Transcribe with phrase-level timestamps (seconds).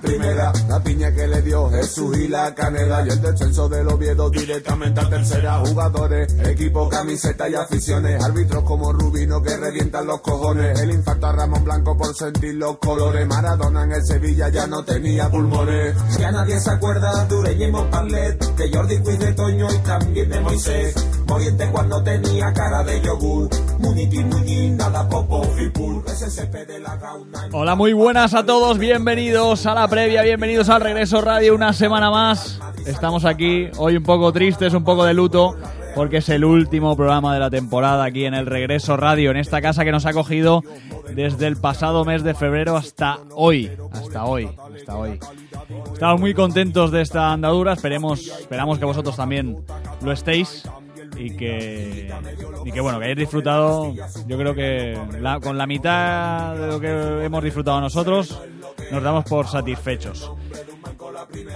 [0.00, 0.52] primera.
[0.68, 3.06] La piña que le dio Jesús y la canela.
[3.06, 5.58] Y el descenso del Oviedo directamente a tercera.
[5.58, 8.22] Jugadores, equipo, camiseta y aficiones.
[8.22, 10.78] Árbitros como Rubino que revientan los cojones.
[10.80, 13.26] El infarto a Ramón Blanco por sentir los colores.
[13.26, 15.96] Maradona en el Sevilla ya no tenía pulmones.
[16.18, 20.40] Ya nadie se acuerda de Ureñemo Parlet, de Jordi Cuiz de Toño y también de
[20.40, 20.94] Moisés.
[21.28, 23.48] Moriente cuando tenía cara de yogur.
[27.52, 32.10] Hola, muy buenas a todos, bienvenidos a la previa, bienvenidos al Regreso Radio una semana
[32.10, 32.60] más.
[32.86, 35.56] Estamos aquí, hoy un poco tristes, un poco de luto,
[35.94, 39.60] porque es el último programa de la temporada aquí en el Regreso Radio, en esta
[39.60, 40.62] casa que nos ha cogido
[41.14, 45.20] desde el pasado mes de febrero hasta hoy, hasta hoy, hasta hoy.
[45.92, 49.58] Estamos muy contentos de esta andadura, esperemos, esperamos que vosotros también
[50.02, 50.64] lo estéis
[51.18, 52.10] y que,
[52.64, 53.92] y que bueno, que hayáis disfrutado,
[54.26, 58.40] yo creo que la- con la mitad de lo que hemos disfrutado nosotros,
[58.92, 60.30] nos damos por satisfechos.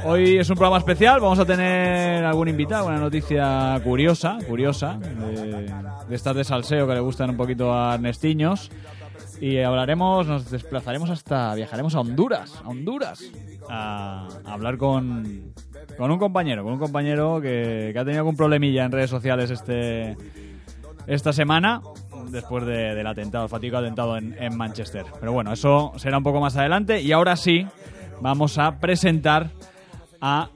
[0.04, 5.72] Hoy es un programa especial, vamos a tener algún invitado, una noticia curiosa, curiosa, de,
[6.08, 8.70] de estas de salseo que le gustan un poquito a Ernestiños.
[9.40, 13.24] Y hablaremos, nos desplazaremos hasta, viajaremos a Honduras, a Honduras,
[13.68, 15.51] a, a hablar con,
[15.96, 19.50] con un compañero, con un compañero que, que ha tenido algún problemilla en redes sociales
[19.50, 20.16] este,
[21.06, 21.80] esta semana,
[22.30, 25.04] después de- del atentado, fatídico atentado en, en Manchester.
[25.20, 27.00] Pero bueno, eso será un poco más adelante.
[27.00, 27.66] Y ahora sí,
[28.20, 29.50] vamos a presentar
[30.20, 30.48] a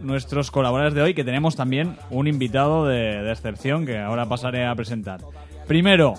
[0.00, 4.64] nuestros colaboradores de hoy, que tenemos también un invitado de, de excepción que ahora pasaré
[4.66, 5.20] a presentar.
[5.66, 6.14] Primero,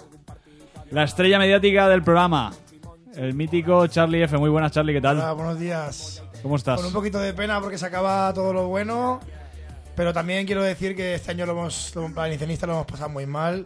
[0.92, 2.52] la estrella mediática del programa,
[3.16, 4.38] el mítico Charlie F.
[4.38, 5.36] Muy buenas, Charlie, ¿qué Hola, tal?
[5.36, 6.21] buenos días.
[6.44, 6.78] ¿Cómo estás?
[6.78, 9.20] Con un poquito de pena porque se acaba todo lo bueno,
[9.96, 12.86] pero también quiero decir que este año lo hemos, lo- para el valencianista lo hemos
[12.88, 13.66] pasado muy mal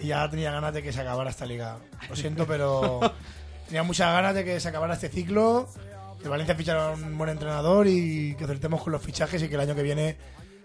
[0.00, 1.78] y ya tenía ganas de que se acabara esta liga.
[2.08, 3.00] Lo siento, pero
[3.66, 5.68] tenía muchas ganas de que se acabara este ciclo,
[6.20, 9.60] que Valencia fichara un buen entrenador y que acertemos con los fichajes y que el
[9.60, 10.16] año que viene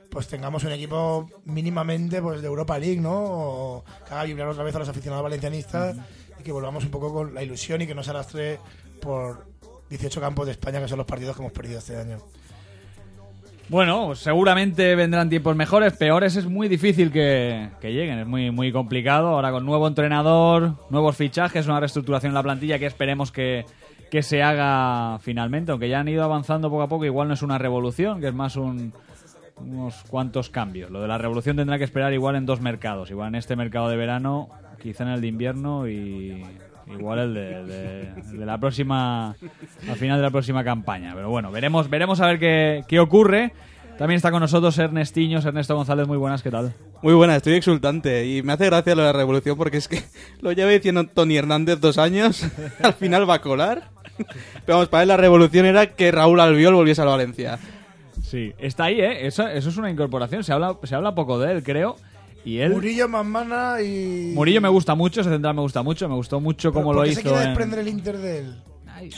[0.10, 3.14] pues tengamos un equipo mínimamente pues de Europa League, ¿no?
[3.14, 5.96] O que haga vibrar otra vez a los aficionados valencianistas
[6.40, 8.60] y que volvamos un poco con la ilusión y que no se arrastre
[9.02, 9.46] por
[9.92, 12.18] 18 campos de España que son los partidos que hemos perdido este año.
[13.68, 18.72] Bueno, seguramente vendrán tiempos mejores, peores es muy difícil que, que lleguen, es muy, muy
[18.72, 19.30] complicado.
[19.30, 23.66] Ahora con nuevo entrenador, nuevos fichajes, una reestructuración en la plantilla que esperemos que,
[24.10, 27.42] que se haga finalmente, aunque ya han ido avanzando poco a poco, igual no es
[27.44, 28.94] una revolución, que es más un,
[29.58, 30.90] unos cuantos cambios.
[30.90, 33.90] Lo de la revolución tendrá que esperar igual en dos mercados, igual en este mercado
[33.90, 34.50] de verano,
[34.82, 36.44] quizá en el de invierno y
[36.88, 39.36] igual el de, de- el de la próxima,
[39.90, 41.14] al final de la próxima campaña.
[41.16, 43.54] Pero bueno, veremos, veremos a ver qué, qué ocurre.
[43.98, 46.74] También está con nosotros Ernestiños, Ernesto González, muy buenas, ¿qué tal?
[47.04, 50.02] Muy buena, estoy exultante y me hace gracia lo de la revolución porque es que
[50.42, 52.48] lo lleva diciendo Tony Hernández dos años,
[52.84, 53.90] al final va a colar.
[54.66, 57.60] Pero vamos, para él la revolución era que Raúl Albiol volviese al Valencia.
[58.24, 59.28] Sí, está ahí, ¿eh?
[59.28, 61.96] Eso, eso es una incorporación, se habla, se habla poco de él, creo.
[62.46, 62.72] Y él...
[62.72, 64.32] Murillo, Mamana y...
[64.34, 67.14] Murillo me gusta mucho, ese central me gusta mucho, me gustó mucho ¿por lo qué
[67.14, 67.30] se hizo.
[67.30, 68.56] quiere en- desprender el Inter de él?
[68.88, 69.10] Ay,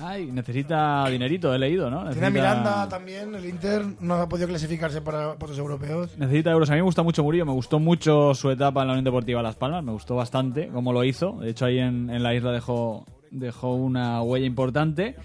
[0.00, 2.08] ay, necesita dinerito, he leído, ¿no?
[2.10, 6.16] Tiene a Miranda también, el Inter no ha podido clasificarse para otros europeos.
[6.16, 6.70] Necesita euros.
[6.70, 9.42] A mí me gusta mucho Murillo, me gustó mucho su etapa en la Unión Deportiva
[9.42, 11.32] Las Palmas, me gustó bastante cómo lo hizo.
[11.40, 15.16] De hecho, ahí en, en la isla dejó, dejó una huella importante.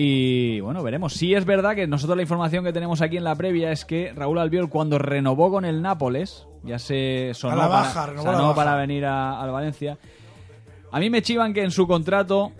[0.00, 1.14] Y bueno, veremos.
[1.14, 4.12] Sí es verdad que nosotros la información que tenemos aquí en la previa es que
[4.14, 8.22] Raúl Albiol cuando renovó con el Nápoles, ya se sonó, A la baja, para, la
[8.22, 8.54] sonó baja.
[8.54, 9.98] para venir a- al Valencia.
[10.92, 12.52] A mí me chivan que en su contrato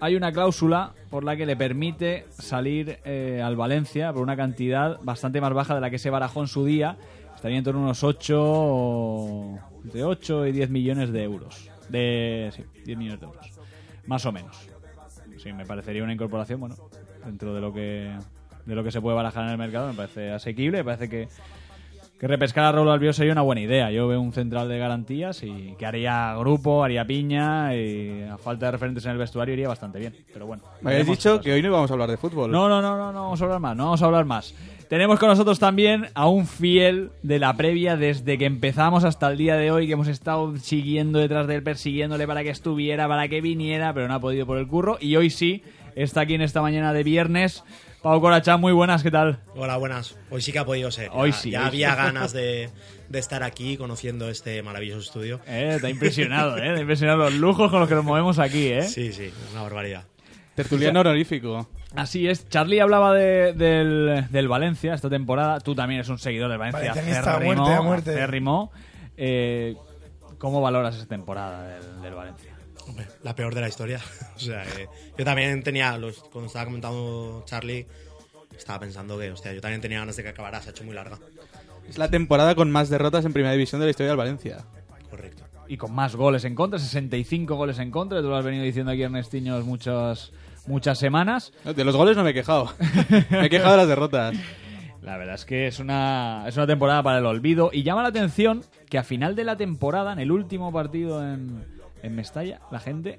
[0.00, 4.98] hay una cláusula por la que le permite salir eh, al Valencia por una cantidad
[5.02, 6.98] bastante más baja de la que se barajó en su día.
[7.34, 11.70] Estaría en torno a unos 8, o- entre 8 y 10 millones de euros.
[11.88, 13.46] De, sí, 10 millones de euros.
[14.06, 14.68] Más o menos.
[15.46, 16.74] Sí, me parecería una incorporación, bueno,
[17.24, 18.12] dentro de lo que
[18.64, 21.28] de lo que se puede barajar en el mercado, me parece asequible, me parece que,
[22.18, 23.90] que repescar a Raúl Albiol sería una buena idea.
[23.90, 28.66] Yo veo un central de garantías y que haría grupo, haría piña y a falta
[28.66, 30.14] de referentes en el vestuario iría bastante bien.
[30.32, 30.62] Pero bueno.
[30.80, 31.44] Me habéis dicho cosas.
[31.44, 32.50] que hoy no íbamos a hablar de fútbol.
[32.50, 34.54] No, no, no, no, no vamos a hablar más, no vamos a hablar más.
[34.88, 39.36] Tenemos con nosotros también a un fiel de la previa desde que empezamos hasta el
[39.36, 43.26] día de hoy, que hemos estado siguiendo detrás de él, persiguiéndole para que estuviera, para
[43.26, 44.96] que viniera, pero no ha podido por el curro.
[45.00, 45.64] Y hoy sí,
[45.96, 47.64] está aquí en esta mañana de viernes.
[48.06, 49.40] Pau Corachán, muy buenas, ¿qué tal?
[49.56, 50.16] Hola, buenas.
[50.30, 51.10] Hoy sí que ha podido ser.
[51.12, 51.96] Hoy Ya- sí, Ya hoy había sí.
[52.04, 52.70] ganas de,
[53.08, 55.40] de estar aquí conociendo este maravilloso estudio.
[55.44, 56.60] Eh, te ha impresionado, ¿eh?
[56.72, 58.82] Te ha impresionado los lujos con los que nos movemos aquí, ¿eh?
[58.84, 60.04] Sí, sí, una barbaridad.
[60.54, 61.68] Tertuliano honorífico.
[61.96, 62.48] Así es.
[62.48, 65.58] Charlie hablaba de- del, del Valencia esta temporada.
[65.58, 66.90] Tú también eres un seguidor del Valencia.
[66.90, 68.10] Valencianista a acérrimo, muerte, a muerte.
[68.12, 68.70] acérrimo.
[69.16, 69.74] Eh,
[70.38, 72.52] ¿Cómo valoras esta temporada del, del Valencia?
[72.88, 74.00] Hombre, la peor de la historia.
[74.36, 74.88] o sea, eh,
[75.18, 77.86] yo también tenía, los, cuando estaba comentando Charlie,
[78.56, 80.94] estaba pensando que, hostia, yo también tenía ganas de que acabara, se ha hecho muy
[80.94, 81.18] larga.
[81.88, 84.64] Es la temporada con más derrotas en primera división de la historia del Valencia.
[85.10, 85.44] Correcto.
[85.68, 88.20] Y con más goles en contra, 65 goles en contra.
[88.20, 90.32] Tú lo has venido diciendo aquí, Ernestiños, muchas,
[90.66, 91.52] muchas semanas.
[91.64, 92.72] No, De los goles no me he quejado.
[93.30, 94.36] me he quejado de las derrotas.
[95.02, 97.70] La verdad es que es una, es una temporada para el olvido.
[97.72, 101.64] Y llama la atención que a final de la temporada, en el último partido en,
[102.06, 103.18] en Mestalla, la gente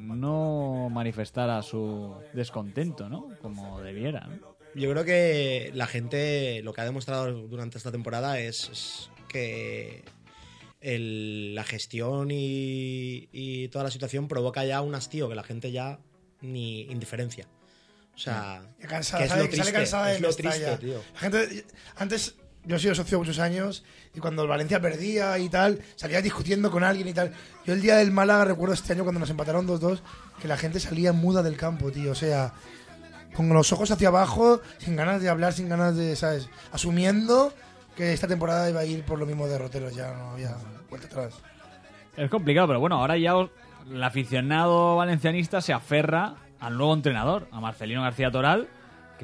[0.00, 3.28] no manifestara su descontento, ¿no?
[3.40, 4.26] Como debiera.
[4.26, 4.54] ¿no?
[4.74, 10.04] Yo creo que la gente lo que ha demostrado durante esta temporada es, es que
[10.80, 15.70] el- la gestión y, y toda la situación provoca ya un hastío que la gente
[15.72, 15.98] ya
[16.40, 17.46] ni indiferencia.
[18.14, 21.02] O sea, cansada, que es sale, lo triste, sale cansada de es lo triste, tío.
[21.14, 21.64] La gente,
[21.96, 23.84] antes, yo he sido socio muchos años
[24.14, 27.32] y cuando el Valencia perdía y tal, salía discutiendo con alguien y tal.
[27.66, 30.00] Yo el día del Málaga recuerdo este año cuando nos empataron 2-2
[30.40, 32.12] que la gente salía muda del campo, tío.
[32.12, 32.52] O sea,
[33.34, 36.48] con los ojos hacia abajo, sin ganas de hablar, sin ganas de, ¿sabes?
[36.72, 37.52] Asumiendo
[37.96, 40.56] que esta temporada iba a ir por lo mismo derroteros, ya no había
[40.88, 41.34] vuelta atrás.
[42.16, 43.32] Es complicado, pero bueno, ahora ya
[43.90, 48.68] el aficionado valencianista se aferra al nuevo entrenador, a Marcelino García Toral,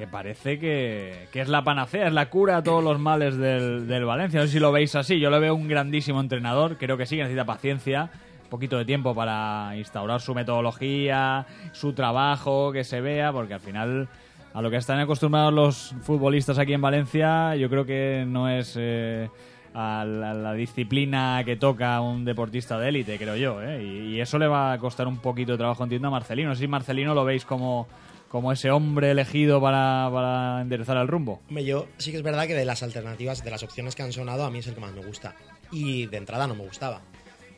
[0.00, 3.87] que parece que, que es la panacea, es la cura a todos los males del,
[3.87, 4.41] del Valencia.
[4.41, 7.17] No sé si lo veis así, yo lo veo un grandísimo entrenador, creo que sí,
[7.17, 8.11] que necesita paciencia,
[8.49, 14.08] poquito de tiempo para instaurar su metodología, su trabajo, que se vea, porque al final
[14.52, 18.75] a lo que están acostumbrados los futbolistas aquí en Valencia, yo creo que no es
[18.79, 19.29] eh,
[19.75, 23.62] a, la, disciplina que toca un deportista de élite, creo yo.
[23.62, 23.82] ¿eh?
[23.82, 26.55] Y, eso le va a costar un poquito de trabajo, entiendo, a Marcelino.
[26.55, 27.87] Si Marcelino lo veis como,
[28.31, 31.43] como ese hombre elegido para, para enderezar el rumbo.
[31.49, 34.12] Hombre, yo sí que es verdad que de las alternativas, de las opciones que han
[34.12, 35.35] sonado, a mí es el que más me gusta.
[35.73, 37.00] Y de entrada no me gustaba.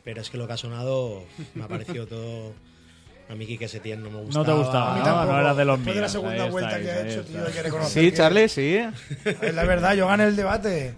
[0.03, 1.23] Pero es que lo que ha sonado
[1.53, 2.53] me ha parecido todo.
[3.29, 4.45] A mí Quique Setién no me gustaba.
[4.45, 5.31] No te gustaba, A mí No, tampoco.
[5.33, 6.11] no eras de los Después de la míos.
[6.11, 8.79] segunda Ahí vuelta estáis, que ha hecho, tío, hay que reconocer Sí, que- Charlie, sí.
[9.41, 10.93] Es la verdad, yo gané el debate.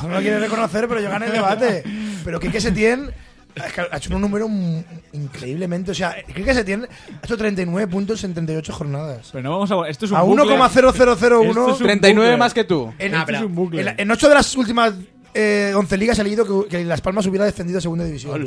[0.00, 1.82] Tú no lo quieres reconocer, pero yo gané el debate.
[2.24, 3.10] Pero Quique Setién
[3.56, 4.80] es que ha hecho un número mm,
[5.12, 5.90] increíblemente.
[5.90, 9.30] O sea, Quique Setién ha hecho 39 puntos en 38 jornadas.
[9.32, 9.88] Pero no vamos a...
[9.88, 10.44] Esto es un A bucle.
[10.44, 11.48] 1,0001.
[11.48, 12.36] Esto es un 39 bucle.
[12.36, 12.92] más que tú.
[12.98, 13.80] En, Esto es un bucle.
[13.82, 14.94] en, en 8 de las últimas
[15.34, 18.44] eh, 11 ligas he leído que, que Las Palmas hubiera descendido a segunda división.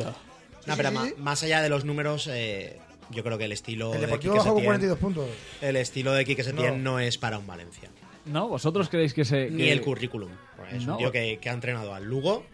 [0.66, 2.78] No, pero más allá de los números, eh,
[3.12, 5.26] yo creo que el estilo El de Deportivo Quique bajó con Setién, 42 puntos.
[5.62, 7.00] el estilo de Quique Setién no.
[7.00, 7.90] es para un Valencia.
[8.26, 8.48] ¿No?
[8.48, 9.50] ¿Vosotros creéis que se...?
[9.50, 10.30] Ni que- el currículum.
[10.72, 10.94] Es No.
[10.94, 12.46] un tío que, que ha entrenado al Lugo,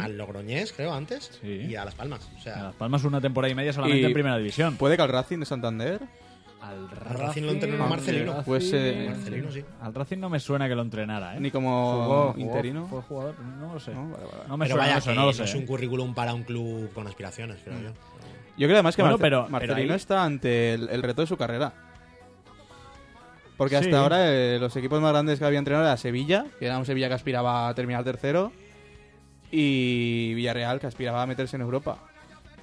[0.00, 1.66] Al Logroñés, creo, antes, Sí.
[1.68, 2.28] y a Las Palmas.
[2.34, 4.76] O A sea, Las Palmas una temporada y media solamente Y- en primera división.
[4.76, 6.00] ¿Puede que al Racing de Santander?
[6.60, 8.32] Al Racing lo entrenó Marcelino.
[8.34, 9.64] Racing- Pues, eh, Marcelino, sí.
[9.80, 11.40] Al Racing no me suena que lo entrenara, ¿eh?
[11.40, 12.86] Ni como Jugó- jugó- interino.
[12.86, 13.92] Fue jugador, no lo sé.
[13.92, 14.44] No, vale, vale.
[14.48, 15.42] No me pero suena vaya, eso, que no lo sé.
[15.44, 17.88] es un currículum para un club con aspiraciones, creo yo.
[18.56, 21.22] Yo creo además que Bueno, Marce- pero- pero Marcelino ahí- está ante el, el reto
[21.22, 21.72] de su carrera.
[23.56, 23.94] Porque hasta Sí.
[23.96, 27.08] ahora eh, los equipos más grandes que había entrenado era Sevilla, que era un Sevilla
[27.08, 28.52] que aspiraba a terminar tercero,
[29.52, 31.98] y Villarreal, que aspiraba a meterse en Europa.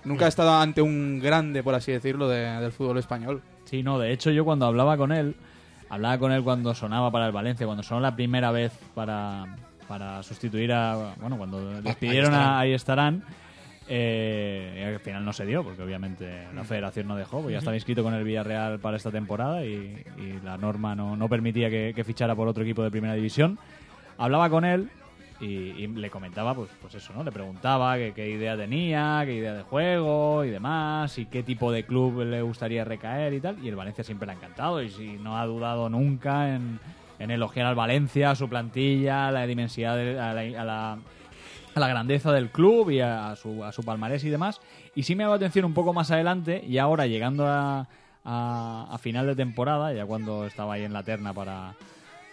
[0.03, 3.41] Nunca ha estado ante un grande, por así decirlo, de- del fútbol español.
[3.65, 5.35] Sí, no, de hecho yo cuando hablaba con él,
[5.89, 9.55] hablaba con él cuando sonaba para el Valencia, cuando sonó la primera vez para,
[9.87, 11.13] para sustituir a...
[11.21, 12.47] Bueno, cuando despidieron estarán.
[12.49, 13.23] a Ahí estarán,
[13.87, 17.59] eh, y al final no se dio, porque obviamente la federación no dejó, porque ya
[17.59, 21.69] estaba inscrito con el Villarreal para esta temporada y, y la norma no, no permitía
[21.69, 23.59] que, que fichara por otro equipo de primera división.
[24.17, 24.89] Hablaba con él
[25.41, 27.23] y, le comentaba, pues, pues eso, ¿no?
[27.23, 31.85] Le preguntaba qué idea tenía, qué idea de juego y demás, y qué tipo de
[31.85, 33.57] club le gustaría recaer y tal.
[33.63, 36.79] Y el Valencia siempre le ha encantado y si no ha dudado nunca en,
[37.19, 40.97] elogiar al Valencia, a su plantilla, la dimensidad, de- a, la, a la-
[41.75, 44.59] a la grandeza del club y a, su, a su palmarés y demás.
[44.95, 47.87] Y sí me ha dado atención un poco más adelante y ahora llegando a,
[48.25, 51.75] a- a final de temporada, ya cuando estaba ahí en la terna para,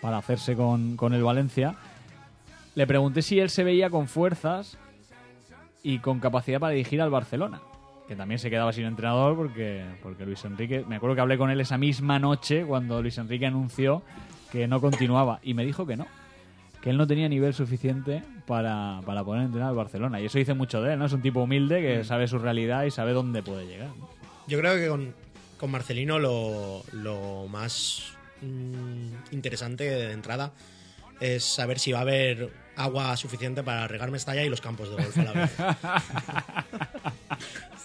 [0.01, 1.75] para hacerse con, con el Valencia,
[2.77, 4.79] le pregunté si él se veía con fuerzas
[5.83, 7.63] y con capacidad para dirigir al Barcelona.
[8.07, 10.85] Que también se quedaba sin entrenador porque, porque Luis Enrique.
[10.87, 14.03] Me acuerdo que hablé con él esa misma noche cuando Luis Enrique anunció
[14.53, 15.41] que no continuaba.
[15.43, 16.07] Y me dijo que no.
[16.83, 20.21] Que él no tenía nivel suficiente para, para poder entrenar al Barcelona.
[20.21, 21.07] Y eso dice mucho de él, ¿no?
[21.07, 23.89] Es un tipo humilde que sabe su realidad y sabe dónde puede llegar.
[23.89, 24.07] ¿no?
[24.49, 25.15] Yo creo que con,
[25.57, 30.53] con Marcelino lo, lo más mm, interesante de entrada
[31.21, 35.03] es saber si va a haber agua suficiente para regar Mestalla y los campos de
[35.03, 35.57] golf a la vez.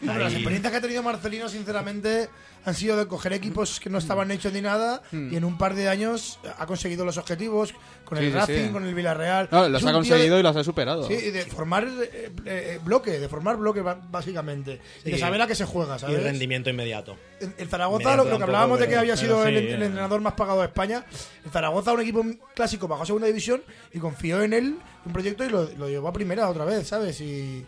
[0.02, 2.30] No, pero las experiencias que ha tenido Marcelino, sinceramente,
[2.66, 5.74] han sido de coger equipos que no estaban hechos ni nada y en un par
[5.76, 7.74] de años ha conseguido los objetivos
[8.06, 8.72] con Sí, el sí, Racing, sí.
[8.72, 9.48] con el Villarreal.
[9.52, 11.08] No, los ha de- conseguido y los ha superado.
[11.08, 14.82] Sí, de formar eh, eh, bloque, de formar bloque básicamente.
[15.06, 16.24] Y de saber a qué se juega, Y ¿sabes?
[16.24, 17.16] rendimiento inmediato.
[17.40, 19.86] En Zaragoza, lo, que hablábamos de que había sido el, el eh.
[19.86, 21.06] entrenador más pagado de España,
[21.46, 25.46] en Zaragoza un equipo clásico bajó a segunda división y confió en él, un proyecto,
[25.46, 27.20] y lo, lo llevó a primera otra vez, ¿sabes?
[27.22, 27.66] Y,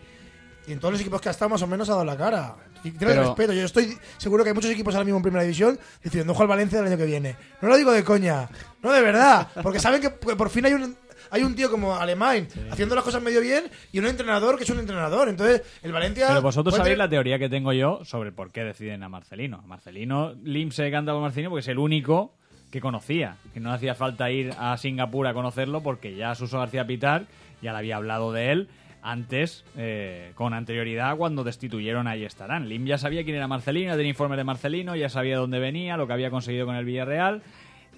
[0.67, 2.55] y en todos los equipos que ha estado más o menos ha dado la cara.
[2.83, 3.53] Y tiene Pero- respeto.
[3.53, 6.47] Yo estoy seguro que hay muchos equipos ahora mismo en primera división diciendo, ojo al
[6.47, 7.35] Valencia del año que viene.
[7.61, 8.49] No lo digo de coña,
[8.81, 10.95] no de verdad, porque saben que, que por fin hay un...
[11.31, 14.69] Hay un tío como Alemán haciendo las cosas medio bien y un entrenador que es
[14.69, 15.29] un entrenador.
[15.29, 16.27] Entonces, el Valencia.
[16.27, 19.09] Pero vosotros puede sabéis tener- la teoría que tengo yo sobre por qué deciden a
[19.09, 19.57] Marcelino.
[19.57, 22.35] A Marcelino, Lim se canta por Marcelino porque es el único
[22.69, 26.85] que conocía, que no hacía falta ir a Singapur a conocerlo porque ya Suso García
[26.85, 27.23] Pitar
[27.63, 28.69] ya le había hablado de él
[29.03, 32.69] antes, eh, con anterioridad, cuando destituyeron a Ahí estarán.
[32.69, 36.07] Lim ya sabía quién era Marcelino, tenía informes de Marcelino, ya sabía dónde venía, lo
[36.07, 37.41] que había conseguido con el Villarreal.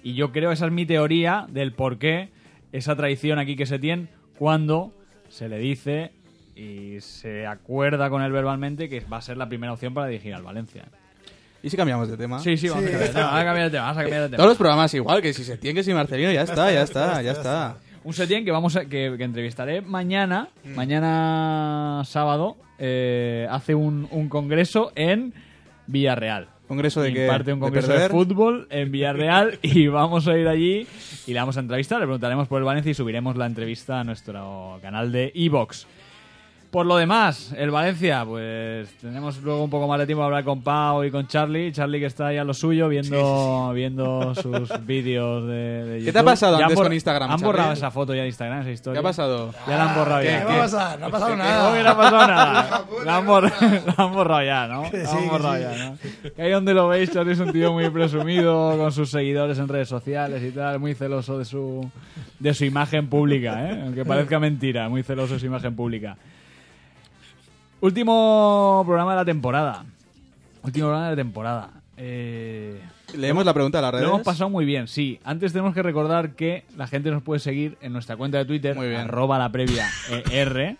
[0.02, 2.30] Y yo creo, esa es mi teoría del por qué
[2.72, 4.08] esa traición aquí que se tiene
[4.38, 4.92] cuando
[5.28, 6.12] se le dice
[6.54, 10.34] y se acuerda con él verbalmente que va a ser la primera opción para dirigir
[10.34, 10.84] al Valencia.
[11.62, 12.38] ¿Y si cambiamos de tema?
[12.40, 12.94] Sí, sí, vamos, Sí.
[12.94, 13.82] a, cambiar de tema, vamos a cambiar de tema.
[13.82, 14.36] vamos a cambiar de tema.
[14.36, 17.22] Todos los programas igual, que si se tiene que si Marcelino, ya está, ya está,
[17.22, 17.76] ya está.
[18.06, 20.74] Un Setién que vamos a, que, que entrevistaré mañana, Mm.
[20.76, 25.34] mañana sábado, eh, hace un, un congreso en
[25.88, 26.46] Villarreal.
[26.68, 27.24] ¿Congreso de qué?
[27.24, 30.86] Imparte un ¿De congreso de, fútbol en Villarreal y vamos a ir allí
[31.26, 34.04] y le vamos a entrevistar, le preguntaremos por el Valencia y subiremos la entrevista a
[34.04, 35.88] nuestro canal de Evox.
[36.70, 40.44] Por lo demás, el Valencia, pues tenemos luego un poco más de tiempo para hablar
[40.44, 41.72] con Pau y con Charlie.
[41.72, 46.04] Charlie que está ahí a lo suyo viendo, viendo sus vídeos de, de YouTube.
[46.06, 47.46] ¿Qué te ha pasado Ya han antes con Instagram, Han Charlie?
[47.46, 49.00] borrado esa foto ya de Instagram, esa historia.
[49.00, 49.54] ¿Qué ha pasado?
[49.66, 50.44] Ya la han borrado ¿Qué ya.
[50.44, 51.00] va a pasar?
[51.00, 51.70] No ha pasado No nada.
[51.72, 52.84] hubiera pasado nada.
[53.04, 53.52] La han, borra-
[53.96, 54.90] la han borrado ya, ¿no?
[54.90, 55.60] Que La sí, han borrado sí.
[55.62, 55.98] ya, ¿no?
[56.34, 59.68] Que ahí donde lo veis, Charlie es un tío muy presumido con sus seguidores en
[59.68, 61.88] redes sociales y tal, muy celoso de su
[62.38, 63.80] de su imagen pública, ¿eh?
[63.84, 66.16] Aunque parezca mentira, muy celoso de su imagen pública.
[67.86, 69.84] Último programa de la temporada.
[70.64, 71.70] Último programa de la temporada.
[71.96, 72.80] Eh,
[73.16, 74.08] Leemos la pregunta a las lo redes.
[74.10, 75.20] hemos pasado muy bien, sí.
[75.22, 78.74] Antes tenemos que recordar que la gente nos puede seguir en nuestra cuenta de Twitter,
[78.74, 79.02] Muy bien.
[79.02, 79.86] arroba la previa
[80.32, 80.76] ER.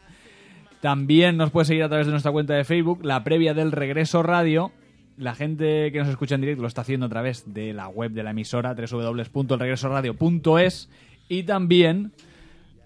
[0.81, 4.25] También nos puede seguir a través de nuestra cuenta de Facebook, la previa del regreso
[4.25, 4.73] radio.
[5.17, 8.11] La gente que nos escucha en directo lo está haciendo a través de la web
[8.11, 10.89] de la emisora, www.elregresoradio.es.
[11.29, 12.11] Y también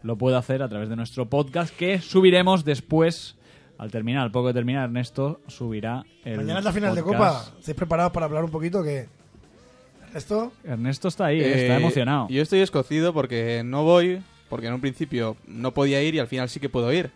[0.02, 3.38] lo puede hacer a través de nuestro podcast que subiremos después,
[3.80, 7.02] al terminar, al poco de terminar, Ernesto subirá el Mañana es la final de.
[7.02, 7.44] Copa.
[7.58, 8.82] ¿Estáis preparados para hablar un poquito?
[8.82, 9.08] que
[10.14, 10.52] ¿Esto?
[10.64, 12.26] Ernesto está ahí, Eh, está emocionado.
[12.28, 16.26] Yo estoy escocido porque no voy, porque en un principio no podía ir y al
[16.26, 17.10] final sí que puedo ir.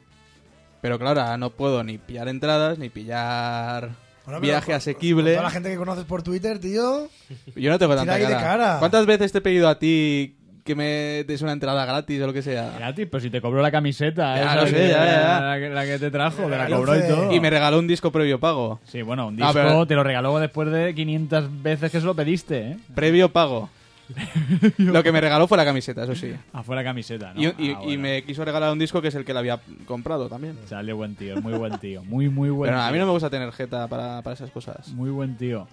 [0.80, 3.90] Pero claro, ahora no puedo ni pillar entradas, ni pillar
[4.25, 5.25] Bueno, viaje con- asequible.
[5.33, 7.09] con Toda la gente que conoces por Twitter, tío.
[7.56, 8.40] Yo no tengo Tira tanta cara.
[8.40, 8.76] cara.
[8.78, 12.33] ¿Cuántas veces te he pedido a ti que me des una entrada gratis o lo
[12.33, 12.73] que sea?
[12.78, 14.35] Gratis, pero si te cobró la camiseta.
[14.37, 15.40] Ya esa lo sé, que- ya, ya.
[15.40, 17.33] La, que, la que te trajo, te la cobró y fue- todo.
[17.35, 18.80] Y me regaló un disco previo pago.
[18.85, 22.06] Sí, bueno, un Ah, disco pero- te lo regaló después de 500 veces que se
[22.06, 22.76] lo pediste, ¿eh?
[22.94, 23.68] Previo pago.
[24.78, 26.33] lo que me regaló fue la camiseta, eso sí.
[26.52, 27.40] Afuera camiseta, ¿no?
[27.40, 29.61] Y, y- Ah, y me quiso regalar un disco que es el que le había
[29.87, 30.56] comprado también.
[30.66, 32.02] Salió buen tío, muy buen tío.
[32.04, 32.88] Muy, muy buen Pero tío.
[32.88, 34.88] a mí no me gusta tener jeta para, para esas cosas.
[34.88, 35.66] Muy buen tío.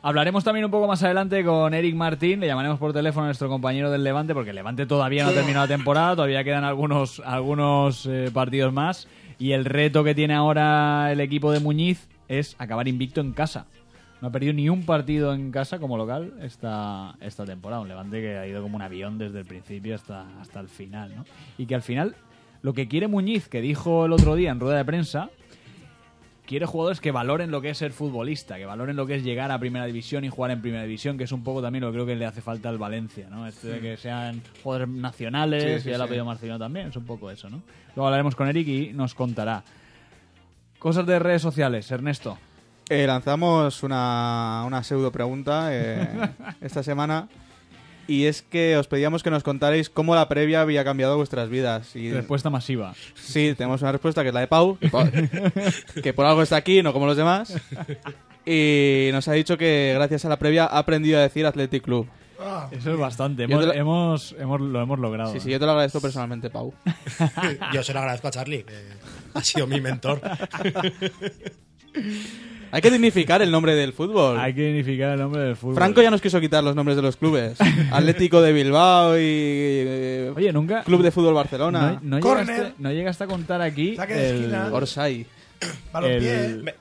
[0.00, 3.48] Hablaremos también un poco más adelante con Eric Martín, le llamaremos por teléfono a nuestro
[3.48, 7.20] compañero del Levante, porque el Levante todavía no ha terminado la temporada, todavía quedan algunos,
[7.26, 9.08] algunos eh, partidos más,
[9.40, 13.66] y el reto que tiene ahora el equipo de Muñiz es acabar invicto en casa.
[14.20, 18.20] No ha perdido ni un partido en casa como local esta, esta temporada, un Levante
[18.20, 21.24] que ha ido como un avión desde el principio hasta, hasta el final, ¿no?
[21.58, 22.14] Y que al final,
[22.62, 25.30] lo que quiere Muñiz, que dijo el otro día en rueda de prensa,
[26.48, 29.52] quiere jugadores que valoren lo que es ser futbolista, que valoren lo que es llegar
[29.52, 31.96] a primera división y jugar en primera división, que es un poco también lo que
[31.96, 33.46] creo que le hace falta al Valencia, ¿no?
[33.46, 36.96] Este de que sean jugadores nacionales, Sí, sí, ya lo ha pedido Marcelino también, es
[36.96, 37.62] un poco eso, ¿no?
[37.94, 39.62] Luego hablaremos con Eric y nos contará.
[40.78, 42.38] Cosas de redes sociales, Ernesto.
[42.88, 46.08] Eh, lanzamos una, una pseudo pregunta eh,
[46.62, 47.28] esta semana.
[48.08, 51.94] Y es que os pedíamos que nos contarais cómo la previa había cambiado vuestras vidas.
[51.94, 52.94] Y Respuesta masiva.
[53.14, 54.78] sí, tenemos una respuesta que es la de Pau,
[56.02, 57.54] que por, algo está aquí, no como los demás.
[58.46, 62.08] Y nos ha dicho que gracias a la previa ha aprendido a decir Athletic Club.
[62.70, 63.42] Eso es bastante.
[63.46, 65.32] Yo Hemos, lo- hemos, hemos- lo hemos logrado.
[65.34, 65.52] Sí, sí, ¿eh?
[65.52, 66.72] yo te lo agradezco personalmente, Pau.
[67.74, 68.74] Yo se lo agradezco a Charlie, que
[69.34, 70.20] ha sido mi mentor.
[72.70, 74.38] Hay que dignificar el nombre del fútbol.
[74.38, 75.74] Hay que dignificar el nombre del fútbol.
[75.76, 77.58] Franco ya nos quiso quitar los nombres de los clubes.
[77.92, 80.82] Atlético de Bilbao y eh, Oye, nunca...
[80.84, 81.98] Club de Fútbol Barcelona.
[82.02, 82.46] No, no Corner.
[82.56, 84.68] llegaste, no llegaste a contar aquí Saque de el- esquina.
[84.72, 85.26] Orsay.
[85.94, 86.74] El-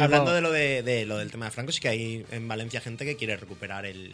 [0.00, 2.80] Hablando de lo, de, de lo del tema de Franco, sí que hay en Valencia
[2.80, 4.12] gente que quiere recuperar el,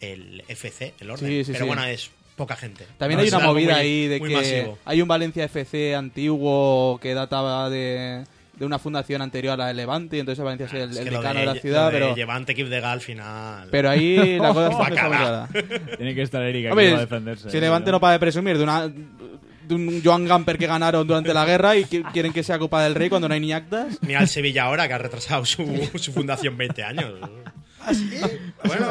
[0.00, 1.26] el FC, el orden.
[1.30, 1.68] Sí, sí, pero sí.
[1.68, 2.84] bueno, es poca gente.
[2.98, 4.78] También No hay una movida muy- ahí de que masivo.
[4.84, 8.24] hay un Valencia FC antiguo que databa de,
[8.60, 11.04] de una fundación anterior a la de Levante, y entonces Valencia es el, Es el
[11.04, 13.68] que decano de, de, la ciudad, lo de pero, Llevante Equip de Gal al final.
[13.70, 15.48] pero ahí la cosa está clara.
[15.96, 17.50] Tiene que estar Erika Hombre, para defenderse.
[17.50, 21.32] si Levante no para de presumir de una de un Joan Gamper que ganaron durante
[21.32, 23.98] la guerra y que quieren que sea Copa del Rey cuando no hay ni actas.
[24.02, 25.64] Mira el Sevilla ahora que ha retrasado su,
[25.94, 27.14] su fundación 20 años.
[27.82, 28.10] ¿Ah, sí?
[28.64, 28.86] Bueno,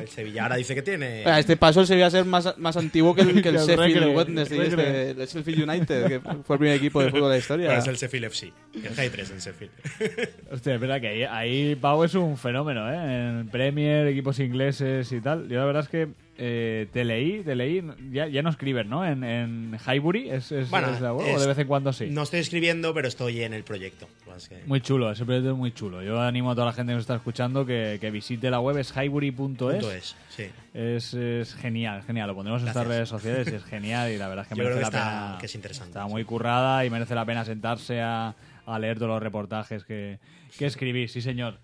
[0.00, 1.24] el Sevilla ahora dice que tiene.
[1.26, 3.66] A este paso se iba a ser más, más antiguo que el, que el el
[3.66, 7.28] Sheffield Recre, Wednesday, el este, el Sheffield United, que fue el primer equipo de fútbol
[7.28, 7.68] de la historia.
[7.68, 8.52] Pero es el Sheffield FC.
[8.74, 9.72] El Hay 3 en Sheffield.
[10.50, 13.40] Hostia, es verdad que ahí, ahí Pau es un fenómeno, ¿eh?
[13.40, 15.48] En Premier, equipos ingleses y tal.
[15.48, 16.08] Yo la verdad es que
[16.38, 19.04] eh, te leí, te leí, ya, ya no escribes, ¿no?
[19.06, 21.34] En, en Highbury, ¿es, es, Bueno, es web?
[21.36, 22.06] ¿O de vez en cuando sí?
[22.10, 24.08] No estoy escribiendo, pero estoy en el proyecto.
[24.48, 26.02] Que- Muy chulo, ese proyecto es muy chulo.
[26.02, 28.78] Yo animo a toda la gente que nos está escuchando que, que visite la web,
[28.78, 29.34] es highbury.es.
[29.36, 30.46] punto es, sí.
[30.72, 32.28] Es, es genial, genial.
[32.28, 32.96] Lo pondremos en estas Gracias.
[32.96, 35.02] redes sociales y es genial y la verdad es que Yo merece creo que la
[35.02, 35.38] está- pena.
[35.38, 36.10] que es interesante, Está sí.
[36.10, 38.34] muy currada y merece la pena sentarse a,
[38.64, 40.18] a leer todos los reportajes que,
[40.58, 41.58] que escribís, sí señor.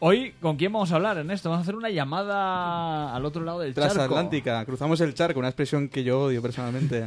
[0.00, 1.48] Hoy, ¿con quién vamos a hablar, Ernesto?
[1.48, 3.94] Vamos a hacer una llamada al otro lado del charco.
[3.94, 7.04] Transatlántica, cruzamos el charco, una expresión que yo odio personalmente.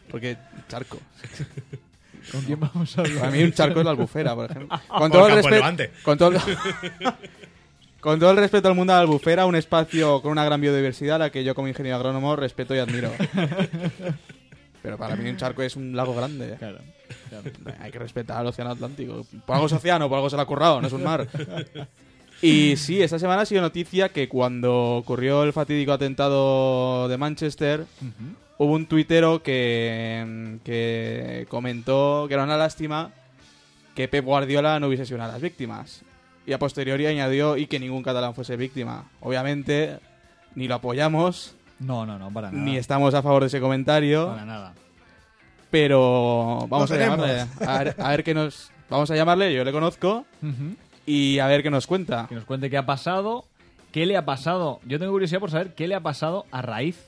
[0.10, 0.36] Porque
[0.68, 0.98] charco.
[2.30, 3.18] ¿Con quién vamos a hablar?
[3.20, 4.78] Para mí un charco es la albufera, por ejemplo.
[4.88, 5.90] Con O todo, el el Campo respe- Levante.
[6.02, 6.40] con, todo el...
[8.00, 11.16] con todo el respeto al mundo de la albufera, un espacio con una gran biodiversidad
[11.16, 13.12] a la que yo como ingeniero agrónomo respeto y admiro.
[14.82, 16.56] Pero para mí un charco es un lago grande.
[16.58, 16.78] Claro,
[17.30, 17.50] claro.
[17.80, 19.24] Hay que respetar al océano Atlántico.
[19.46, 21.26] Por algo es océano, por algo se lo ha currado, no es un mar.
[22.42, 27.86] Y sí, esta semana ha sido noticia que cuando ocurrió el fatídico atentado de Manchester,
[28.58, 33.10] hubo un tuitero que, que comentó que era una lástima
[33.94, 36.02] que Pep Guardiola no hubiese sido una de las víctimas.
[36.46, 39.04] Y a posteriori añadió y que ningún catalán fuese víctima.
[39.20, 39.98] Obviamente,
[40.54, 42.62] ni lo apoyamos, No, no, no, para nada.
[42.64, 44.28] ni estamos a favor de ese comentario.
[44.28, 44.74] Para nada.
[45.70, 47.46] Pero vamos a llamarle.
[47.66, 48.70] A ver, a ver qué nos.
[48.88, 50.24] Vamos a llamarle, yo le conozco.
[50.42, 50.76] Ujú.
[51.06, 52.26] Y a ver qué nos cuenta.
[52.28, 53.44] Que nos cuente qué ha pasado,
[53.92, 54.80] qué le ha pasado.
[54.86, 56.98] Yo tengo curiosidad por saber qué le ha pasado a raíz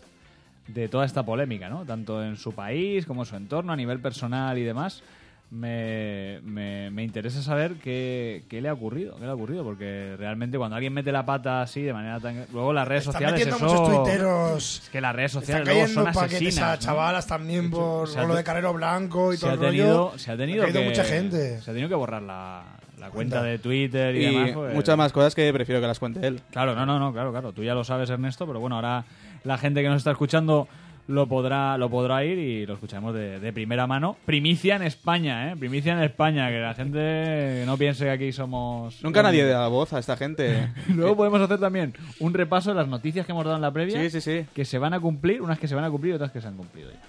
[0.69, 1.85] de toda esta polémica, ¿no?
[1.85, 5.03] Tanto en su país como en su entorno, a nivel personal y demás.
[5.51, 10.15] Me, me, me interesa saber qué, qué le ha ocurrido, qué le ha ocurrido, porque
[10.19, 12.45] realmente cuando alguien mete la pata así de manera tan...
[12.53, 13.81] Luego las redes Están sociales metiendo eso...
[13.83, 14.81] muchos tuiteros.
[14.85, 16.59] Es que las redes Están sociales luego cayendo son asesinas.
[16.59, 16.77] a ¿no?
[16.79, 20.07] chavalas también por, Se por lo de Carrero Blanco y se todo ha el tenido,
[20.09, 20.19] rollo.
[20.19, 21.63] se ha tenido Ha que mucha gente.
[21.63, 22.65] se ha tenido que borrar la,
[22.99, 24.75] la cuenta de Twitter y, Y demás pues.
[24.75, 26.41] muchas más cosas que prefiero que las cuente él.
[26.51, 29.05] claro no no no claro claro tú ya lo sabes Ernesto pero bueno ahora
[29.45, 30.69] la gente que nos está escuchando
[31.07, 35.51] lo podrá lo podrá ir y lo escucharemos de, de primera mano primicia en España
[35.53, 39.69] eh primicia en España que la gente no piense que aquí somos Nunca nadie da
[39.69, 40.69] voz a esta gente.
[40.95, 43.99] luego podemos hacer también un repaso de las noticias que hemos dado en la previa
[44.03, 44.47] Sí, sí, sí.
[44.55, 46.49] que se van a cumplir unas que se van a cumplir y otras que se
[46.49, 47.01] han cumplido ya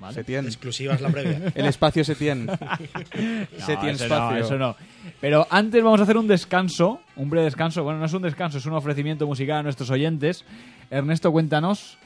[0.00, 0.14] ¿Vale?
[0.14, 0.48] Se tiene.
[0.48, 1.40] Exclusivas la previa.
[1.54, 2.46] El espacio se tiene.
[3.58, 4.38] No, se tiene eso espacio.
[4.38, 4.76] No, eso no.
[5.20, 7.82] Pero antes vamos a hacer un descanso, un breve descanso.
[7.82, 10.44] Bueno, no es un descanso, es un ofrecimiento musical a nuestros oyentes.
[10.90, 11.98] Ernesto, cuéntanos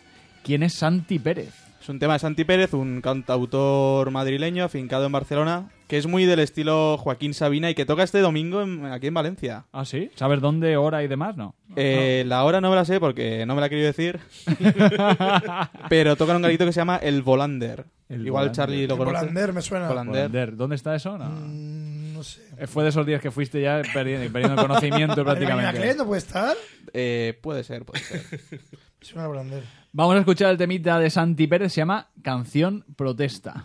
[0.43, 1.55] quién es Santi Pérez.
[1.81, 6.25] Es un tema de Santi Pérez, un cantautor madrileño afincado en Barcelona, que es muy
[6.25, 9.67] del estilo Joaquín Sabina y que toca este domingo en- aquí en Valencia.
[9.73, 10.11] ¿Ah, sí?
[10.15, 11.37] ¿Sabes dónde, hora y demás?
[11.37, 11.55] No.
[11.77, 14.21] Eh, La hora no me la sé porque no me la he querido decir,
[15.89, 17.85] pero toca en un garito que se llama El Volander.
[18.09, 18.53] El Igual Volander.
[18.57, 19.17] Charlie lo conoce.
[19.17, 19.89] Volander me suena.
[19.89, 20.15] Volander.
[20.29, 20.57] Volander.
[20.57, 21.17] ¿Dónde está eso?
[21.19, 21.25] No.
[21.27, 22.43] Mm, no sé.
[22.59, 25.73] Eh, Fue de esos días que fuiste ya perdiendo, perdiendo el conocimiento ¿El prácticamente.
[25.73, 26.57] Minaclet no puede estar?
[26.93, 28.23] Eh, puede ser, puede ser.
[29.01, 29.63] Suena Volander.
[29.93, 33.65] Vamos a escuchar el temita de Santi Pérez, se llama Canción Protesta.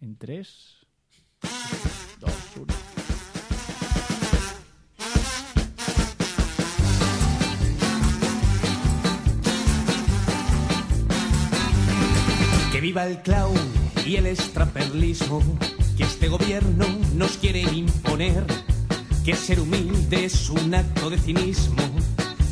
[0.00, 0.48] En 3,
[2.20, 2.74] 2, 1.
[12.70, 13.56] Que viva el clown
[14.06, 15.42] y el extraperlismo
[15.96, 18.46] que este gobierno nos quiere imponer.
[19.24, 21.82] Que ser humilde es un acto de cinismo,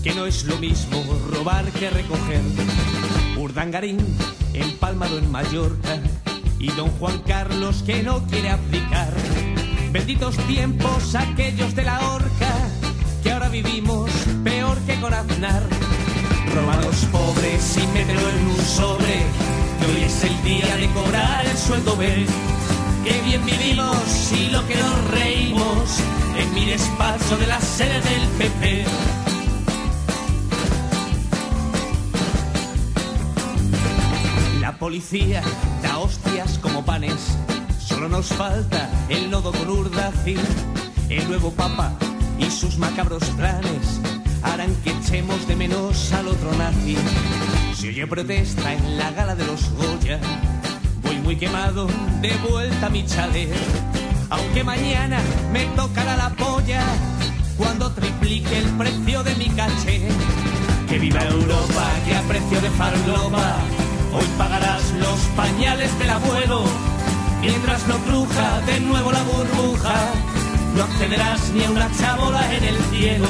[0.03, 2.43] que no es lo mismo robar que recoger.
[3.39, 3.99] Urdangarín,
[4.53, 6.03] empalmado en Mallorca,
[6.59, 9.13] y don Juan Carlos que no quiere abdicar.
[9.93, 12.53] Benditos tiempos aquellos de la horca,
[13.23, 14.11] que ahora vivimos
[14.45, 15.63] peor que con Aznar.
[16.55, 19.23] Roba a los pobres y mételo en un sobre.
[19.81, 22.27] Que hoy es el día de cobrar el sueldo B.
[23.05, 26.01] Que bien vivimos y lo que nos reímos
[26.37, 28.85] en mi despacho de la sede del PP.
[34.79, 35.43] policía
[35.99, 37.37] hostias como panes.
[37.79, 40.41] Solo nos falta el nodo con Urdacil.
[41.09, 41.93] El nuevo papa
[42.39, 44.01] y sus macabros planes
[44.43, 46.97] harán que echemos de menos al otro nazi.
[47.75, 50.19] Si oye protesta en la gala de los Goya,
[51.03, 51.89] voy muy quemado
[52.21, 53.51] de vuelta a mi chalet.
[54.31, 55.21] Aunque mañana
[55.53, 56.83] me tocará la polla
[57.57, 60.09] cuando triplique el precio de mi caché.
[60.89, 63.76] Que viva Europa, que a precio de farlopa
[64.13, 66.65] hoy pagarás los pañales del abuelo.
[67.41, 69.95] Mientras no cruja de nuevo la burbuja,
[70.77, 73.29] no accederás ni a una chabola en el cielo.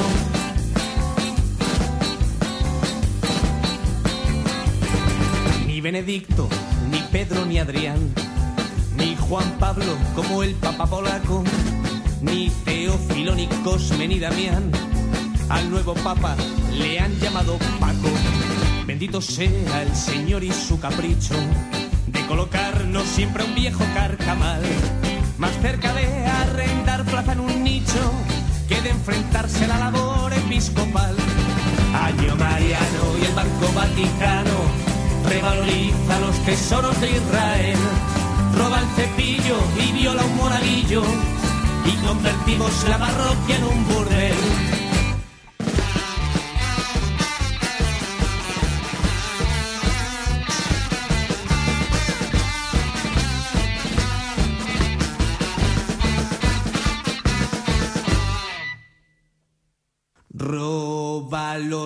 [5.65, 6.49] Ni Benedicto,
[6.89, 8.13] ni Pedro, ni Adrián,
[8.97, 11.43] ni Juan Pablo como el Papa polaco,
[12.21, 14.71] ni Teófilo, ni Cosme, ni Damián.
[15.49, 16.35] Al nuevo Papa
[16.71, 18.09] le han llamado Paco.
[18.87, 21.35] Bendito sea el Señor y su capricho
[22.07, 24.61] de colocarnos siempre a un viejo carcamal,
[25.37, 28.13] más cerca de arrendar plaza en un nicho
[28.69, 31.17] que de enfrentarse a la labor episcopal.
[32.01, 34.57] Año Mariano y el Banco Vaticano
[35.27, 37.77] revaloriza los tesoros de Israel,
[38.55, 41.03] roba el cepillo y viola un monaguillo
[41.85, 44.76] y convertimos la parroquia en un burdel.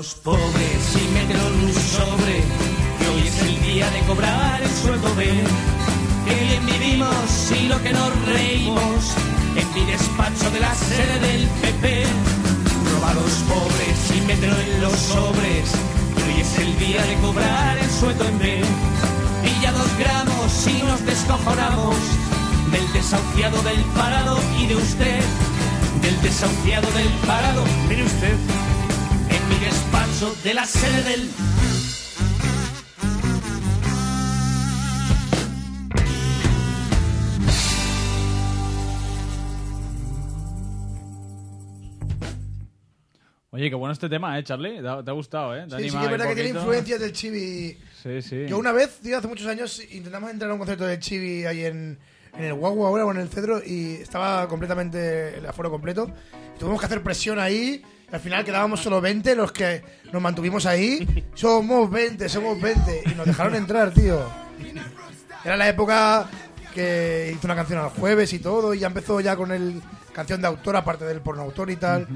[0.01, 2.37] Los pobres y mételo en un sobre,
[2.97, 5.29] que hoy es el día de cobrar el sueldo de
[6.25, 9.13] que bien vivimos y lo que nos reímos
[9.55, 12.05] en mi despacho de la sede del PP.
[12.91, 15.69] Roba a los pobres y mételo en los sobres,
[16.15, 18.61] que hoy es el día de cobrar el sueldo en B.
[19.43, 21.95] Pilla dos gramos y nos descojonamos
[22.71, 25.21] del desahuciado del parado y de usted
[26.01, 27.63] del desahuciado del parado.
[27.87, 28.35] Mire usted,
[30.21, 31.29] de la sede del.
[43.49, 44.79] Oye, qué bueno este tema, ¿eh, Charlie?
[44.79, 45.65] ¿Te ha, te ha gustado, eh?
[45.67, 47.77] Te Sí, sí que es verdad que tiene influencias del chibi.
[48.03, 48.45] Sí, sí.
[48.47, 51.65] Yo una vez, tío, hace muchos años, intentamos entrar a un concierto del chibi ahí
[51.65, 51.97] en,
[52.37, 56.09] en el Guagua ahora o en el Cedro y estaba completamente el aforo completo.
[56.59, 60.65] Tuvimos que hacer presión ahí y al final quedábamos solo 20 los que nos mantuvimos
[60.65, 61.25] ahí.
[61.33, 64.21] Somos 20, somos 20 y nos dejaron entrar, tío.
[65.43, 66.29] Era la época
[66.73, 69.81] que hizo una canción al jueves y todo y ya empezó ya con el
[70.13, 72.07] canción de autor aparte del porno autor y tal.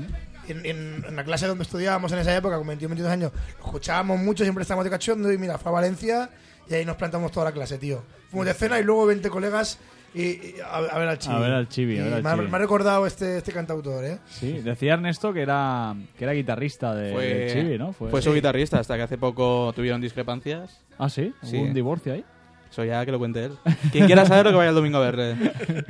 [0.48, 3.66] En, en- en la clase donde estudiábamos en esa época, con 21, 22 años, lo
[3.66, 6.30] escuchábamos mucho, siempre estábamos de cachondo y mira, fue a Valencia
[6.70, 8.04] y ahí nos plantamos toda la clase, tío.
[8.30, 9.80] Fuimos de cena y luego 20 colegas
[10.16, 11.36] y, y a, a ver al chibi.
[11.36, 12.48] A ver al Chibi, a Y ver al me, ha, Chibi.
[12.48, 14.20] me ha recordado este, este cantautor, ¿eh?
[14.28, 17.94] Sí, decía Ernesto que era, que era guitarrista de, Fue, del Chibi, ¿no?
[17.94, 20.82] fue su guitarrista hasta que hace poco tuvieron discrepancias.
[20.98, 21.58] Ah, sí, Sí.
[21.58, 22.24] ¿Hubo un divorcio ahí.
[22.72, 23.54] Eso ya que lo cuente él.
[23.92, 25.36] Quien quiera saber lo que vaya el domingo a ver.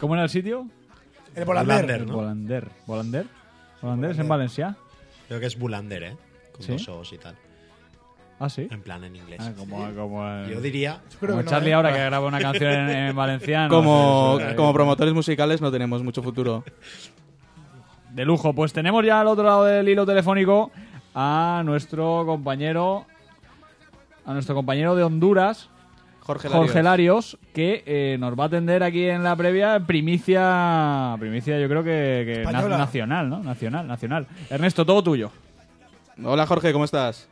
[0.00, 0.66] ¿Cómo era el sitio?
[1.34, 1.76] El Bolander.
[1.76, 2.14] Bolander, ¿no?
[2.14, 2.68] Volander.
[2.86, 3.26] ¿Volander?
[3.80, 4.76] ¿Volander es en Valencia?
[5.28, 6.16] Creo que es Bulander, ¿eh?
[6.52, 6.72] Con ¿Sí?
[6.72, 7.36] dos os y tal.
[8.40, 8.66] Ah, sí.
[8.70, 9.38] En plan en inglés.
[9.40, 10.98] Ah, como, como, el- Yo diría.
[11.20, 11.74] Creo como que no, Charlie ¿eh?
[11.74, 13.68] ahora que graba una canción en, en valenciano.
[13.68, 14.56] como, Sí, sí, sí.
[14.56, 16.64] como promotores musicales no tenemos mucho futuro.
[18.10, 18.52] De lujo.
[18.54, 20.70] Pues tenemos ya al otro lado del hilo telefónico
[21.14, 23.06] a nuestro compañero.
[24.26, 25.68] A nuestro compañero de Honduras,
[26.20, 26.64] Jorge Larios.
[26.66, 31.68] Jorge Larios, que eh, nos va a atender aquí en la previa primicia, primicia yo
[31.68, 32.78] creo que, que na- Española.
[32.78, 33.42] nacional, ¿no?
[33.42, 34.28] Nacional, nacional.
[34.48, 35.32] Ernesto, todo tuyo.
[36.22, 37.28] Hola Jorge, ¿cómo estás?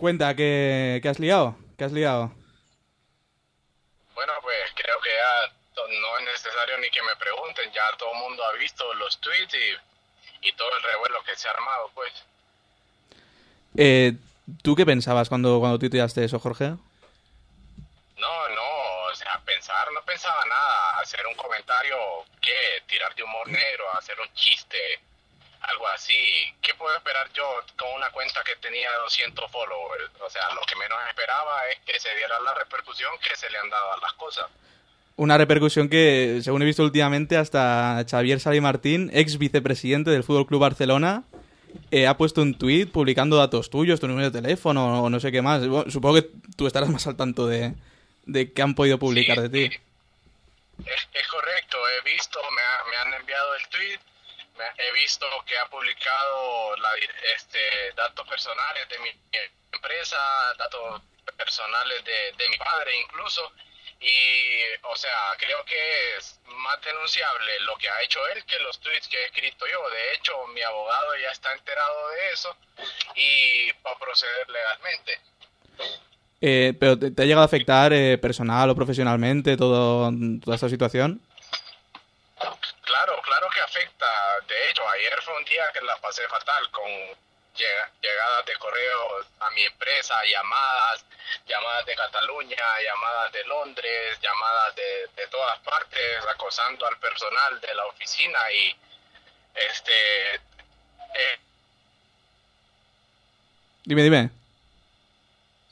[0.00, 1.58] Cuenta, ¿qué, qué has liado?
[1.76, 2.32] ¿Qué has liado?
[4.14, 8.18] Bueno, pues creo que ya no es necesario ni que me pregunten, ya todo el
[8.20, 12.14] mundo ha visto los tweets y, y todo el revuelo que se ha armado, pues.
[13.76, 14.14] Eh,
[14.62, 16.70] ¿Tú qué pensabas cuando, cuando tuiteaste eso, Jorge?
[16.70, 21.98] No, no, o sea, pensar, no pensaba nada, hacer un comentario,
[22.40, 22.82] ¿qué?
[22.86, 24.78] Tirar de humor negro, hacer un chiste,
[25.62, 26.14] algo así.
[26.62, 27.44] ¿Qué puedo esperar yo
[27.76, 30.10] con una cuenta que tenía 200 followers?
[30.20, 33.58] O sea, lo que menos esperaba es que se diera la repercusión que se le
[33.58, 34.46] han dado a las cosas.
[35.16, 40.46] Una repercusión que, según he visto últimamente, hasta Xavier Sari Martín, ex vicepresidente del Fútbol
[40.46, 41.24] Club Barcelona,
[41.90, 45.30] eh, ha puesto un tuit publicando datos tuyos, tu número de teléfono o no sé
[45.30, 45.62] qué más.
[45.92, 47.74] Supongo que tú estarás más al tanto de,
[48.24, 49.76] de qué han podido publicar Sí, de ti.
[50.86, 53.98] Es, es correcto, he visto, me, ha- me han enviado el tweet,
[54.78, 56.90] he visto que ha publicado la,
[57.34, 59.10] este, datos personales de mi
[59.72, 60.18] empresa,
[60.58, 61.02] datos
[61.36, 63.52] personales de, de mi padre incluso.
[64.00, 68.80] Y, o sea, creo que es más denunciable lo que ha hecho él que los
[68.80, 69.90] tweets que he escrito yo.
[69.90, 72.56] De hecho, mi abogado ya está enterado de eso
[73.14, 75.20] y va a proceder legalmente.
[76.40, 80.10] Eh, pero te, te ha llegado a afectar eh, personal o profesionalmente todo,
[80.42, 81.20] toda esta situación?
[82.90, 84.06] Claro, claro que afecta.
[84.48, 86.84] De hecho, ayer fue un día que la pasé fatal con
[87.54, 89.00] llega- llegadas de correo
[89.40, 91.04] a mi empresa, llamadas,
[91.46, 97.74] llamadas de Cataluña, llamadas de Londres, llamadas de, de todas partes, acosando al personal de
[97.74, 98.74] la oficina y
[99.54, 101.38] este eh,
[103.84, 104.30] Dime, dime.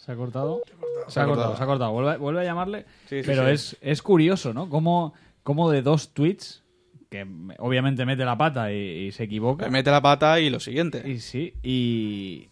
[0.05, 0.63] ¿Se ha cortado?
[1.09, 1.57] Se ha cortado.
[1.57, 1.91] se ha cortado.
[1.93, 2.85] Vuelve, vuelve a llamarle.
[3.09, 3.51] Sí, sí, Pero sí.
[3.53, 4.69] Es, es curioso, ¿no?
[4.71, 6.63] Cómo, cómo de dos tweets,
[7.09, 7.27] que
[7.59, 9.69] obviamente mete la pata y, y se equivoca.
[9.69, 11.03] Mete la pata y lo siguiente.
[11.09, 12.49] Y sí, y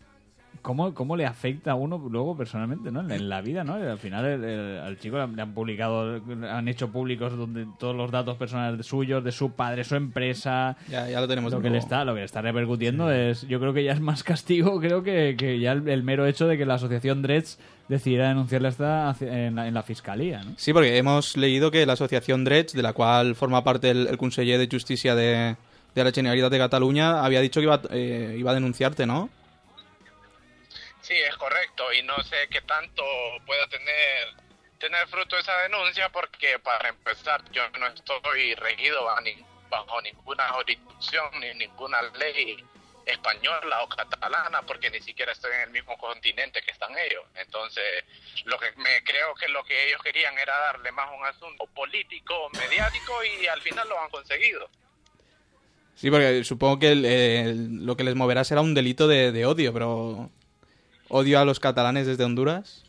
[0.67, 3.01] cómo, cómo le afecta a uno luego personalmente, ¿no?
[3.01, 3.75] En, en la vida, ¿no?
[3.75, 8.11] Al final el- el- al chico le han, publicado, han hecho públicos donde todos los
[8.11, 10.77] datos personales de suyos, de su padre, su empresa.
[10.89, 13.61] Ya, ya lo tenemos Lo que le está, lo que le está repercutiendo es, yo
[13.61, 16.59] creo que ya es más castigo, creo que, que ya el, el mero hecho de
[16.59, 20.51] que la asociación Dredge decidiera denunciarle hacia- en la, en la fiscalía, ¿no?
[20.57, 24.19] Sí, porque hemos leído que la asociación Dredge, de la cual forma parte el, el
[24.19, 25.55] conseller de Justicia de,
[25.95, 29.31] de la Generalitat de Cataluña, había dicho que iba, eh, iba a denunciarte, ¿no?
[31.07, 33.05] Sí, es correcto y no sé qué tanto
[33.47, 34.35] pueda tener
[34.81, 39.23] tener fruto esa denuncia porque para empezar yo no estoy regido a
[39.71, 42.57] bajo ninguna jurisdicción ni ninguna ley
[43.05, 47.23] española o catalana porque ni siquiera estoy en el mismo continente que están ellos.
[47.37, 48.03] Entonces,
[48.45, 52.51] lo que me creo que lo que ellos querían era darle más un asunto político,
[52.51, 54.69] mediático y al final lo han conseguido.
[55.95, 60.33] Sí, porque supongo que lo que les moverá será un delito de, de odio, pero...
[61.09, 62.85] ¿Odio a los catalanes desde Honduras?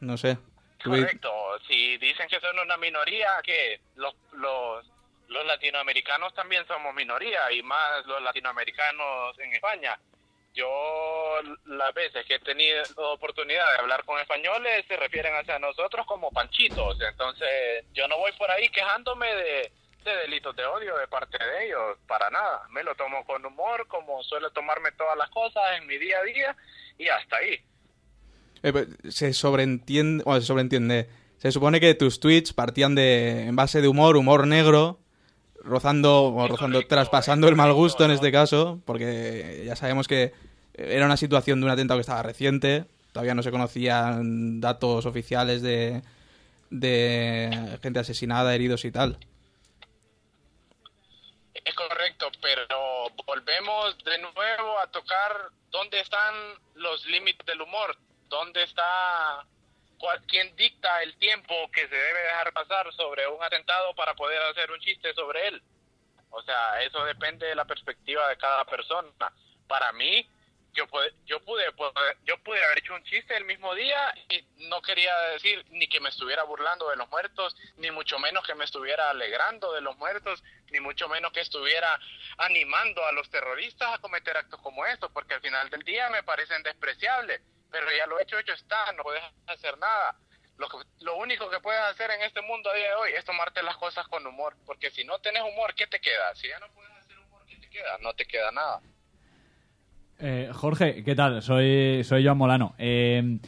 [0.00, 0.38] No sé.
[0.82, 1.30] Correcto.
[1.66, 4.86] Si dicen que son una minoría, que los, los,
[5.28, 9.98] los latinoamericanos también somos minoría y más los latinoamericanos en España.
[10.54, 16.06] Yo las veces que he tenido oportunidad de hablar con españoles se refieren hacia nosotros
[16.06, 17.00] como panchitos.
[17.00, 19.72] Entonces yo no voy por ahí quejándome de,
[20.04, 22.62] de delitos de odio de parte de ellos, para nada.
[22.70, 26.24] Me lo tomo con humor, como suelo tomarme todas las cosas en mi día a
[26.24, 26.56] día
[26.98, 27.60] y hasta ahí.
[28.62, 31.08] Eh, pues, se sobreentiende, bueno, se sobreentiende.
[31.38, 34.98] Se supone que tus tweets partían de en base de humor, humor negro,
[35.62, 40.32] rozando, o rozando, correcto, traspasando el mal gusto en este caso, porque ya sabemos que
[40.74, 45.62] era una situación de un atentado que estaba reciente, todavía no se conocían datos oficiales
[45.62, 46.02] de,
[46.70, 49.18] de gente asesinada, heridos y tal.
[51.68, 56.34] Es correcto, pero volvemos de nuevo a tocar dónde están
[56.76, 57.94] los límites del humor,
[58.30, 59.44] dónde está
[59.98, 64.40] cuál, quién dicta el tiempo que se debe dejar pasar sobre un atentado para poder
[64.44, 65.62] hacer un chiste sobre él.
[66.30, 69.10] O sea, eso depende de la perspectiva de cada persona.
[69.66, 70.26] Para mí,
[70.74, 71.64] yo pude, yo pude,
[72.24, 76.00] yo pude haber hecho un chiste el mismo día y no quería decir ni que
[76.00, 79.96] me estuviera burlando de los muertos, ni mucho menos que me estuviera alegrando de los
[79.96, 81.98] muertos, ni mucho menos que estuviera
[82.36, 86.22] animando a los terroristas a cometer actos como estos, porque al final del día me
[86.22, 90.16] parecen despreciables, pero ya lo hecho, hecho está, no puedes hacer nada.
[90.58, 93.24] Lo, que- lo único que puedes hacer en este mundo a día de hoy es
[93.24, 96.34] tomarte las cosas con humor, porque si no tenés humor, ¿qué te queda?
[96.34, 97.98] Si ya no puedes hacer humor, ¿qué te queda?
[97.98, 98.80] No te queda nada.
[100.18, 101.42] Eh, Jorge, ¿qué tal?
[101.42, 102.74] Soy, soy Joan Molano.
[102.78, 103.38] Eh,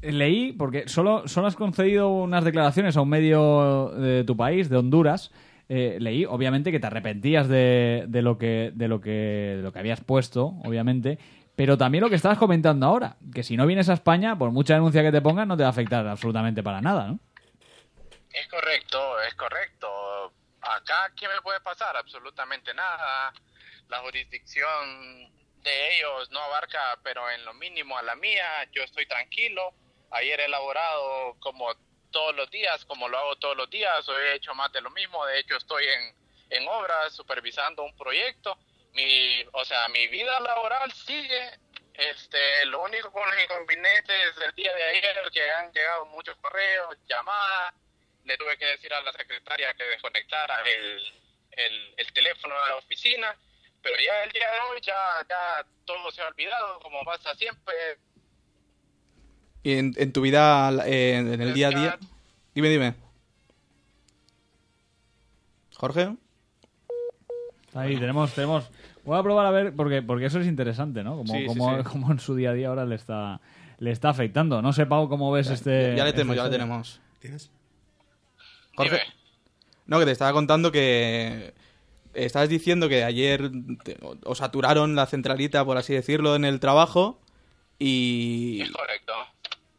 [0.00, 4.78] leí, porque solo, solo has concedido unas declaraciones a un medio de tu país, de
[4.78, 5.32] Honduras.
[5.68, 9.72] Eh, leí, obviamente, que te arrepentías de, de lo que, de, lo que, de lo
[9.72, 11.18] que habías puesto, obviamente.
[11.56, 14.74] Pero también lo que estabas comentando ahora, que si no vienes a España, por mucha
[14.74, 17.18] denuncia que te pongan, no te va a afectar absolutamente para nada, ¿no?
[18.32, 19.88] Es correcto, es correcto.
[20.60, 21.96] Acá, ¿qué me puede pasar?
[21.96, 23.32] Absolutamente nada.
[23.88, 25.30] La jurisdicción
[25.66, 28.68] de ellos no abarca, pero en lo mínimo a la mía.
[28.72, 29.74] Yo estoy tranquilo.
[30.12, 31.74] Ayer he elaborado como
[32.12, 34.08] todos los días, como lo hago todos los días.
[34.08, 35.26] Hoy he hecho más de lo mismo.
[35.26, 36.16] De hecho, estoy en,
[36.50, 38.56] en obras, supervisando un proyecto.
[38.92, 41.50] Mi, o sea, mi vida laboral sigue.
[41.94, 46.94] Este, lo único con los inconvenientes del día de ayer que han llegado muchos correos,
[47.08, 47.74] llamadas,
[48.24, 52.76] le tuve que decir a la secretaria que desconectara el, el, el teléfono de la
[52.76, 53.34] oficina,
[53.86, 54.94] pero ya el día de hoy ya,
[55.28, 57.74] ya todo se ha olvidado, como pasa siempre.
[59.62, 61.98] Y en, en tu vida, eh, en el día a día...
[62.52, 62.94] Dime, dime.
[65.76, 66.16] Jorge.
[67.74, 68.68] Ahí tenemos, tenemos.
[69.04, 71.18] Voy a probar a ver, porque, porque eso es interesante, ¿no?
[71.18, 71.84] Como, Sí, sí, como, sí.
[71.84, 73.40] como en su día a día ahora le está,
[73.78, 74.62] le está afectando.
[74.62, 75.94] No sé, Pau, cómo ves este.
[75.94, 77.00] ya le este tenemos, ya le tenemos.
[77.20, 77.50] ¿Tienes?
[78.74, 78.96] Jorge.
[78.96, 79.14] Dime.
[79.86, 81.54] No, que te estaba contando que
[82.24, 83.50] estabas diciendo que ayer
[83.84, 87.20] te- os saturaron la centralita, por así decirlo, en el trabajo
[87.78, 89.12] y, Es correcto.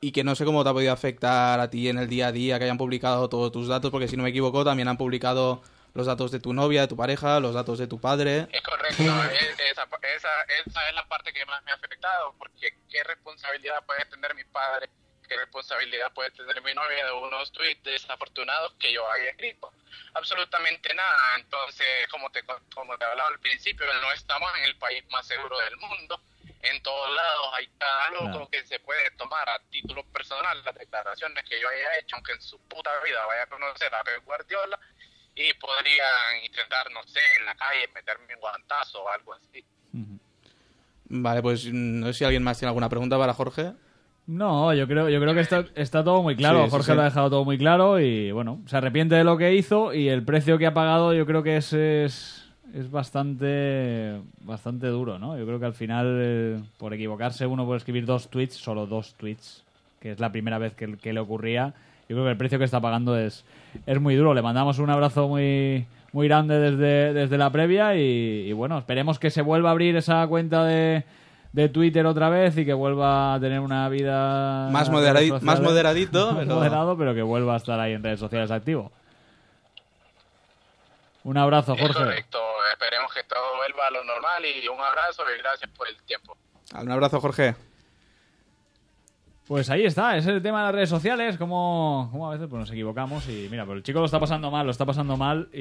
[0.02, 2.32] y que no sé cómo te ha podido afectar a ti en el día a
[2.32, 5.62] día que hayan publicado todos tus datos, porque si no me equivoco también han publicado
[5.94, 8.48] los datos de tu novia, de tu pareja, los datos de tu padre.
[8.52, 9.02] Es correcto.
[9.04, 9.84] Es- esa,
[10.16, 10.30] esa,
[10.70, 14.44] esa es la parte que más me ha afectado, porque qué responsabilidad puede tener mi
[14.44, 14.90] padre,
[15.28, 19.72] qué responsabilidad puede tener mi novia de unos tweets desafortunados que yo haya escrito.
[20.14, 21.18] Absolutamente nada.
[21.38, 25.58] Entonces, como te, como te hablaba al principio, no estamos en el país más seguro
[25.60, 26.22] del mundo.
[26.62, 28.50] En todos lados hay cada loco Claro.
[28.50, 32.42] que se puede tomar a título personal las declaraciones que yo haya hecho, aunque en
[32.42, 34.80] su puta vida vaya a conocer a Pep Guardiola,
[35.36, 39.64] y podrían intentar, no sé, en la calle meterme un guantazo o algo así.
[41.10, 43.72] Vale, pues mm, no sé si alguien más tiene alguna pregunta para Jorge.
[44.28, 46.60] No, yo creo, yo creo que está, está todo muy claro.
[46.60, 46.96] Sí, sí, Jorge sí.
[46.96, 50.10] lo ha dejado todo muy claro y bueno, se arrepiente de lo que hizo y
[50.10, 55.38] el precio que ha pagado yo creo que es, es, es bastante, bastante duro, ¿no?
[55.38, 59.14] Yo creo que al final, eh, por equivocarse uno por escribir dos tweets, solo dos
[59.16, 59.64] tweets,
[60.02, 61.74] que es la primera vez que, que le ocurría,
[62.10, 63.46] yo creo que el precio que está pagando es,
[63.86, 64.34] es muy duro.
[64.34, 69.20] Le mandamos un abrazo muy, muy grande desde, desde la previa y, y bueno, esperemos
[69.20, 71.06] que se vuelva a abrir esa cuenta de,
[71.54, 76.32] de Twitter otra vez y que vuelva a tener una vida Más, moderadi- más moderadito,
[76.34, 78.92] Más pero- moderado, pero que vuelva a estar ahí en redes sociales activo.
[81.24, 81.94] Un abrazo, Es Jorge.
[82.00, 82.38] correcto.
[82.72, 86.38] Esperemos que todo vuelva a lo normal y un abrazo y gracias por el tiempo.
[86.80, 87.56] Un abrazo, Jorge.
[89.48, 92.48] Pues ahí está, ese es el tema de las redes sociales, como, como a veces
[92.50, 95.16] pues, nos equivocamos y mira, pues el chico lo está pasando mal, lo está pasando
[95.16, 95.60] mal y,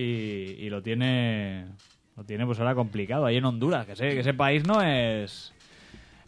[0.59, 1.67] y lo tiene
[2.17, 5.53] lo tiene pues ahora complicado ahí en Honduras, que sé que ese país no es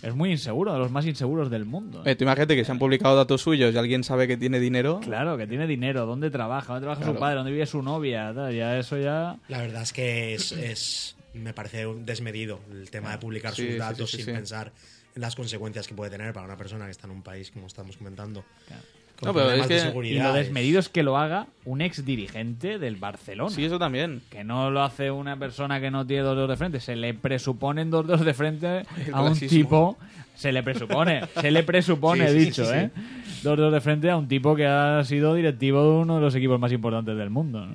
[0.03, 2.03] es muy inseguro, de los más inseguros del mundo.
[2.05, 5.01] Eh, tú imagínate que se han publicado datos suyos y alguien sabe que tiene dinero.
[5.03, 7.21] Claro, que tiene dinero, dónde trabaja, dónde trabaja su Claro.
[7.21, 11.17] padre, dónde vive su novia, tal, ya eso ya La verdad es que es, es-
[11.35, 14.33] me parece un desmedido el tema de publicar Sí, sus datos sí, sí, sin sí.
[14.33, 14.73] pensar
[15.15, 17.67] en las consecuencias que puede tener para una persona que está en un país, como
[17.67, 18.45] estamos comentando.
[19.19, 21.47] Con No, pero problemas es de que- y lo es- desmedido es que lo haga
[21.65, 23.51] un ex dirigente del Barcelona.
[23.51, 24.23] Sí, eso también.
[24.31, 26.81] Que no lo hace una persona que no tiene dos dedos de frente.
[26.81, 29.49] Se le presuponen dos dedos de frente El a un clasismo.
[29.59, 29.97] tipo.
[30.37, 32.79] Se le presupone, se le presupone, Sí, dicho, sí, sí.
[32.79, 32.91] ¿eh?
[33.43, 36.35] Dos dedos de frente a un tipo que ha sido directivo de uno de los
[36.37, 37.73] equipos más importantes del mundo, ¿no?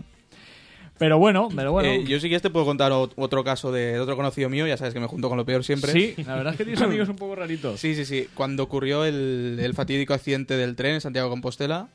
[1.03, 1.89] Pero bueno, pero bueno.
[1.89, 4.65] Eh, yo sí que te puedo contar ot- otro caso de, de otro conocido mío,
[4.65, 5.91] ya sabes que me junto con lo peor siempre.
[5.91, 7.77] Sí, la verdad es que tienes amigos un poco raritos.
[7.81, 8.29] Sí, sí, sí.
[8.33, 11.89] Cuando ocurrió el, el fatídico accidente del tren en Santiago de Compostela,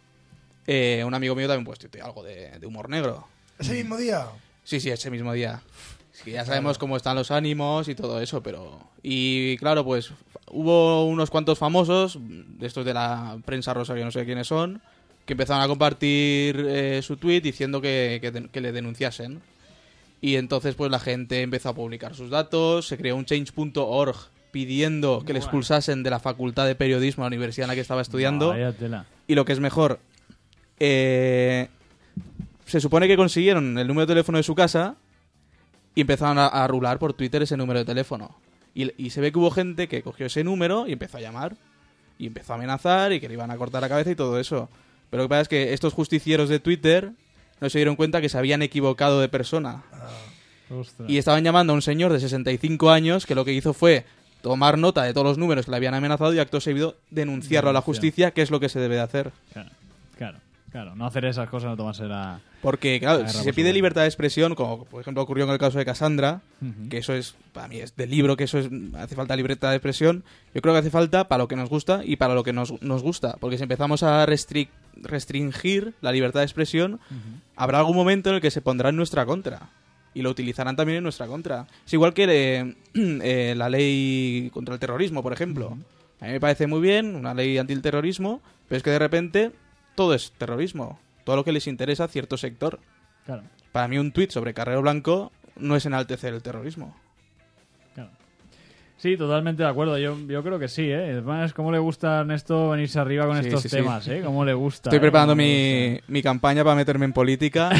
[0.67, 3.27] eh, un amigo mío también pues tuiteó algo de, de humor negro.
[3.59, 4.27] Ese mismo día.
[4.63, 5.63] Sí, sí, ese mismo día.
[6.13, 8.79] Sí, ya sabemos cómo están los ánimos y todo eso, pero...
[9.03, 10.11] Y claro, pues
[10.51, 14.83] hubo unos cuantos famosos, de estos de la prensa rosa, que no sé quiénes son,
[15.29, 19.43] que empezaron a compartir eh, su tweet diciendo que, que le denunciasen.
[20.23, 24.17] Y entonces pues la gente empezó a publicar sus datos, se creó un change.org
[24.53, 27.83] pidiendo que le expulsasen de la facultad de periodismo a la universidad en la que
[27.83, 28.55] estaba estudiando.
[29.27, 30.01] Y lo que es mejor,
[30.81, 31.69] eh,
[32.65, 34.97] se supone que consiguieron el número de teléfono de su casa
[35.95, 38.35] y empezaron a, a rular por Twitter ese número de teléfono.
[38.75, 41.55] Y, y se ve que hubo gente que cogió ese número y empezó a llamar.
[42.19, 44.71] Y empezó a amenazar y que le iban a cortar la cabeza y todo eso.
[45.11, 47.13] Pero lo que pasa es que estos justicieros de Twitter
[47.61, 49.83] no se dieron cuenta que se habían equivocado de persona.
[50.71, 51.09] Ostras.
[51.09, 54.05] Y estaban llamando a un señor de 65 años que lo que hizo fue
[54.43, 57.73] tomar nota de todos los números que le habían amenazado y acto seguido denunciarlo a
[57.73, 59.33] la justicia, que es lo que se debe de hacer.
[59.53, 59.71] Claro,
[60.17, 60.39] claro,
[60.71, 60.95] claro.
[60.97, 62.41] No hacer esas cosas, no tomarse la...
[62.61, 65.79] Porque, claro, si se pide libertad de expresión, como por ejemplo ocurrió en el caso
[65.79, 66.41] de Cassandra,
[66.91, 69.77] que eso es, para mí es de libro, que eso es, hace falta libertad de
[69.77, 72.53] expresión, yo creo que hace falta para lo que nos gusta y para lo que
[72.53, 73.37] nos, nos gusta.
[73.39, 77.01] Porque si empezamos a restri- restringir la libertad de expresión,
[77.57, 79.71] habrá algún momento en el que se pondrá en nuestra contra.
[80.15, 81.67] Y lo utilizarán también en nuestra contra.
[81.87, 85.77] Es igual que eh, eh, la ley contra el terrorismo, por ejemplo.
[86.21, 89.53] A mí me parece muy bien una ley antiterrorismo, pero es que de repente
[89.99, 91.01] todo es terrorismo.
[91.25, 92.79] Todo lo que les interesa a cierto sector.
[93.27, 93.43] Claro,
[93.73, 96.95] Para mí un tuit sobre Carrero Blanco no es enaltecer el terrorismo.
[97.95, 98.11] claro.
[98.97, 99.99] Sí, totalmente de acuerdo.
[99.99, 101.11] Yo, yo creo que sí, ¿eh?
[101.13, 103.77] Además, cómo le gusta a Ernesto venirse arriba con Sí, estos sí, sí.
[103.77, 104.23] temas, ¿eh?
[104.25, 104.89] Cómo le gusta.
[104.91, 105.01] Estoy ¿eh?
[105.01, 107.71] preparando mi, mi campaña para meterme en política.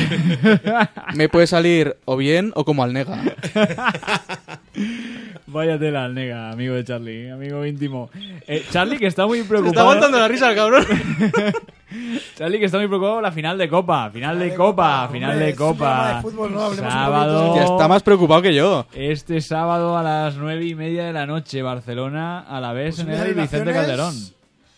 [1.15, 3.17] me puede salir o bien o como Alnega.
[3.23, 4.61] gusta.
[5.51, 8.11] Vaya tela, al nega, amigo de Charlie, amigo íntimo.
[8.47, 9.71] Eh, Charlie, que está muy Se preocupado.
[9.73, 10.85] está aguantando la risa el cabrón.
[12.37, 14.11] Charlie, que está muy preocupado por la final de Copa.
[14.11, 16.17] Final de Copa, final hombre, de Copa.
[16.17, 17.61] de fútbol, no hablemos un Sábado.
[17.61, 18.87] está más preocupado que yo.
[18.93, 23.11] Este sábado a las nueve y media de la noche, Barcelona a la vez en
[23.11, 23.73] el Vicente.
[23.73, 24.15] Calderón.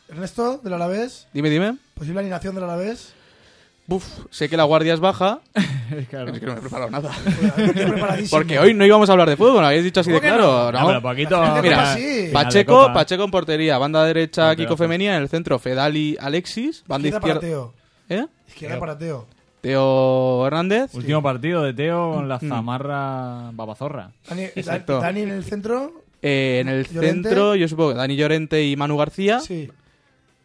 [0.09, 1.27] Ernesto, del Alavés.
[1.33, 1.77] Dime, dime.
[1.95, 3.12] Posible alineación del Alavés.
[3.91, 5.41] Buf, sé que la guardia es baja.
[6.09, 6.32] Claro.
[6.32, 7.11] Es que no me he preparado nada.
[8.30, 10.36] Porque hoy no íbamos a hablar de fútbol, lo habéis dicho así de ¿Cómo que
[10.38, 10.70] claro.
[10.70, 10.86] No, ¿no?
[10.86, 11.43] pero poquito.
[11.61, 11.97] Mira,
[12.32, 12.93] Pacheco.
[12.95, 17.20] Pacheco en portería, banda derecha No, Kiko Femenía, en el centro Fedali Alexis, banda Izquierda
[17.20, 17.72] para izquierda.
[18.09, 18.18] Teo.
[18.20, 18.26] ¿Eh?
[18.47, 19.26] Izquierda para Teo.
[19.61, 20.95] Teo Hernández.
[20.95, 22.49] Último partido de Teo con la Mm.
[22.49, 24.12] zamarra babazorra.
[24.28, 25.01] Dani, Exacto.
[25.01, 25.93] Dani en el centro.
[26.22, 27.28] Eh, en el Llorente.
[27.30, 29.41] centro, yo supongo que Dani Llorente y Manu García.
[29.41, 29.68] Sí.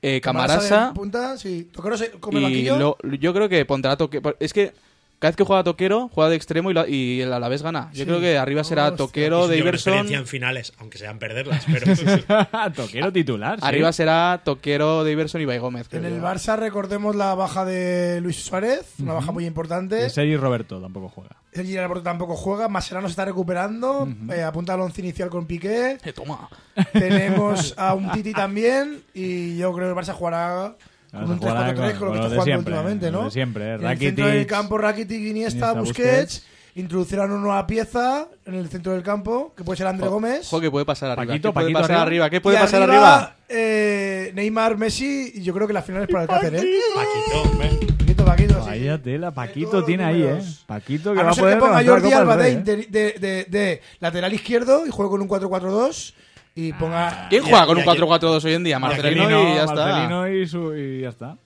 [0.08, 0.88] Eh, Camarasa Camarasa.
[0.90, 1.70] de punta, sí.
[1.72, 4.22] Toquero se come el Y lo- yo creo que pondrá toque.
[4.40, 4.72] Es que
[5.18, 7.90] cada vez que juega Toquero, juega de extremo y, la- y el Alavés gana.
[7.94, 8.06] Yo Sí.
[8.06, 8.98] creo que arriba será Hostia.
[8.98, 9.74] Toquero, Daverson.
[9.74, 11.86] experiencia en finales, aunque sean perderlas, pero
[12.76, 13.60] Toquero titular.
[13.60, 13.66] sí.
[13.66, 15.88] Arriba será Toquero, Daverson y Bay Gómez.
[15.92, 16.22] En el.
[16.22, 20.06] Barça recordemos la baja de Luis Suárez, una baja muy importante.
[20.06, 21.36] Y Sergi Roberto tampoco juega.
[21.56, 25.98] Sergi Roberto tampoco juega, Mascherano se está recuperando, eh, apunta al once inicial con Piqué.
[26.04, 26.50] Eh, toma.
[26.92, 30.76] Tenemos a un Titi también y yo creo que el Barça jugará
[31.12, 33.24] con un Jugará 3-4-3 con lo que está jugando siempre, últimamente, ¿no?
[33.26, 33.76] de siempre, eh.
[33.76, 36.10] En el centro del campo Rakitic, Iniesta, Iniesta, Busquets.
[36.34, 36.46] Busquets.
[36.78, 40.46] Introducirán una nueva pieza en el centro del campo, que puede ser André Gómez.
[40.52, 41.26] Ojo, ¿qué puede pasar arriba?
[41.32, 42.04] Paquito, ¿Qué puede Paquito pasar arriba.
[42.26, 42.30] arriba?
[42.30, 43.36] ¿Qué puede Y pasar arriba, arriba?
[43.48, 46.66] eh, Neymar, Messi, y yo creo que la final es para el Cácer, ¿eh?
[46.94, 48.70] Paquito, Paquito, Paquito, sí.
[48.70, 50.40] Vaya tela, Paquito tiene ahí, eh.
[50.66, 52.52] Paquito que A va no a ser poder que ponga Jordi Alba de, eh.
[52.52, 56.14] inter- de, de- de lateral izquierdo y juegue con un 4-4-2
[56.56, 57.28] y ponga...
[57.30, 58.80] ¿Quién Y juega con y un a- 4-4-2 hoy en día?
[58.80, 59.76] Marcelino y ya está.
[59.76, 61.38] Marcelino y, su, y ya está.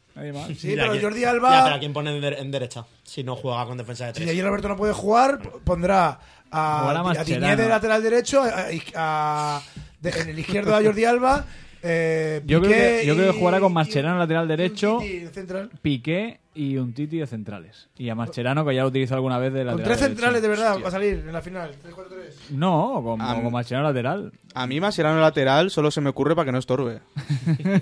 [0.57, 1.63] Sí, Ya, pero Jordi Ya, Alba...
[1.63, 2.85] pero ¿a quién pone en, de- en derecha?
[3.03, 4.29] Si no juega con defensa de Si tres.
[4.31, 6.19] allí Roberto no puede jugar, pondrá
[6.51, 7.45] a, a Mascherano.
[7.45, 8.65] Diñé de lateral derecho, a-
[8.95, 9.61] a-
[10.01, 11.45] de- en el izquierdo a Jordi Alba.
[11.81, 14.97] eh, Yo creo que- yo creo que y- jugará con y- Mascherano lateral y derecho.
[14.99, 15.69] Titi en central.
[15.81, 17.87] Piqué y un Titi de centrales.
[17.97, 20.15] Y a Mascherano, que ya lo utilizó alguna vez de Con lateral tres derecho.
[20.15, 21.71] centrales de verdad va a salir en la final.
[21.83, 22.49] 3-4-3.
[22.51, 24.31] No, con, Ah, con Mascherano lateral.
[24.53, 26.99] A mí Mascherano lateral solo se me ocurre para que no estorbe.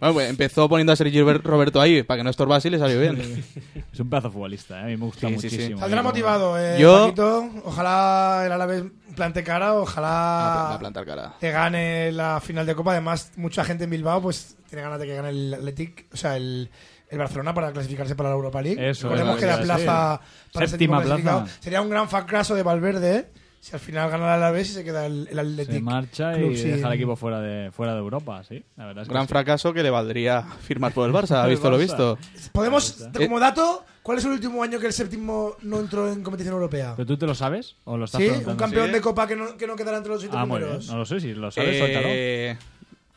[0.00, 3.00] bueno, pues empezó poniendo a Sergio Roberto ahí para que no estorbase y le salió
[3.00, 3.44] bien.
[3.92, 4.82] Es un pedazo futbolista, ¿eh?
[4.82, 5.56] a mí me gusta Sí, sí, sí.
[5.56, 5.80] muchísimo.
[5.80, 7.48] Saldrá motivado, eh, Yo- Paquito.
[7.64, 8.84] Ojalá el Alavés
[9.16, 11.34] plante cara, Va a ojalá plantar cara.
[11.40, 12.92] que gane la final de Copa.
[12.92, 16.36] Además, mucha gente en Bilbao pues tiene ganas de que gane el Athletic, o sea,
[16.36, 16.70] el,
[17.10, 18.90] el Barcelona para clasificarse para la Europa League.
[18.90, 20.20] Eso, Recordemos que la plaza
[20.52, 21.46] para ese Séptima plaza.
[21.60, 23.26] sería un gran fracaso de Valverde ¿eh?
[23.60, 25.74] si al final gana el Alavés y se queda el, el Athletic.
[25.74, 28.64] Se marcha Club y sin- deja al equipo fuera de, fuera de Europa, sí.
[28.76, 29.30] La verdad es que Gran sí.
[29.30, 32.18] fracaso que le valdría firmar por el Barça, El visto lo visto.
[32.52, 36.54] Podemos, como dato, ¿cuál es el último año que el séptimo no entró en competición
[36.54, 36.92] europea?
[36.96, 37.74] ¿Pero tú te lo sabes?
[37.84, 38.92] ¿O lo estás Sí, un campeón Sí.
[38.92, 40.68] de Copa que no, que no quedará entre los siete Ah, muy bien.
[40.70, 40.88] primeros.
[40.90, 42.06] No lo sé, si lo sabes, suéltalo.
[42.10, 42.56] Eh,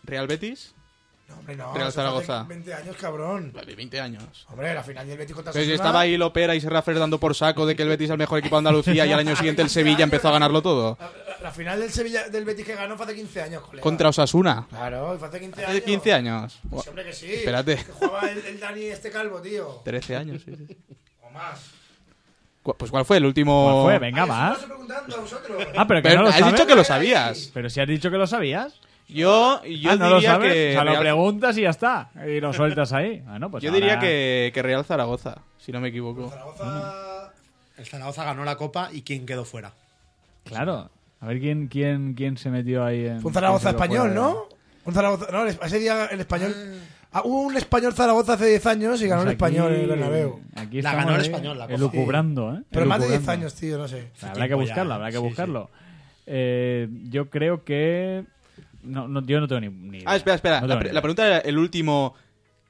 [0.06, 0.74] Real Betis,
[1.32, 1.74] No, hombre, no.
[1.74, 2.44] Real Zaragoza.
[2.44, 3.52] 20 años, cabrón.
[3.54, 4.46] vale, 20 años.
[4.50, 7.00] Hombre, la final del Betis contra Pero si Osasuna- estaba ahí Lopera y Serra Fer
[7.00, 9.20] dando por saco de que el Betis es el mejor equipo de Andalucía y al
[9.20, 10.98] año siguiente el Sevilla empezó a ganarlo todo.
[11.00, 11.12] La,
[11.44, 13.82] la- final del Sevilla del Betis que ganó fue hace 15 años, colega.
[13.84, 14.68] Contra Osasuna.
[14.70, 15.70] Claro, fue hace 15 años.
[15.72, 16.60] Hace 15 años.
[16.70, 17.34] Pues hombre que sí.
[17.34, 17.76] Espérate.
[17.78, 19.82] Que jugaba el, el Dani este calvo, tío.
[19.86, 20.78] 13 años, sí, sí.
[21.24, 21.60] O más.
[22.64, 23.82] Cu- Pues ¿cuál fue el último?
[23.84, 24.00] ¿Cuál fue?
[24.12, 24.44] Venga, Ay, eso va.
[24.44, 25.68] me lo estoy preguntando a vosotros.
[25.76, 26.54] Ah, pero que Pero no lo has sabes.
[26.54, 27.50] dicho que lo sabías.
[27.54, 28.80] Pero si has dicho que lo sabías.
[29.14, 30.54] Yo, yo ah, no lo diría sabes.
[30.54, 32.10] que O sea, lo preguntas y ya está.
[32.28, 33.22] Y lo sueltas ahí.
[33.28, 36.30] Ah, no, pues yo ahora- diría que, que Real Zaragoza, si no me equivoco.
[36.30, 37.32] Zaragoza.
[37.78, 39.74] El Zaragoza ganó la Copa y ¿quién quedó fuera?
[40.44, 40.90] Claro.
[41.20, 43.22] A ver quién, quién, quién se metió ahí en.
[43.22, 44.46] Fue un Zaragoza español, de- ¿no?
[44.86, 45.28] Un Zaragoza.
[45.32, 46.56] No, ese día el español.
[47.14, 49.82] Ah, hubo un español Zaragoza hace 10 años y ganó Pues el español en aquí-
[49.84, 50.40] el Bernabéu.
[50.56, 51.76] Aquí La ganó el ahí español, la Copa.
[51.76, 52.62] Elucubrando, ¿eh?
[52.72, 53.42] Pero más de 10 Elucubrando.
[53.46, 54.08] años, tío, no sé.
[54.22, 55.70] Habrá que buscarlo, habrá que sí, buscarlo.
[56.26, 58.24] Eh, yo creo que.
[58.84, 60.10] No, no, yo no tengo ni, ni idea.
[60.12, 60.62] Ah, espera, espera.
[60.62, 61.02] No la, tengo pre- ni la idea.
[61.02, 62.16] pregunta era el último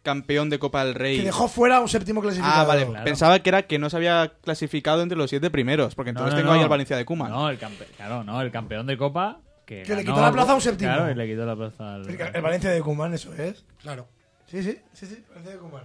[0.03, 1.17] campeón de Copa del Rey.
[1.17, 2.61] Que dejó fuera a un séptimo clasificado.
[2.61, 2.85] Ah, vale.
[2.87, 3.05] Claro.
[3.05, 6.39] Pensaba que era que no se había clasificado entre los siete primeros, porque entonces no,
[6.39, 6.57] tengo no.
[6.57, 7.29] ahí al Valencia de Cuman.
[7.29, 9.39] No, el campe- claro, no, el campeón de Copa.
[9.65, 10.91] Que, Que le ganó- quitó la plaza a un séptimo.
[10.91, 12.09] Claro, y le quitó la plaza al.
[12.09, 13.63] El, el Valencia de Cuman, eso es.
[13.81, 14.07] Claro.
[14.47, 15.83] Sí, sí, sí, sí, Valencia de Cuman.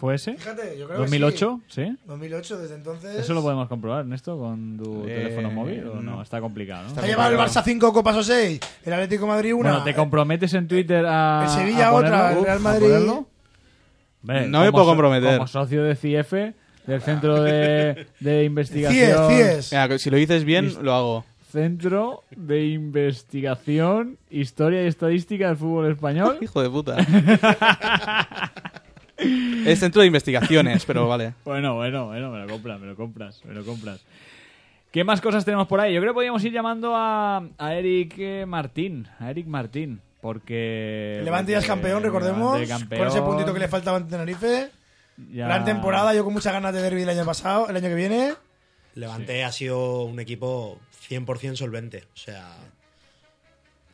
[0.00, 0.34] ¿Fue ese?
[0.34, 1.60] Fíjate, yo creo ¿2008?
[1.68, 1.82] ¿Sí?
[1.82, 1.96] que sí.
[2.06, 3.16] 2008, desde entonces.
[3.16, 5.86] ¿Eso lo podemos comprobar, Ernesto, con tu Eh, teléfono móvil?
[5.88, 6.16] ¿O no?
[6.16, 6.22] no.
[6.22, 7.02] Está complicado, ¿no?
[7.02, 9.70] Ha llevado el Barça 5 copas o 6, el Atlético de Madrid una.
[9.70, 11.42] Bueno, ¿te comprometes en Twitter a.
[11.44, 12.16] El Sevilla a ponerlo?
[12.16, 13.26] otra, el Real ¿A Madrid-?
[14.22, 15.36] Hombre, No me como puedo comprometer.
[15.36, 16.32] Como socio de CIF,
[16.86, 19.28] del Centro de, de CIES, Investigación.
[19.30, 19.72] CIES.
[19.72, 21.24] Mira, que si lo dices bien, lo hago.
[21.52, 26.38] Centro de Investigación, Historia y Estadística del Fútbol Español.
[26.42, 26.96] Hijo de puta.
[29.66, 31.34] es centro de investigaciones, pero vale.
[31.44, 34.00] Bueno, bueno, bueno, me lo compras, me lo compras, me lo compras.
[34.90, 35.94] ¿Qué más cosas tenemos por ahí?
[35.94, 39.06] Yo creo que podríamos ir llamando a, a Eric eh, Martín.
[39.20, 40.00] A Eric Martín.
[40.20, 41.20] porque...
[41.22, 42.58] Levante ya es campeón, recordemos.
[42.58, 44.68] Levante campeón, Con ese puntito que le faltaba ante Tenerife.
[45.32, 47.94] ya- Gran temporada, yo con muchas ganas de derby el año pasado, el año que
[47.94, 48.32] viene.
[48.96, 52.04] Levante ha sido un equipo 100% solvente.
[52.12, 52.48] O sea,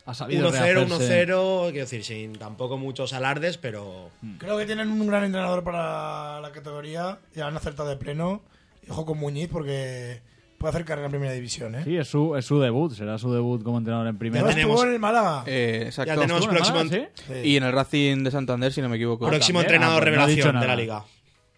[0.07, 1.27] 1-0, rehacerse.
[1.27, 6.41] 1-0, quiero decir, sin tampoco muchos alardes, pero Creo que tienen un gran entrenador para
[6.41, 7.19] la categoría.
[7.35, 8.43] Ya han acertado de pleno.
[8.87, 10.21] Y ojo con Muñiz porque
[10.59, 11.83] puede hacer carrera en primera división, ¿eh?
[11.85, 14.43] Sí, es su, es su debut, será su debut como entrenador en Ya primera.
[14.45, 15.43] no tenemos- en el Málaga.
[15.47, 16.15] Eh, exacto.
[16.15, 17.33] Ya tenemos ¿Estuvo en el próximo, Málaga, ¿sí?
[17.43, 17.49] Sí.
[17.51, 19.27] Y en el Racing de Santander, si no me equivoco.
[19.27, 19.75] próximo también.
[19.83, 21.05] entrenador Ah, pues no revelación de la liga.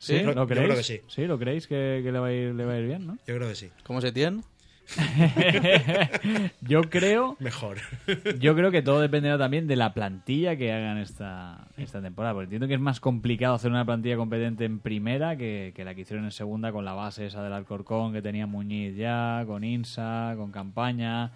[0.01, 0.13] ¿Sí?
[0.15, 0.65] Yo creo- ¿Lo yo creéis?
[0.67, 1.01] creo que sí.
[1.09, 1.27] ¿Sí?
[1.27, 3.19] ¿Lo creéis que, que le, va a ir, le va a ir bien, no?
[3.27, 3.69] Yo creo que sí.
[3.85, 4.43] ¿Cómo se tiene?
[6.63, 7.79] yo creo Mejor.
[8.39, 12.35] yo creo que todo dependerá también de la plantilla que hagan esta, esta temporada.
[12.35, 15.95] Porque entiendo que es más complicado hacer una plantilla competente en primera que, que la
[15.95, 19.65] que hicieron en segunda con la base esa del Alcorcón que tenía Muñiz ya, con
[19.65, 21.33] Insa, con Campaña,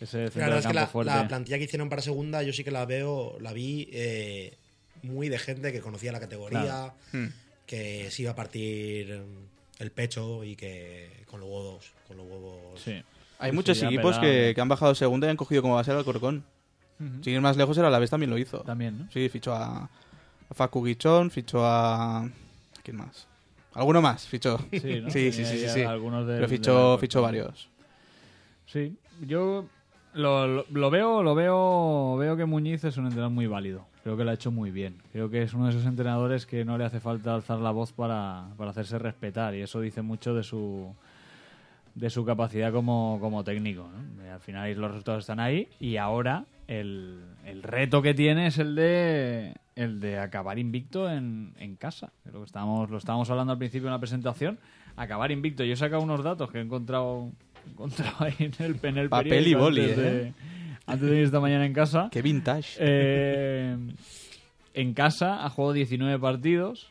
[0.00, 2.70] ese La verdad de es que la, plantilla que hicieron para segunda, yo sí que
[2.70, 4.56] la veo, la vi eh,
[5.02, 6.92] muy de gente que conocía la categoría,
[7.66, 9.22] que se iba a partir
[9.78, 12.80] el pecho y que con los huevos, con los huevos.
[12.82, 13.02] Sí.
[13.38, 15.98] Hay muchos sí, equipos que, que han bajado segunda y han cogido como base al
[15.98, 16.44] Alcorcón.
[17.22, 18.60] Sin ir más lejos, era la vez también lo hizo.
[18.60, 19.10] También, ¿no?
[19.12, 19.82] Sí, fichó a,
[20.48, 22.26] a Facu Guichón, fichó a...
[22.82, 23.26] ¿Quién más?
[23.74, 24.58] ¿Alguno más fichó?
[24.70, 25.10] Sí, ¿no?
[25.10, 25.82] sí, sí, sí, sí, ya sí.
[25.82, 27.68] algunos del- Pero fichó, fichó varios.
[28.66, 28.96] Sí,
[29.26, 29.66] yo
[30.14, 33.86] lo, lo- lo veo, lo veo, veo que Muñiz es un entrenador muy válido.
[34.06, 34.94] Creo que lo ha hecho muy bien.
[35.10, 37.92] Creo que es uno de esos entrenadores que no le hace falta alzar la voz
[37.92, 40.94] para, para hacerse respetar y eso dice mucho de su
[41.96, 43.90] de su capacidad como, como técnico.
[43.92, 44.22] ¿no?
[44.22, 48.58] Eh, Al final los resultados están ahí y ahora el, el reto que tiene es
[48.58, 52.12] el de el de acabar invicto en, en casa.
[52.32, 54.56] Lo que estábamos, lo estábamos hablando al principio en la presentación.
[54.94, 55.64] Acabar invicto.
[55.64, 57.32] Yo he sacado unos datos que he encontrado,
[57.68, 60.32] encontrado ahí en el, en el Papel y boli, antes de, ¿eh?
[60.86, 62.08] Antes de ir esta mañana en casa.
[62.12, 62.76] Qué vintage.
[62.78, 63.76] Eh,
[64.74, 66.88] en casa ha jugado 19 partidos,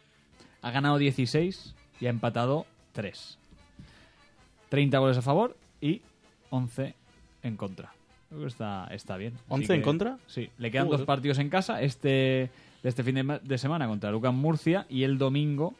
[0.61, 3.37] ha ganado 16 y ha empatado 3.
[4.69, 6.01] 30 goles a favor y
[6.49, 6.95] 11
[7.43, 7.93] en contra.
[8.29, 9.33] Creo que está, está bien.
[9.49, 10.17] Así ¿11 en que- contra?
[10.27, 10.99] Sí, le quedan Joder.
[10.99, 11.81] dos partidos en casa.
[11.81, 12.49] Este
[12.83, 15.73] de este fin de, de semana contra Lucas Murcia y el domingo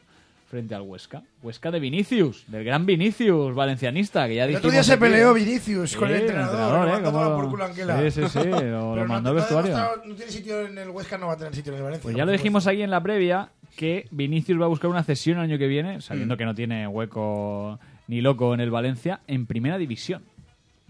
[0.48, 1.22] frente al Huesca.
[1.42, 5.34] Huesca de Vinicius, del gran Vinicius, valencianista, que ya El otro día se peleó.
[5.34, 6.86] Vinicius con el entrenador.
[6.88, 7.00] lo ¿eh?
[7.02, 7.98] mandó por culo a Anquela.
[8.10, 9.76] Sí, sí, sí, lo- mandó al vestuario.
[9.76, 12.02] No, tiene sitio en el Huesca, no va a tener sitio en el Valencia.
[12.04, 15.38] Pues ya lo dijimos aquí en la previa que Vinicius va a buscar una cesión
[15.38, 16.00] el año que viene, Mm.
[16.00, 17.78] sabiendo que no tiene hueco
[18.08, 20.22] ni loco en el Valencia, en primera división.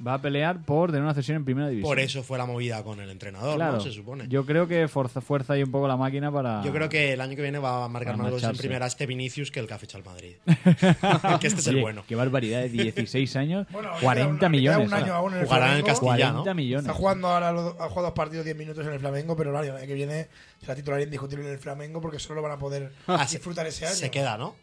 [0.04, 1.88] Va a pelear por tener una cesión en primera división.
[1.90, 3.80] Por eso fue la movida con el entrenador, claro, ¿no?
[3.80, 4.24] Se supone.
[4.24, 6.60] Yo, Yo creo que forza, fuerza ahí un poco la máquina para.
[6.70, 9.50] creo que el año que viene va a marcar más goles en primera este Vinicius
[9.50, 10.34] que el que ha fichado al Madrid.
[11.40, 12.04] que este es el Oye, bueno.
[12.06, 14.88] Qué barbaridad, de 16 años, Bueno, le 40 queda un- le queda millones.
[14.88, 15.86] Un año aún en el Jugará en el Flamengo.
[15.86, 16.54] Castilla, 40 ¿no?
[16.54, 16.86] millones.
[16.86, 19.56] Está jugando ahora, los- ha jugado dos partidos, 10 minutos en el Flamengo, pero el
[19.70, 20.28] año que viene
[20.60, 22.92] será titular indiscutible en el Flamengo porque solo lo van a poder
[23.30, 23.94] disfrutar ese año.
[23.94, 24.54] Se queda, ¿no?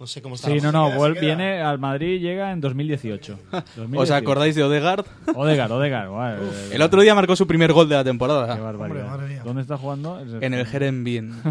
[0.00, 0.48] No sé cómo está.
[0.48, 3.38] Sí, la no, no, viene al Madrid, llega en 2018.
[3.76, 3.96] 2018.
[4.00, 5.04] ¿Os acordáis de Odegaard?
[5.34, 6.42] Odegaard, Odegaard.
[6.42, 8.46] eh, El otro día marcó su primer gol de la Qué temporada.
[8.56, 8.80] barbaridad.
[8.86, 9.42] Hombre, madre mía.
[9.44, 10.18] ¿Dónde está jugando?
[10.40, 11.34] En el Jerenbien.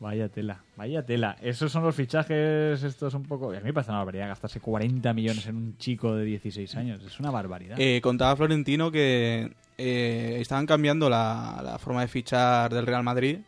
[0.00, 1.36] Vaya tela, vaya tela.
[1.42, 3.50] Esos son los fichajes, estos un poco...
[3.50, 7.02] A mí me parece una barbaridad gastarse 40 millones en un chico de 16 años.
[7.04, 7.76] Es una barbaridad.
[7.78, 13.40] Eh, contaba Florentino que eh, estaban cambiando la, la forma de fichar del Real Madrid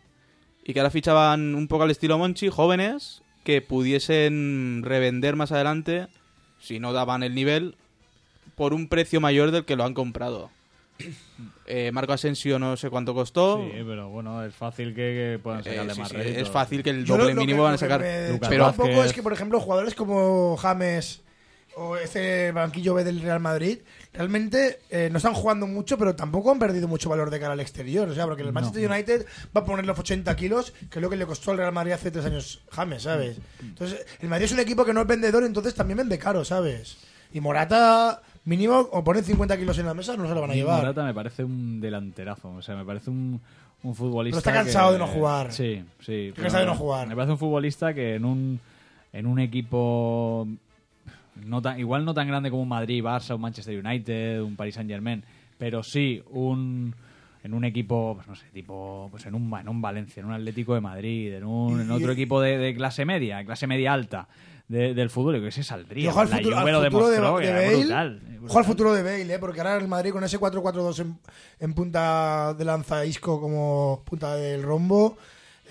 [0.62, 6.06] y que ahora fichaban un poco al estilo Monchi, jóvenes que pudiesen revender más adelante,
[6.60, 7.74] si no daban el nivel,
[8.56, 10.50] por un precio mayor del que lo han comprado.
[11.66, 13.58] Eh, Marco Asensio no sé cuánto costó.
[13.58, 14.94] Sí, pero bueno, es fácil que,
[15.34, 17.46] que puedan Eh, sacarle sí, más sí, es fácil que el lo- doble lo que-
[17.46, 18.00] mínimo van a sacar.
[18.00, 18.86] me Lucas choca un Vázquez.
[18.94, 21.22] poco es que, por ejemplo, jugadores como James
[21.76, 23.78] o este banquillo B del Real Madrid
[24.12, 27.60] realmente eh, no están jugando mucho, pero tampoco han perdido mucho valor de cara al
[27.60, 28.08] exterior.
[28.08, 28.52] O sea, porque el No.
[28.54, 31.56] Manchester United va a poner los 80 kilos, que es lo que le costó al
[31.58, 33.38] Real Madrid hace tres años James, ¿sabes?
[33.60, 36.98] Entonces, el Madrid es un equipo que no es vendedor, entonces también vende caro, ¿sabes?
[37.32, 40.54] Y Morata, mínimo, o ponen 50 kilos en la mesa, no se lo van a
[40.54, 40.78] llevar.
[40.80, 42.50] Morata me parece un delanterazo.
[42.50, 43.40] O sea, me parece un,
[43.82, 44.40] un futbolista.
[44.42, 45.52] Pero está cansado que- de no jugar.
[45.52, 46.28] Sí, sí.
[46.28, 47.08] Está cansado de no jugar.
[47.08, 48.60] Me parece un futbolista que en un,
[49.14, 50.46] en un equipo.
[51.36, 54.74] No tan, igual no tan grande como un Madrid, Barça, un Manchester United, un Paris
[54.74, 55.24] Saint Germain,
[55.58, 56.94] pero sí un
[57.44, 60.32] en un equipo, pues no sé, tipo, pues en un, en un Valencia, en un
[60.32, 64.28] Atlético de Madrid, en, un, en otro equipo de, de clase media, clase media alta
[64.68, 66.10] de- del fútbol, que se Y saldría.
[66.10, 67.76] ojo al futuro, al lo futuro de, Bale.
[67.78, 68.64] brutal, Ojo al brutal.
[68.64, 69.38] futuro de Bale, ¿eh?
[69.40, 71.18] porque ahora el Madrid con ese 4-4-2 en,
[71.58, 75.16] en punta de lanza Isco como punta del rombo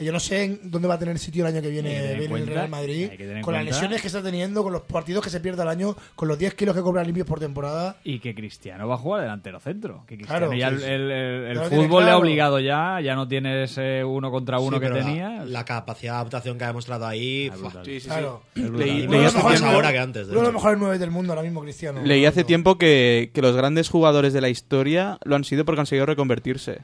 [0.01, 2.69] Yo no sé en dónde va a tener sitio el año que viene, el Real
[2.69, 3.09] Madrid,
[3.41, 6.27] con las lesiones que está teniendo, con los partidos que se pierde al año, con
[6.27, 7.97] los 10 kilos que cobra limpios por temporada.
[8.03, 10.03] Y que Cristiano va a jugar delantero centro.
[10.07, 14.03] Que Cristiano Claro, ya sí, el, fútbol le ha obligado ya, ya no tiene ese
[14.03, 15.45] uno contra uno Sí, que la- tenía.
[15.45, 17.51] La, capacidad de adaptación que ha demostrado ahí.
[17.53, 17.71] Ah.
[18.03, 18.41] Claro.
[18.55, 20.43] Leí, Uno leí de los hace mejores tiempo- tiempo, ahora que antes, de Uno de
[20.45, 20.53] los hecho.
[20.59, 22.01] mejores nueve del mundo ahora mismo, Cristiano.
[22.03, 25.75] leí hace tiempo que, que los grandes jugadores de la historia lo han sido por
[25.75, 26.79] conseguir reconvertirse.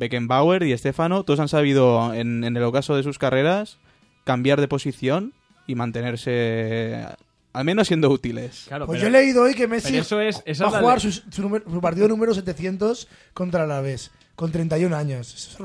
[0.00, 3.78] Beckenbauer y Stefano, todos han sabido, en, en el ocaso de sus carreras,
[4.24, 5.32] cambiar de posición
[5.66, 7.06] y mantenerse,
[7.52, 8.64] al menos siendo útiles.
[8.68, 11.12] Claro, Pues pero- yo he leído hoy que Messi eso es- va a jugar de-
[11.12, 15.56] su, su número- su partido número 700 contra el Alavés, con 31 años.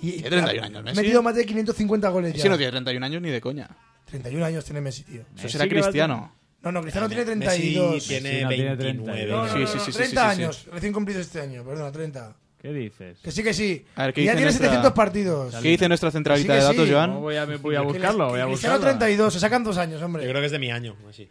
[0.00, 0.96] Y, ¿Tiene 31 años ha Messi?
[0.96, 2.42] metido más de 550 goles ya.
[2.42, 3.68] Si no tiene 31 años ni de coña.
[4.06, 5.20] 31 años tiene Messi, tío.
[5.20, 6.32] Eso Messi será Cristiano.
[6.62, 8.06] No, no, Cristiano tiene Messi 32.
[8.06, 8.76] tiene Messi tiene 29.
[8.76, 9.28] 32.
[9.28, 10.42] No, no, Sí, no, sí, no, sí, sí, 30 sí, sí.
[10.42, 12.36] años, recién cumplido este año, perdona, 30.
[12.62, 13.18] ¿Qué dices?
[13.22, 13.84] Que sí, que sí.
[13.96, 15.54] A ver, ¿qué Y ya dice tiene nuestra- 700 partidos.
[15.60, 16.92] ¿Qué dice nuestra centralita Que sí, de que datos, sí.
[16.92, 17.20] No, Joan?
[17.20, 18.98] voy a, voy a buscarlo, voy a Cristiano buscarlo.
[18.98, 20.22] 32, se sacan dos años, hombre.
[20.22, 21.28] Yo creo que es de mi año, así.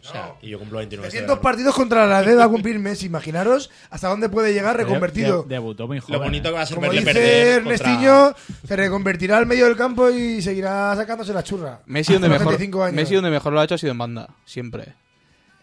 [0.00, 1.06] O sea, y yo cumplo 29.
[1.06, 1.42] este 300 verano.
[1.42, 3.06] partidos contra la D va a cumplir Messi.
[3.06, 5.42] Imaginaros hasta dónde puede llegar reconvertido.
[5.42, 6.14] De- de- debutó muy joven.
[6.18, 8.34] Lo bonito que va a ser Como verle dice perder contra- Ernestiño,
[8.66, 11.82] se reconvertirá al medio del campo y seguirá sacándose la churra.
[11.86, 12.96] Messi donde, mejor, 35 años.
[12.96, 14.94] Messi donde mejor lo ha hecho ha sido en banda, siempre.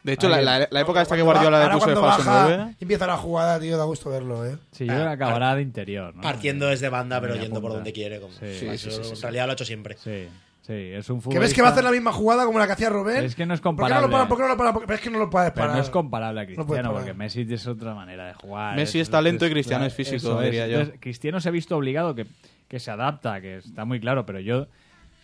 [0.04, 2.76] De hecho, la, la- la época esta que Guardiola le puso de falso baja 9...
[2.80, 4.58] y empieza la jugada, tío, da gusto verlo, ¿eh?
[4.72, 6.16] Sí, yo Ah, acabará de interior.
[6.16, 6.22] ¿no?
[6.22, 8.20] Partiendo desde banda, pero yendo por donde quiere.
[8.22, 8.46] Como, Sí.
[8.60, 9.98] Sí, sí, sí, sí, en realidad lo ha hecho siempre.
[9.98, 10.28] Sí,
[10.62, 11.32] sí, es un futbolista...
[11.32, 13.26] Que ves que va a hacer la misma jugada como la que hacía Robben.
[13.26, 14.08] Es que no es ¿Por qué no comparable.
[14.08, 14.28] lo para?
[14.30, 14.74] ¿Por qué no lo para?
[14.74, 15.76] Pero es que no lo puedes Pero parar.
[15.76, 18.76] no es comparable a Cristiano, porque Messi es otra manera de jugar.
[18.78, 20.80] Messi es talento y Cristiano es físico, eso diría yo.
[20.80, 22.26] Entonces, Cristiano se ha visto obligado, que,
[22.70, 24.68] que se adapta, que está muy claro, pero yo,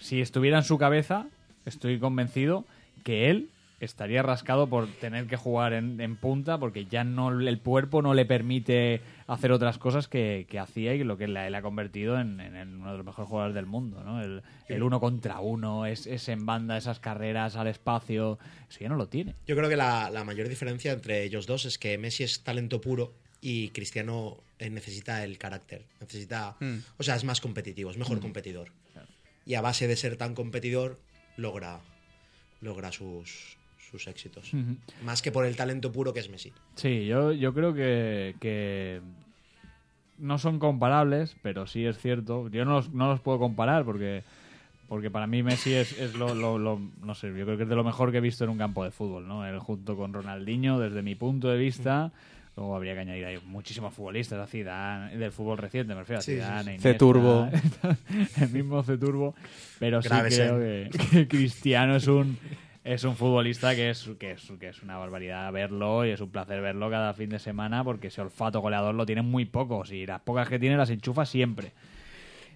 [0.01, 1.27] si estuviera en su cabeza,
[1.65, 2.65] estoy convencido
[3.05, 3.49] que él
[3.79, 8.13] estaría rascado por tener que jugar en, en punta, porque ya no el cuerpo no
[8.13, 12.19] le permite hacer otras cosas que, que hacía y lo que le, le ha convertido
[12.19, 14.21] en, uno de los mejores jugadores del mundo, ¿no?
[14.21, 18.89] El, el uno contra uno, es, es en banda, esas carreras al espacio, eso ya
[18.89, 19.35] no lo tiene.
[19.47, 22.81] Yo creo que la, la mayor diferencia entre ellos dos es que Messi es talento
[22.81, 25.85] puro y Cristiano eh, necesita el carácter.
[25.99, 26.55] Necesita.
[26.59, 26.77] Mm.
[26.97, 28.71] O sea, es más competitivo, es mejor competidor.
[29.45, 30.99] Y a base de ser tan competidor,
[31.37, 31.81] logra,
[32.61, 33.57] logra sus,
[33.97, 34.51] sus éxitos.
[35.03, 36.51] Más que por el talento puro que es Messi.
[36.75, 39.01] Sí, yo, yo creo que, que
[40.17, 42.47] no son comparables, pero sí es cierto.
[42.49, 44.23] Yo no los, no los puedo comparar porque,
[44.87, 47.69] porque para mí Messi es, es lo, lo- lo- no sé, yo creo que es
[47.69, 49.45] de lo mejor que he visto en un campo de fútbol, ¿no?
[49.45, 52.11] Él junto con Ronaldinho, desde mi punto de vista.
[52.57, 56.21] Luego habría que añadir ahí muchísimos futbolistas, a Zidane, del fútbol reciente, me refiero a
[56.21, 56.69] Sí, sí, Zidane, sí.
[56.69, 57.49] Iniesta, C-Turbo.
[58.39, 59.35] el mismo C-Turbo,
[59.77, 62.37] pero sí creo que, que Cristiano es un
[62.85, 66.29] es un futbolista que es, que, es, que es una barbaridad verlo y es un
[66.29, 70.05] placer verlo cada fin de semana porque ese olfato goleador lo tiene muy pocos y
[70.05, 71.71] las pocas que tiene las enchufa siempre.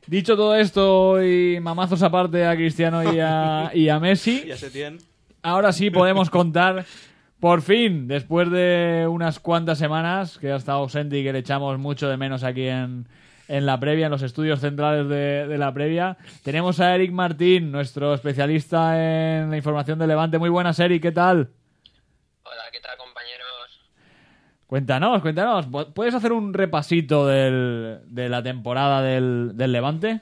[0.05, 4.69] Dicho todo esto y mamazos aparte a Cristiano y a, y a Messi, Ya se
[4.69, 4.97] tiene.
[5.41, 6.85] ahora sí podemos contar,
[7.39, 11.79] por fin, después de unas cuantas semanas que ha estado ausente y que le echamos
[11.79, 13.07] mucho de menos aquí en,
[13.49, 17.71] en la previa, en los estudios centrales de, de la previa, tenemos a Eric Martín,
[17.71, 20.37] nuestro especialista en la información de Levante.
[20.37, 21.49] Muy buenas, Eric, ¿qué tal?
[22.43, 23.81] Hola, ¿qué tal compañeros?
[24.67, 25.67] Cuéntanos, cuéntanos.
[25.67, 30.21] ¿pu- ¿Puedes hacer un repasito del- de la temporada del, del Levante?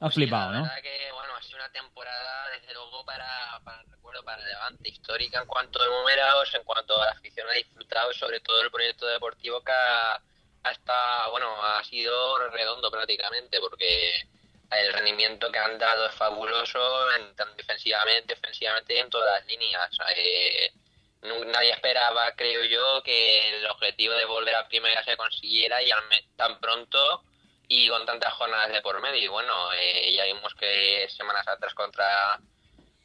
[0.00, 0.64] Has flipado, La ¿no?
[0.82, 3.26] que, bueno, ha sido una temporada, desde luego, para,
[3.64, 7.54] para recuerdo, para Levante, histórica en cuanto a números, en cuanto a la afición ha
[7.54, 10.20] disfrutado, sobre todo el proyecto deportivo que ha,
[10.70, 14.26] hasta, bueno, ha sido redondo prácticamente, porque
[14.70, 19.46] el rendimiento que han dado es fabuloso, en, tanto defensivamente, ofensivamente y en todas las
[19.46, 19.90] líneas.
[20.16, 20.72] Eh,
[21.46, 26.02] nadie esperaba, creo yo, que el objetivo de volver a primera se consiguiera y al
[26.36, 27.22] tan pronto
[27.68, 29.22] y con tantas jornadas de por medio.
[29.22, 32.38] Y bueno, eh, ya vimos que semanas atrás contra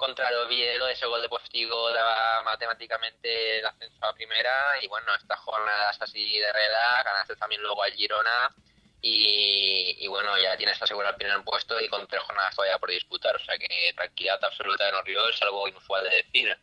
[0.02, 5.14] contra el Oviedo ese gol de postigo daba matemáticamente el ascenso a primera y bueno,
[5.14, 8.52] estas jornadas así de reda, ganaste también luego al Girona
[9.00, 12.90] y, y bueno, ya tienes asegurado el primer puesto y con tres jornadas todavía por
[12.90, 16.58] disputar, o sea que tranquilidad absoluta de Norriol es algo inusual de decir.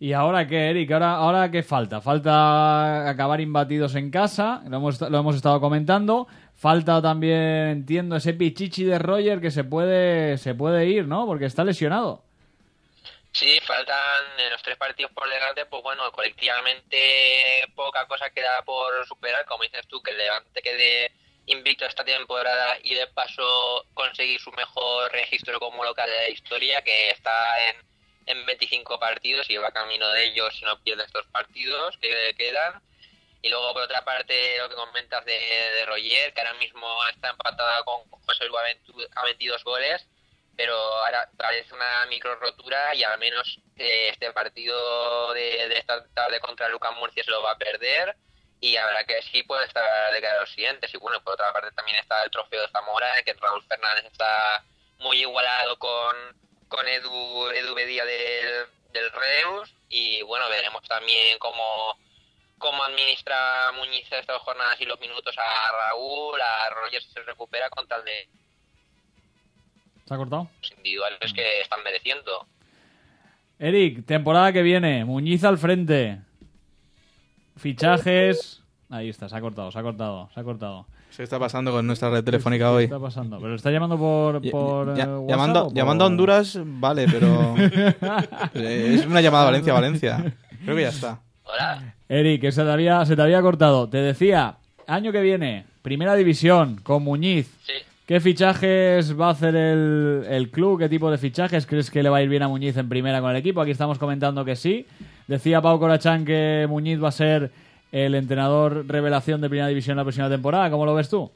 [0.00, 0.90] ¿Y ahora qué, Eric?
[0.90, 2.00] ¿Ahora, ¿Ahora qué falta?
[2.00, 6.26] Falta acabar imbatidos en casa, lo hemos, lo hemos estado comentando.
[6.64, 11.26] Falta también, entiendo, ese pichichi de Roger que se puede, se puede ir, ¿no?
[11.26, 12.24] Porque está lesionado.
[13.32, 16.96] Sí, faltan en los tres partidos por delante, pues bueno, colectivamente
[17.74, 21.12] poca cosa queda por superar, como dices tú, que el Levante quede
[21.44, 26.80] invicto esta temporada y de paso conseguir su mejor registro como local de la historia,
[26.80, 27.30] que está
[27.68, 32.34] en, en 25 partidos y va camino de ellos si no pierde estos partidos que
[32.38, 32.80] quedan.
[33.44, 37.28] Y luego, por otra parte, lo que comentas de, de Roger, que ahora mismo está
[37.28, 40.06] empatada con José Luis a 22 goles,
[40.56, 46.08] pero ahora parece una micro rotura y al menos eh, este partido de, de esta
[46.14, 48.16] tarde contra Lucas Murcia se lo va a perder
[48.60, 50.94] y habrá que sí puede estar de cara a los siguientes.
[50.94, 54.64] Y bueno, por otra parte también está el trofeo de Zamora, que Raúl Fernández está
[55.00, 56.16] muy igualado con,
[56.68, 61.98] con Edu, Edu Bedía del, del Reus y bueno, veremos también cómo,
[62.64, 63.36] cómo administra
[63.76, 68.26] Muñiz estas jornadas y los minutos a Raúl, a Rogers se recupera con tal de
[70.06, 70.48] ¿Se ha cortado?
[70.62, 72.46] los individuales que están mereciendo.
[73.58, 76.20] Eric, temporada que viene, Muñiz al frente.
[77.56, 78.62] Fichajes.
[78.90, 80.86] Ahí está, se ha cortado, se ha cortado, se ha cortado.
[81.10, 82.84] Se está pasando con nuestra red telefónica ¿Qué hoy.
[82.84, 83.38] está pasando?
[83.40, 87.06] ¿Pero está llamando por, Ya- por ya- eh, WhatsApp llamando, por- llamando a Honduras, vale,
[87.10, 87.54] pero.
[88.54, 90.34] es una llamada Valencia-Valencia.
[90.64, 91.20] Creo que ya está.
[91.54, 91.94] Hola.
[92.08, 93.88] Eric, que se te, había, se te había cortado.
[93.88, 97.48] Te decía, año que viene, primera división, con Muñiz.
[97.64, 97.74] Sí.
[98.06, 100.78] ¿Qué fichajes va a hacer el, el club?
[100.78, 103.20] ¿Qué tipo de fichajes crees que le va a ir bien a Muñiz en primera
[103.20, 103.60] con el equipo?
[103.60, 104.86] Aquí estamos comentando que sí.
[105.26, 107.50] Decía Pau Corachán que Muñiz va a ser
[107.92, 110.68] el entrenador revelación de primera división la próxima temporada.
[110.68, 111.32] ¿Cómo lo ves tú?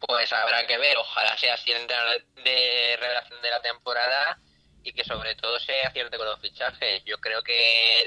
[0.00, 4.38] Pues habrá que ver, ojalá sea así el entrenador de revelación de la temporada
[4.82, 7.04] y que sobre todo se acierte con los fichajes.
[7.04, 7.52] Yo creo que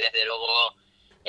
[0.04, 0.76] desde luego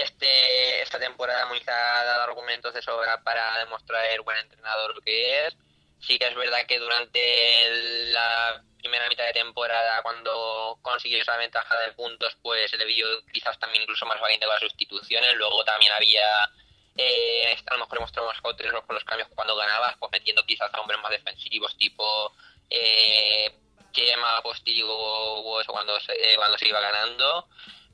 [0.02, 5.46] este esta temporada Muñiz ha dado argumentos de sobra para demostrar el buen entrenador que
[5.46, 5.56] es.
[6.00, 11.76] Sí que es verdad que durante la primera mitad de temporada, cuando consiguió esa ventaja
[11.80, 15.34] de puntos, pues se le vio quizás también incluso más valiente con las sustituciones.
[15.34, 16.48] Luego también había
[16.96, 20.72] eh, a lo mejor mostró más cauteloso con los cambios cuando ganabas, pues metiendo quizás
[20.72, 22.32] a hombres más defensivos, tipo
[22.70, 23.52] eh,
[23.92, 27.48] Chema, Postigo o eso cuando se, eh, cuando se iba ganando.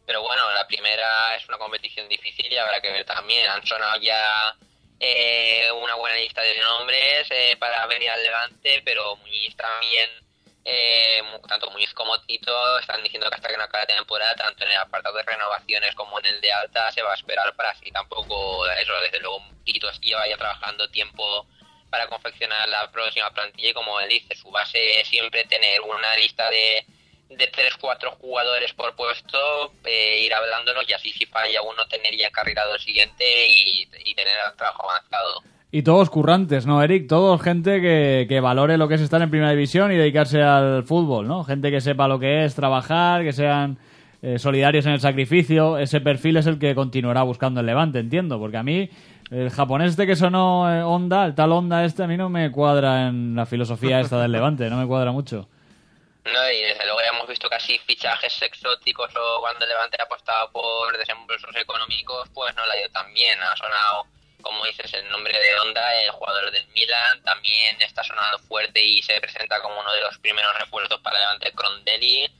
[0.06, 3.48] Pero bueno, la primera es una competición difícil y habrá que ver también.
[3.48, 4.54] Han sonado ya
[5.00, 10.10] eh, una buena lista de nombres eh, para venir al Levante, pero Muñiz también,
[10.64, 14.64] eh, tanto Muñiz como Tito están diciendo que hasta que no acabe la temporada, tanto
[14.64, 17.70] en el apartado de renovaciones como en el de alta, se va a esperar para
[17.70, 18.92] así tampoco eso.
[19.00, 21.46] Desde luego, Tito lleva ya trabajando tiempo
[21.90, 26.16] para confeccionar la próxima plantilla y como él dice, su base es siempre tener una
[26.16, 26.84] lista de
[27.36, 32.28] de 3-4 jugadores por puesto, eh, ir hablándonos y así si falla uno tener ya
[32.28, 35.42] encarrilado el siguiente y, tener el trabajo avanzado.
[35.72, 37.08] Y todos currantes, ¿no, Eric?
[37.08, 40.84] Todos gente que, que valore lo que es estar en primera división y dedicarse al
[40.84, 41.42] fútbol, ¿no?
[41.42, 43.78] Gente que sepa lo que es trabajar, que sean
[44.26, 45.76] eh, solidarios en el sacrificio.
[45.76, 48.38] Ese perfil es el que continuará buscando el Levante, entiendo.
[48.38, 48.88] Porque a mí,
[49.30, 52.50] el japonés este que sonó eh, Honda, el tal Honda este, a mí no me
[52.50, 55.46] cuadra en la filosofía esta del Levante, no me cuadra mucho.
[56.24, 56.50] ¿No?
[56.50, 60.96] Y desde luego hemos visto casi fichajes exóticos o cuando el Levante ha apostado por
[60.96, 63.40] desembolsos económicos, pues no la ido tan bien.
[63.42, 64.06] Ha sonado,
[64.42, 69.02] como dices, el nombre de Honda, el jugador del Milan, también está sonando fuerte y
[69.02, 72.30] se presenta como uno de los primeros refuerzos para Levante Crondelli.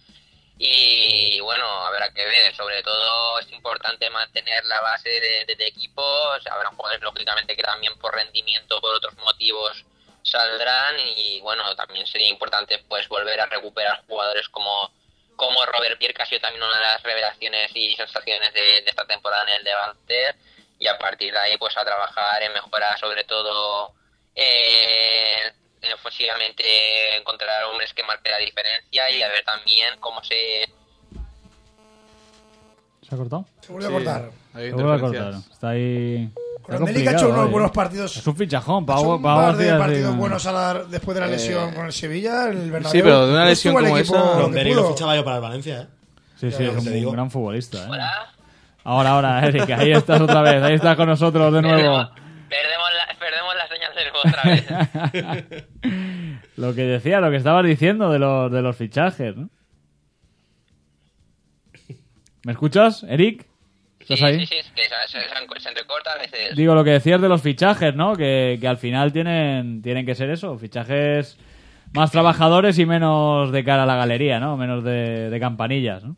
[0.57, 5.67] Y bueno, habrá que ver, sobre todo es importante mantener la base de, de, de
[5.67, 9.85] equipos, habrá jugadores lógicamente que también por rendimiento, por otros motivos
[10.25, 14.91] saldrán y bueno, también sería importante pues volver a recuperar jugadores como,
[15.37, 19.05] como Robert Pierre, que ha sido también una de las revelaciones y sensaciones de, esta
[19.07, 20.35] temporada en el Levante.
[20.79, 23.95] Y a partir de ahí pues a trabajar en mejorar sobre todo
[24.35, 25.53] eh,
[25.95, 30.69] ofensivamente encontrar hombres que marquen la diferencia y a ver también cómo se
[33.09, 33.47] ¿Se ha cortado?
[33.61, 34.31] Se volvió a cortar.
[34.55, 35.35] Hay Se vuelve a interferencias.
[35.35, 35.53] cortar.
[35.53, 36.31] Está ahí...
[36.35, 37.75] está que ha hecho complicado unos hoy, buenos ¿eh?
[37.75, 38.17] partidos.
[38.17, 40.21] Es un fichajón, Ha hecho Pau, un Pau par de hacía así, partidos ¿no?
[40.21, 42.91] buenos a la- después de la lesión con el Sevilla, el Bernabéu.
[42.93, 44.89] Sí, pero de una No lesión estuvo el como equipo esa- donde lo pudo.
[44.93, 45.87] fichaba yo para el Valencia, ¿eh?
[46.37, 47.13] Sí, sí, es te un digo.
[47.13, 47.79] gran futbolista.
[47.85, 47.87] ¿eh?
[47.91, 48.13] Hola.
[48.85, 51.79] Ahora, ahora, Eric, ahí estás otra vez, ahí estás con nosotros de nuevo.
[51.81, 52.11] Perdemos,
[52.49, 56.45] perdemos, la, perdemos la señal del otra vez.
[56.57, 59.49] Lo que decía, lo que estabas diciendo de los, de los fichajes, ¿no?
[62.45, 63.47] ¿Me escuchas, Eric?
[64.01, 64.41] ¿Estás Sí, ahí?
[64.41, 66.55] sí, sí, es que se, se, se, se entrecorta a veces.
[66.57, 68.17] Digo lo que decías de los fichajes, ¿no?
[68.17, 71.39] Que, que al final tienen, tienen que ser eso, fichajes
[71.95, 74.57] más trabajadores y menos de cara a la galería, ¿no?
[74.57, 76.17] Menos de, de campanillas, ¿no?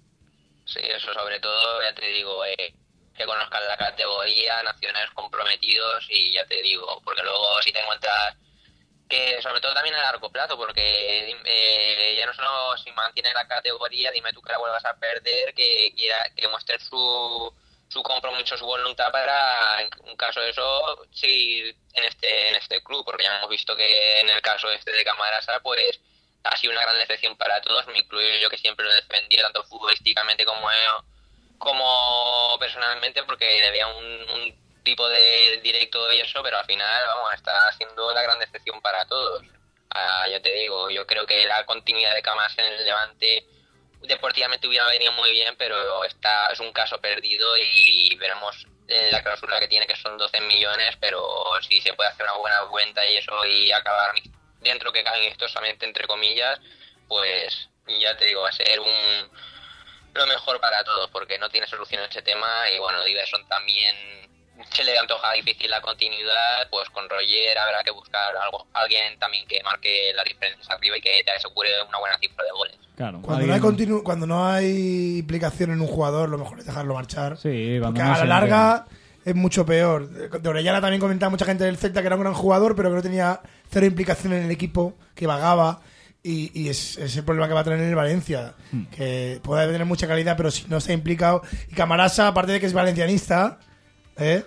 [0.65, 2.75] Sí, eso sobre todo, ya te digo, eh,
[3.17, 8.37] que conozcan la categoría, nacionales comprometidos y ya te digo, porque luego si te encuentras
[9.09, 13.47] que sobre todo también a largo plazo, porque eh, ya no solo si mantiene la
[13.47, 17.55] categoría, dime tú que la vuelvas a perder, que quiera que muestre su,
[17.89, 22.83] su compromiso, su voluntad para, en un caso de eso, seguir en este, en este
[22.83, 26.01] club, porque ya hemos visto que en el caso este de Camarasa, pues
[26.45, 29.65] ha sido una gran decepción para todos, mi club yo que siempre lo defendía tanto
[29.65, 30.69] futbolísticamente como
[31.59, 33.63] como personalmente porque
[33.99, 38.39] un, un tipo de directo y eso, pero al final, vamos, está siendo la gran
[38.39, 39.43] decepción para todos.
[39.91, 43.45] Ah, yo te digo, yo creo que la continuidad de Camas en el Levante
[44.03, 49.23] deportivamente hubiera venido muy bien, pero está es un caso perdido y veremos eh, la
[49.23, 51.27] cláusula que tiene que son 12 millones, pero
[51.67, 54.13] si se puede hacer una buena cuenta y eso y acabar
[54.61, 56.61] dentro que cae amistosamente entre comillas,
[57.09, 59.31] pues ya te digo, va a ser un
[60.15, 64.36] lo mejor para todos porque no tiene solución ese tema y bueno, Diverson también
[64.73, 69.47] se le antoja difícil la continuidad, pues con Roger habrá que buscar algo, alguien también
[69.47, 72.77] que marque las diferencias arriba y que te asegure una buena cifra de goles.
[72.97, 73.21] Claro.
[73.23, 76.67] Cuando no, hay alguien- continu- cuando no hay implicación en un jugador, lo mejor es
[76.67, 77.37] dejarlo marchar.
[77.37, 78.87] Sí, cuando Porque no a la larga
[79.25, 80.09] es mucho peor.
[80.09, 82.97] De Orellana también comentaba mucha gente del Celta que era un gran jugador, pero que
[82.97, 83.41] no tenía
[83.71, 85.81] cero implicación en el equipo, que vagaba.
[86.23, 88.55] Y, y es, es el problema que va a tener el Valencia.
[88.73, 88.87] Hmm.
[88.87, 91.43] Que puede tener mucha calidad, pero si no se ha implicado.
[91.71, 93.59] Y Camarasa, aparte de que es valencianista,
[94.19, 94.45] ¿eh?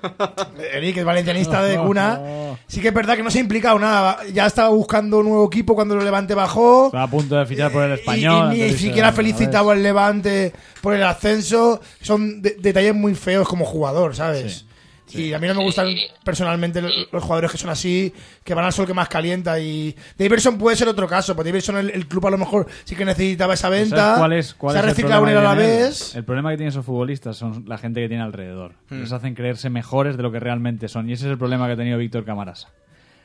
[0.74, 2.20] Eric es valencianista de cuna.
[2.68, 4.20] Sí que es verdad que no se ha implicado nada.
[4.34, 6.88] Ya estaba buscando un nuevo equipo cuando lo Levante bajó.
[6.88, 8.56] Está a punto de fichar por el Y- español.
[8.56, 9.78] Y, ni siquiera a ha felicitado ver.
[9.78, 11.82] al Levante por el ascenso.
[12.02, 14.66] Son de- detalles muy feos como jugador, ¿sabes?
[15.12, 16.08] Y a mí no me gustan Sí.
[16.24, 19.60] personalmente lo- los jugadores que son así, que van al sol que más calienta.
[19.60, 22.96] Y Davidson puede ser otro caso, porque Davidson el, el club a lo mejor sí
[22.96, 24.16] que necesitaba esa ¿Sabes venta.
[24.18, 25.80] cuál es, cuál se ha es el reciclado a que la tienen?
[25.80, 26.16] vez.
[26.16, 28.74] El problema que tienen esos futbolistas son la gente que tiene alrededor.
[28.90, 31.10] Les hacen creerse mejores de lo que realmente son.
[31.10, 32.70] Y ese es el problema que ha tenido Víctor Camarasa.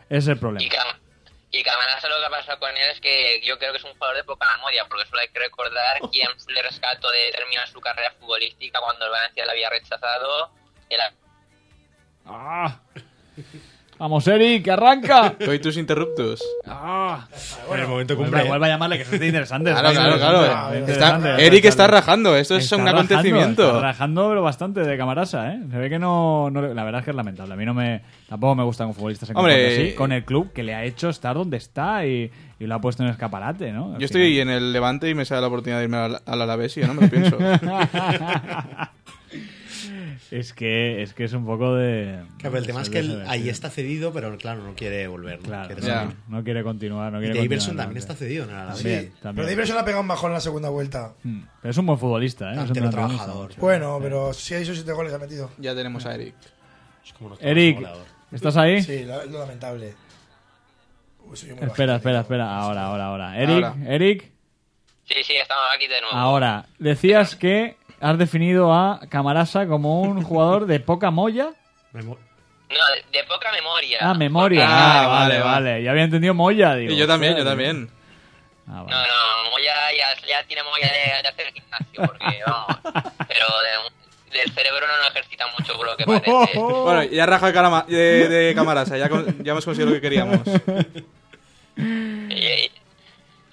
[0.09, 0.65] Ese es el problema.
[0.65, 0.99] Y, Cam-
[1.51, 3.93] y Camarasa lo que ha pasado con él es que yo creo que es un
[3.93, 7.81] jugador de poca memoria, porque solo hay que recordar quién le rescató de terminar su
[7.81, 10.51] carrera futbolística cuando el Valencia le había rechazado.
[10.91, 11.13] Era
[12.27, 12.79] ¡Ah!
[13.97, 15.35] Vamos, Eric, que arranca.
[15.45, 16.43] Coitus interruptus.
[16.67, 17.29] ¡Ah!
[17.73, 18.43] en el momento cumple.
[18.43, 19.71] vuelve a llamarle, que eso está interesante.
[19.71, 20.75] Claro, claro, claro.
[20.87, 21.39] está.
[21.41, 22.37] Eric está rajando.
[22.37, 23.67] Esto es Está un rajando, acontecimiento.
[23.69, 25.61] Está rajando, pero bastante de Camarasa, ¿eh?
[25.71, 27.55] Se ve que no, no La verdad es que es lamentable.
[27.55, 28.03] A mí no me...
[28.29, 31.37] Tampoco me gustan futbolistas en Hombre, así, con el club que le ha hecho estar
[31.37, 33.95] donde está y, y lo ha puesto en escaparate, ¿no?
[33.95, 34.49] Al Yo estoy final.
[34.49, 36.89] en el Levante y me sale la oportunidad de irme al, al Alavés y yo
[36.89, 37.39] no me lo pienso.
[40.31, 42.23] es que es que es un poco de...
[42.39, 45.39] Claro, pero el tema es que él ahí está cedido, pero claro, no quiere volver.
[45.41, 45.45] ¿no?
[45.45, 46.01] Claro, Quiere no, Ya.
[46.03, 46.17] seguir.
[46.29, 48.47] no quiere continuar, no Y quiere Davidson continuar, también no, está cedido.
[48.47, 49.47] También, Sí, también.
[49.47, 51.15] Pero Davidson ha pegado un bajón en la segunda vuelta.
[51.23, 52.65] Mm, Pero es un buen futbolista, ¿eh?
[52.65, 53.53] Es un trabajador.
[53.59, 55.51] Bueno, pero si ha hecho siete goles ha metido.
[55.59, 56.35] ya tenemos a Eric.
[57.05, 57.87] Es como Eric.
[58.33, 58.83] ¿estás ahí?
[58.83, 59.95] Sí, lo, lo lamentable.
[61.27, 62.57] Uy, Espera, bajito, espera, espera.
[62.59, 63.39] Ahora, ahora, ahora.
[63.43, 63.77] Eric, Ahora.
[63.95, 64.33] Eric,
[65.07, 66.17] Sí, sí, estamos aquí de nuevo.
[66.17, 66.67] ahora.
[66.79, 71.51] Decías que has definido a Camarasa como un jugador de poca molla.
[71.93, 72.19] Memo-
[72.71, 73.99] No, de, de poca memoria.
[74.01, 74.67] Ah, memoria.
[74.69, 75.83] Ah, Ah, vale, vale, vale.
[75.83, 76.93] Ya había entendido molla, digo.
[76.93, 77.89] Y yo también, yo también.
[78.67, 78.91] Ah, vale.
[78.91, 82.79] No, no, Moya ya, ya tiene Moya de, de hacer gimnasio, porque vamos.
[83.29, 86.59] Pero de- del cerebro no lo ejercita mucho, por lo que parece.
[86.59, 87.53] Bueno, ya raja
[87.87, 90.41] de, de, de Camarasa, ya, con- ya hemos conseguido lo que queríamos.
[91.77, 92.71] Y,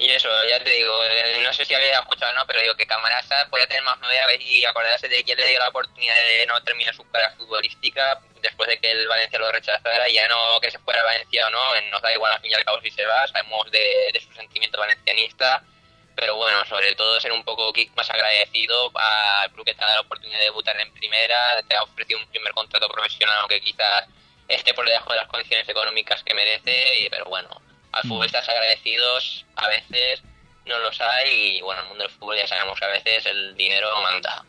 [0.01, 2.75] y eso, ya te digo, eh, no sé si habéis escuchado o no, pero digo
[2.75, 6.45] que Camarasa podía tener más ver y acordarse de quién le dio la oportunidad de
[6.47, 10.71] no terminar su carrera futbolística después de que el Valencia lo rechazara, ya no que
[10.71, 12.89] se fuera Valencia o no, eh, nos da igual al fin y al cabo si
[12.89, 15.63] se va, sabemos de, de su sentimiento valencianista,
[16.15, 19.97] pero bueno, sobre todo ser un poco más agradecido al club que te ha dado
[20.01, 24.05] la oportunidad de debutar en primera, te ha ofrecido un primer contrato profesional, aunque quizás
[24.47, 27.49] esté por debajo de las condiciones económicas que merece, y- pero bueno,
[28.03, 30.23] futbolistas agradecidos a veces
[30.65, 33.55] no los hay y bueno, el mundo del fútbol ya sabemos que a veces el
[33.55, 34.45] dinero manda.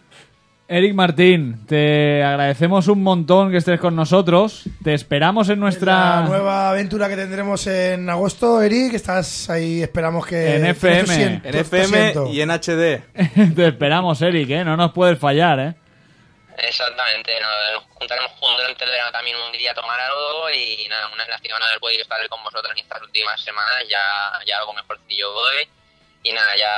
[0.69, 4.63] Eric Martín, te agradecemos un montón que estés con nosotros.
[4.83, 6.21] Te esperamos en nuestra.
[6.21, 10.57] La nueva aventura que tendremos en agosto, Eric, estás ahí, esperamos que...
[10.57, 11.43] En FM.
[11.45, 13.03] En FM y en HD.
[13.55, 14.65] te esperamos, Eric, ¿eh?
[14.65, 15.75] No nos puedes fallar, ¿eh?
[16.59, 21.09] Exactamente, nos juntaremos juntos durante el verano también un día a tomar algo y nada,
[21.09, 24.73] una lástima no haber podido estar con vosotros en estas últimas semanas, ya, ya algo
[24.75, 25.69] mejorcillo voy
[26.25, 26.71] y nada, ya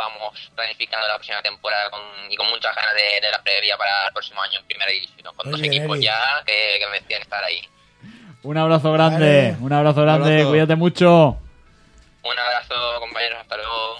[0.00, 4.08] vamos planificando la próxima temporada con, y con muchas ganas de, de la previa para
[4.08, 7.66] el próximo año en primera división, con dos equipos ya que, que merecían estar ahí.
[8.42, 9.56] Un abrazo grande, Vale.
[9.60, 10.50] un abrazo grande, abrazo.
[10.50, 11.38] cuídate mucho.
[12.24, 13.96] Un abrazo compañeros, hasta luego.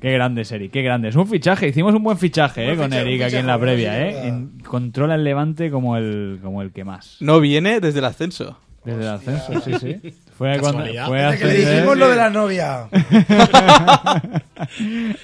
[0.00, 1.08] Qué grande es Eric, qué grande.
[1.08, 3.58] Es un fichaje, hicimos un buen fichaje Buen eh, con Eric un aquí en la
[3.58, 3.92] previa.
[3.92, 4.08] sí, Eh.
[4.18, 4.24] es.
[4.26, 7.16] En- controla el levante como el, como el que más.
[7.20, 8.58] No viene desde el ascenso.
[8.84, 9.96] Desde el ascenso, sí, sí.
[10.36, 12.88] Fue cuando fue Desde que le dijimos lo de la novia.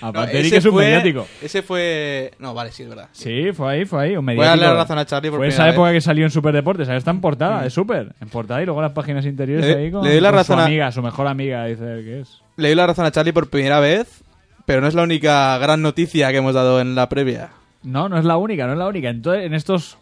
[0.00, 1.26] Aparte, No, Eric es un fue, mediático.
[1.42, 2.32] Ese fue.
[2.38, 3.08] No, vale, sí, es verdad.
[3.12, 4.50] Sí, fue ahí, fue ahí, un Voy a mediático.
[4.62, 5.92] darle la razón a Charlie por Fue esa época vez.
[5.92, 5.96] Mm.
[5.96, 8.92] que salió en Superdeportes, ahora está en portada, de Super, en portada y luego las
[8.92, 11.26] páginas interiores Le- ahí con, le doy la con razón su a- amiga, su mejor
[11.26, 12.40] amiga, dice él que es.
[12.56, 14.24] Le doy la razón a Charlie por primera vez,
[14.72, 17.50] pero no es la única gran noticia que hemos dado en la previa.
[17.82, 19.10] No, no es la única, no es la única.
[19.10, 19.98] Entonces, en estos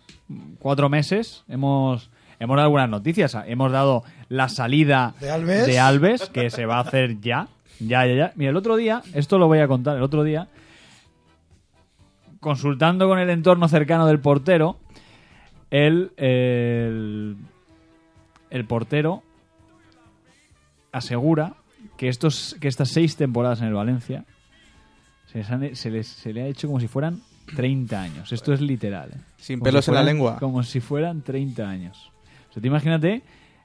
[0.61, 2.09] cuatro meses hemos,
[2.39, 3.37] hemos dado algunas noticias.
[3.49, 5.67] Hemos dado la salida ¿De Alves?
[5.67, 7.49] de Alves, que se va a hacer ya.
[7.81, 8.33] Ya, ya, ya.
[8.37, 10.47] Mira, el otro día, esto lo voy a contar, el otro día,
[12.39, 14.79] consultando con el entorno cercano del portero,
[15.73, 17.37] el, el,
[18.51, 19.25] el portero
[20.93, 21.55] asegura
[21.97, 24.27] que, estos, que estas seis temporadas en el Valencia
[25.31, 27.21] se, les han- se les- se le ha hecho como si fueran
[27.57, 28.33] 30 años.
[28.33, 29.11] Esto es literal.
[29.15, 29.19] ¿eh?
[29.39, 30.37] Sin Como pelos si en la lengua.
[30.39, 32.11] Como si fueran 30 años.
[32.49, 33.23] O sea, tú imagínate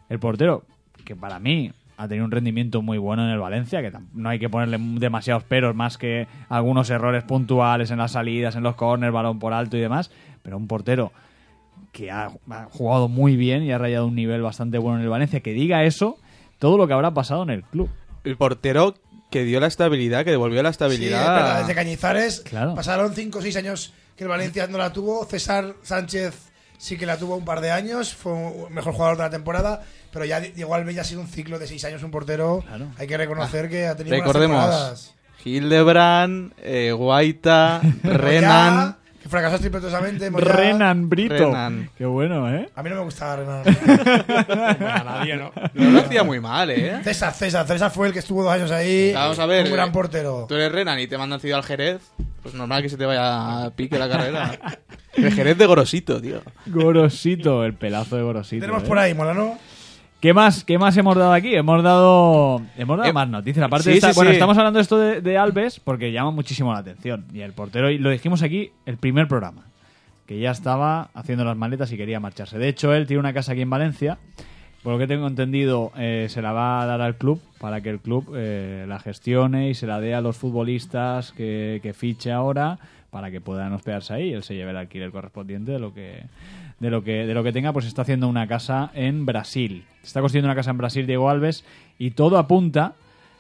[0.10, 0.64] el portero,
[1.04, 4.38] que para mí ha tenido un rendimiento muy bueno en el Valencia, que no hay
[4.40, 9.14] que ponerle demasiados peros, más que algunos errores puntuales en las salidas, en los corners,
[9.14, 10.12] balón por alto y demás,
[10.44, 11.12] pero un portero
[11.94, 15.10] que ha, ha jugado muy bien y ha rayado un nivel bastante bueno en el
[15.10, 16.18] Valencia, que diga eso,
[16.60, 17.90] todo lo que habrá pasado en el club.
[18.26, 18.96] El portero
[19.36, 21.60] que dio la estabilidad, que devolvió la Sí, estabilidad.
[21.60, 22.74] desde Cañizares Claro.
[22.74, 25.26] pasaron 5 o 6 años que el Valencia no la tuvo.
[25.26, 26.34] César Sánchez
[26.78, 29.84] sí que la tuvo un par de años, fue un mejor jugador de la temporada,
[30.14, 32.64] pero ya Diego Alves ya ha sido un ciclo de 6 años un portero.
[32.66, 32.88] Claro.
[32.98, 35.14] Hay que reconocer que ha tenido buenas Recordemos, temporadas.
[35.44, 38.98] Hildebrand, eh, Guaita, Pero Renan.
[39.26, 40.30] Que fracasó estrepitosamente.
[40.30, 40.46] Moyá.
[40.46, 41.34] Renan Brito.
[41.34, 41.90] Renan.
[41.98, 42.70] Qué bueno, ¿eh?
[42.76, 43.64] A mí no me gustaba Renan.
[44.88, 45.52] A nadie, ¿no?
[45.74, 47.02] No lo hacía muy mal, ¿eh?
[47.04, 49.14] César, César, César fue el que estuvo dos años ahí.
[49.16, 49.66] Vamos a ver.
[49.66, 50.46] Un gran eh, portero.
[50.48, 52.02] Tú eres Renan y te mandan ciudad al Jerez.
[52.44, 54.60] Pues normal que se te vaya a pique la carrera.
[55.16, 56.44] El Jerez de Gorosito, tío.
[56.68, 58.62] Gorosito, el pelazo de Gorosito.
[58.62, 58.88] Tenemos ¿eh?
[58.88, 59.58] por ahí, Molano.
[60.26, 61.54] ¿Qué más, ¿Qué más hemos dado aquí?
[61.54, 63.64] Hemos dado, hemos dado Eh, más noticias.
[63.64, 64.38] Aparte sí, de esta- sí, bueno, sí.
[64.38, 67.26] estamos hablando de esto de, de Alves porque llama muchísimo la atención.
[67.32, 69.66] Y el portero, y lo dijimos aquí el primer programa,
[70.26, 72.58] que ya estaba haciendo las maletas y quería marcharse.
[72.58, 74.18] De hecho, él tiene una casa aquí en Valencia.
[74.82, 77.92] Por lo que tengo entendido, eh, se la va a dar al club para que
[77.92, 82.32] el club eh, la gestione y se la dé a los futbolistas que, que fiche
[82.32, 82.80] ahora
[83.12, 86.24] para que puedan hospedarse ahí y él se lleve el alquiler correspondiente de lo que
[86.80, 90.20] de lo que de lo que tenga pues está haciendo una casa en Brasil está
[90.20, 91.64] construyendo una casa en Brasil Diego Alves
[91.98, 92.94] y todo apunta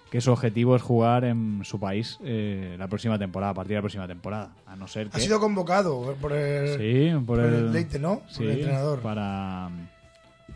[0.09, 3.75] que su objetivo es jugar en su país eh, la próxima temporada a partir de
[3.75, 7.39] la próxima temporada a no ser que Ha sido convocado por el, sí por por
[7.41, 8.19] el, el Leite, ¿no?
[8.19, 8.99] Por Sí, el entrenador.
[9.01, 9.69] para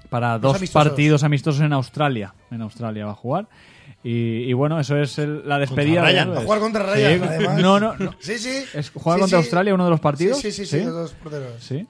[0.10, 0.90] para dos amistosos.
[0.90, 3.48] partidos amistosos en Australia en Australia va a jugar
[4.04, 6.38] y, y bueno eso es el- la despedida Contra de Ryan, Alves.
[6.38, 7.62] Va a jugar contra Ryan, Sí, además.
[7.62, 8.64] no no no Sí, sí.
[8.74, 9.36] ¿Es- ¿Juega Sí, contra sí.
[9.44, 10.38] Australia uno de los partidos?
[10.38, 11.62] Sí, sí, sí, sí, los dos porteros.
[11.62, 11.86] Sí.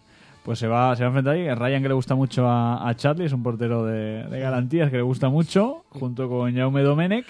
[0.49, 1.47] Pues se va, se va a enfrentar ahí.
[1.53, 4.95] Ryan, que le gusta mucho a, a Charlie, es un portero de, de garantías que
[4.97, 7.23] le gusta mucho, junto con Jaume Domenech.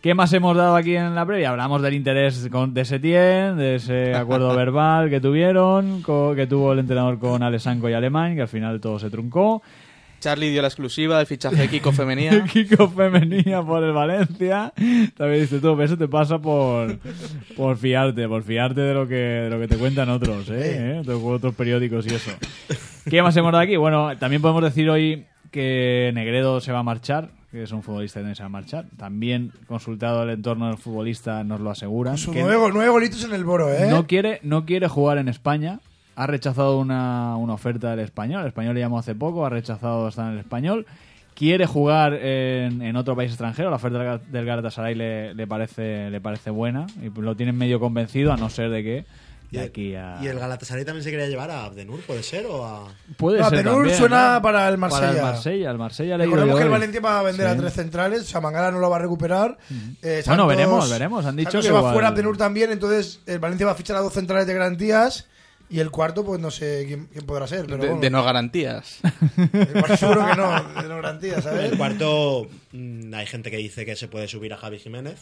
[0.00, 1.50] ¿Qué más hemos dado aquí en la previa?
[1.50, 6.72] Hablamos del interés con, de Setién, de ese acuerdo verbal que tuvieron, co- que tuvo
[6.72, 9.60] el entrenador con Alessanco y Alemán, que al final todo se truncó.
[10.22, 12.44] Charlie dio la exclusiva del fichaje de Kiko Femenía.
[12.52, 14.72] Kiko femenina por el Valencia.
[15.16, 16.96] También dice tú, eso te pasa por,
[17.56, 20.92] por fiarte, por fiarte de lo que, de lo que te cuentan otros, ¿eh?
[20.94, 20.98] ¿Eh?
[21.00, 22.30] Otros, otros periódicos y eso.
[23.10, 23.74] ¿Qué más hemos dado aquí?
[23.74, 28.22] Bueno, también podemos decir hoy que Negredo se va a marchar, que es un futbolista
[28.22, 28.86] que se va a marchar.
[28.96, 33.72] También consultado el entorno del futbolista nos lo que nueve, nueve golitos en el Boro,
[33.72, 33.88] ¿eh?
[33.90, 35.80] no quiere, no quiere jugar en España.
[36.14, 38.42] Ha rechazado una, una oferta del español.
[38.42, 40.86] El español le llamó hace poco, ha rechazado estar en el español.
[41.34, 43.70] Quiere jugar en, en otro país extranjero.
[43.70, 47.56] La oferta del Ga- del Galatasaray le, le parece, le parece buena y lo tienen
[47.56, 49.04] medio convencido, a no ser de que
[49.50, 50.18] Y de aquí a.
[50.22, 52.44] ¿Y el Galatasaray también se quería llevar a Abdenur, puede ser?
[52.44, 52.88] ¿O a.?
[53.16, 54.42] Puede No, ser Benur también, suena ¿no?
[54.42, 55.10] para el Para Marsella.
[55.18, 55.70] el Marsella.
[55.70, 56.68] El Marsella le Recordemos que el.
[56.70, 57.58] Valencia va a vender a Sí.
[57.60, 59.56] tres centrales, o sea, Mangala no lo va a recuperar.
[59.70, 61.24] Eh, Bueno, Santos- veremos, veremos.
[61.24, 63.76] Han dicho Santos que se va igual- fuera, Abdenur también, entonces el Valencia va a
[63.76, 65.28] fichar a dos centrales de garantías
[65.72, 67.64] y el cuarto, pues no sé quién, quién podrá ser.
[67.66, 68.98] Pero De, bueno, de no garantías.
[69.52, 71.72] el cuarto seguro que no, de no garantías, ¿sabes?
[71.72, 75.20] El cuarto, mm, hay gente que dice que se puede subir a Javi Jiménez.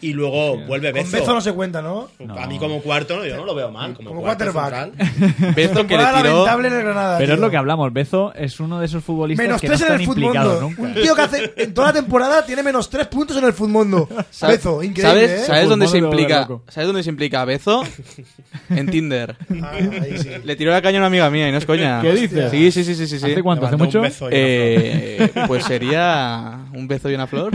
[0.00, 1.16] Y luego vuelve Con Bezo.
[1.16, 2.08] Bezo no se cuenta, ¿no?
[2.38, 3.94] A mí como cuarto, no, yo no lo veo mal.
[3.94, 4.94] Como, Como cuarto quarterback.
[5.56, 6.22] Bezo que le tiró.
[6.22, 7.18] lamentable en el Granada.
[7.18, 7.44] Pero es tío.
[7.46, 7.92] lo que hablamos.
[7.92, 10.22] Bezo es uno de esos futbolistas Menos que tres no en están el fútbol.
[10.24, 10.82] implicados nunca.
[10.82, 13.52] Un tío que hace en toda la temporada tiene menos tres puntos en el.
[14.30, 15.44] ¿Sabes- Bezo, increíble, ¿Sabes, ¿eh?
[15.44, 16.48] ¿sabes dónde se implica?
[16.68, 17.82] ¿Sabes dónde se implica Bezo?
[18.70, 19.36] En Tinder.
[19.62, 20.28] Ah, ahí sí.
[20.44, 22.00] Le tiró la caña a una amiga mía y no es coña.
[22.02, 22.50] ¿Qué dices?
[22.50, 23.18] Sí, sí, sí, sí, sí.
[23.18, 23.32] sí.
[23.32, 23.66] ¿Hace cuánto?
[23.66, 24.02] ¿Hace mucho?
[24.30, 27.52] Eh, pues sería un beso y una flor.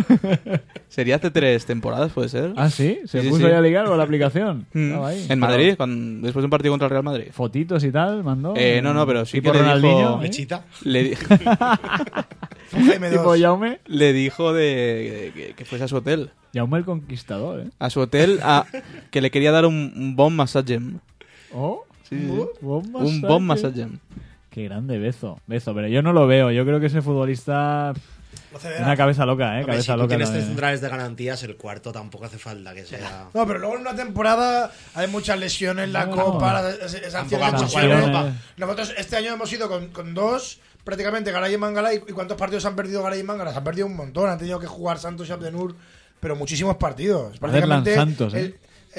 [0.90, 2.54] Sería hace tres temporadas, puede ser.
[2.58, 3.46] Ah, sí, se Sí, puso sí.
[3.46, 4.66] ahí a ligar con la aplicación.
[4.74, 4.88] Mm.
[4.88, 5.22] Estaba ahí.
[5.22, 7.28] En Pero Madrid, con- después de un partido contra el Real Madrid.
[7.32, 8.54] Fotitos y tal, mandó.
[8.58, 10.22] Eh, no, no, pero sí Tipo que le Ronaldinho, dijo- ¿eh?
[10.22, 10.66] Mechita.
[10.84, 11.16] Le, di-
[12.72, 13.36] Jaime Tipo.
[13.40, 13.80] Jaume.
[13.86, 16.32] le dijo de que, que fuese a su hotel.
[16.54, 17.70] Jaume el Conquistador, ¿eh?
[17.80, 18.66] A su hotel, a,
[19.12, 20.80] que le quería dar un, un bomb massage.
[21.54, 22.16] Oh, Sí,
[22.62, 23.88] Un bomb massage.
[24.50, 25.40] Qué grande Bezo.
[25.48, 26.52] Bezo, pero yo no lo veo.
[26.52, 27.94] Yo creo que ese futbolista...
[28.80, 29.66] Una cabeza loca, ¿eh?
[29.66, 30.08] Cabeza si tú loca.
[30.10, 30.48] tienes tres también.
[30.48, 33.28] centrales de garantías, el cuarto tampoco hace falta que sea.
[33.34, 36.70] No, pero luego en una temporada hay muchas lesiones, la No, Copa, no.
[36.70, 38.32] las sanciones en Europa.
[38.58, 41.94] Nosotros este año hemos ido con, con dos, prácticamente Garay y Mangala.
[41.94, 43.52] ¿Y y cuántos partidos han perdido Garay y Mangala?
[43.52, 44.30] Se han perdido un montón.
[44.30, 45.76] Han tenido que jugar Santos y Abdenur,
[46.20, 47.38] pero muchísimos partidos.
[47.40, 48.40] Prácticamente Santos, ¿eh?
[48.40, 48.56] el,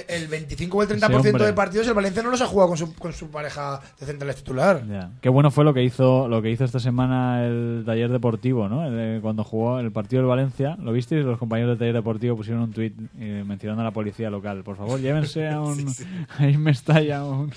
[0.09, 1.47] el 25 o el Ese 30% hombre.
[1.47, 4.37] de partidos el Valencia no los ha jugado con su, con su pareja de centrales
[4.37, 4.83] titular.
[4.89, 5.11] Ya.
[5.21, 8.85] Qué bueno fue lo que hizo lo que hizo esta semana el taller deportivo, ¿no?
[8.87, 11.25] El, eh, cuando jugó el partido del Valencia, ¿lo visteis?
[11.25, 14.63] Los compañeros del taller deportivo pusieron un tuit eh, mencionando a la policía local.
[14.65, 15.87] Por favor, llévense a un
[16.39, 17.53] ahí me estalla un,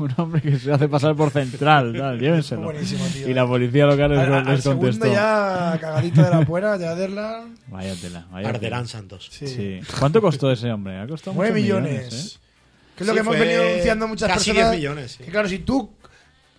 [0.00, 2.62] un hombre que se hace pasar por central, tal, llévenselo.
[2.62, 3.28] Buenísimo, tío.
[3.28, 5.12] Y la policía local les, Al, al les segundo contestó.
[5.12, 7.54] ya cagadito de la puera, ya Derlan.
[7.68, 8.86] Vaya tela, vaya Arderán.
[8.86, 9.28] Santos.
[9.30, 9.46] Sí.
[9.46, 9.80] Sí.
[9.98, 10.98] ¿Cuánto costó ese hombre?
[10.98, 12.36] Ha costado 9 muchos millones.
[12.36, 12.38] ¿eh?
[12.96, 14.70] Que es lo Sí, que hemos venido denunciando muchas casi personas.
[14.72, 15.24] 10 millones, sí.
[15.24, 15.90] Que claro, si tú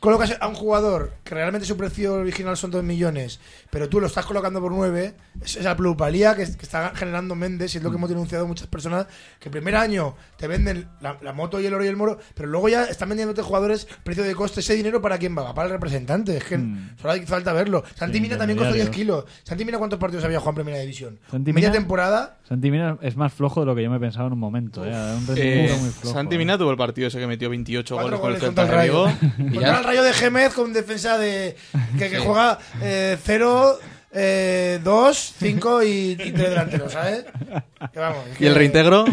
[0.03, 3.39] colocas a un jugador que realmente su precio original son 2 millones,
[3.69, 7.73] pero tú lo estás colocando por 9, es esa plusvalía que, que está generando Méndez,
[7.73, 9.07] y es lo que hemos denunciado muchas personas,
[9.39, 12.19] que el primer año te venden la, la moto y el oro y el moro,
[12.35, 15.67] pero luego ya están vendiéndote jugadores precio de coste, ese dinero para quién va, para
[15.67, 16.97] el representante, es que Mm.
[17.01, 17.83] solo hay falta verlo.
[17.95, 19.23] Santi Sí, Mina también costó 10 intermediarios.
[19.25, 19.41] kilos.
[19.43, 21.19] Santi Mina cuántos partidos había jugado en primera división?
[21.31, 22.37] Santi Media temporada.
[22.47, 24.89] Santi Mina es más flojo de lo que yo me pensaba en un momento, ¿eh?
[24.89, 26.13] Un Eh, muy flojo.
[26.13, 26.37] Santi ¿eh?
[26.37, 29.05] Mina tuvo el partido ese que metió 28 Cuatro goles con el Celta de Rayo.
[29.93, 31.55] Rayo de Gémez con defensa de
[31.99, 33.79] que, que juega 0,
[34.83, 37.25] 2, 5 y 3 delanteros, ¿sabes?
[37.93, 39.05] Que vamos, es ¿Y el que- reintegro?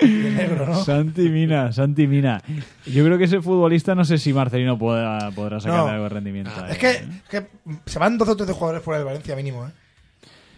[0.00, 0.84] negro, ¿no?
[0.84, 2.40] Santi Mina, Santi Mina.
[2.86, 5.88] Yo creo que ese futbolista no sé si Marcelino podrá, podrá sacar No.
[5.88, 6.52] algo de rendimiento.
[6.56, 7.08] Ah, ahí, Es que, ¿eh?
[7.28, 7.46] que
[7.86, 9.70] se van 12 o 13 jugadores fuera del Valencia mínimo, ¿eh?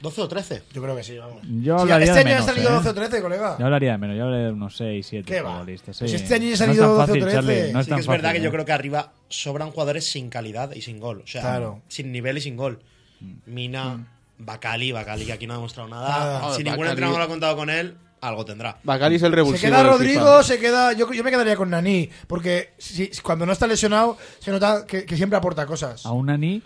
[0.01, 0.63] 12 o 13.
[0.73, 1.43] Yo creo que sí, vamos.
[1.63, 2.75] Yo Sí, hablaría este de año menos, han salido ¿eh?
[2.75, 3.57] 12 o 13, colega.
[3.59, 5.63] Yo hablaría de menos, yo hablaría de unos 6, 7 ¿Qué va?
[5.65, 6.05] Pues sí.
[6.07, 7.37] este año ya es salido tan 12 o fácil, 13.
[7.37, 8.53] Charlie, no es Sí tan que es verdad fácil, que yo ¿eh?
[8.53, 11.21] creo que arriba sobran jugadores sin calidad y sin gol.
[11.25, 11.83] O sea, Claro.
[11.89, 12.81] sin nivel y sin gol.
[13.21, 13.33] Mm.
[13.47, 14.07] Mina,
[14.39, 16.09] Bacali, Bacali que aquí no ha demostrado nada.
[16.09, 16.55] Nada.
[16.55, 18.79] Si Ah, ningún Bacali- entrenador lo ha contado con él, algo tendrá.
[18.83, 19.69] Bacali es el Se revulsivo.
[19.71, 20.93] queda del Rodrigo, se queda.
[20.95, 25.05] Yo, yo me quedaría con Nani, porque si, cuando no está lesionado, se nota que,
[25.05, 26.07] que siempre aporta cosas.
[26.07, 26.63] A un Nani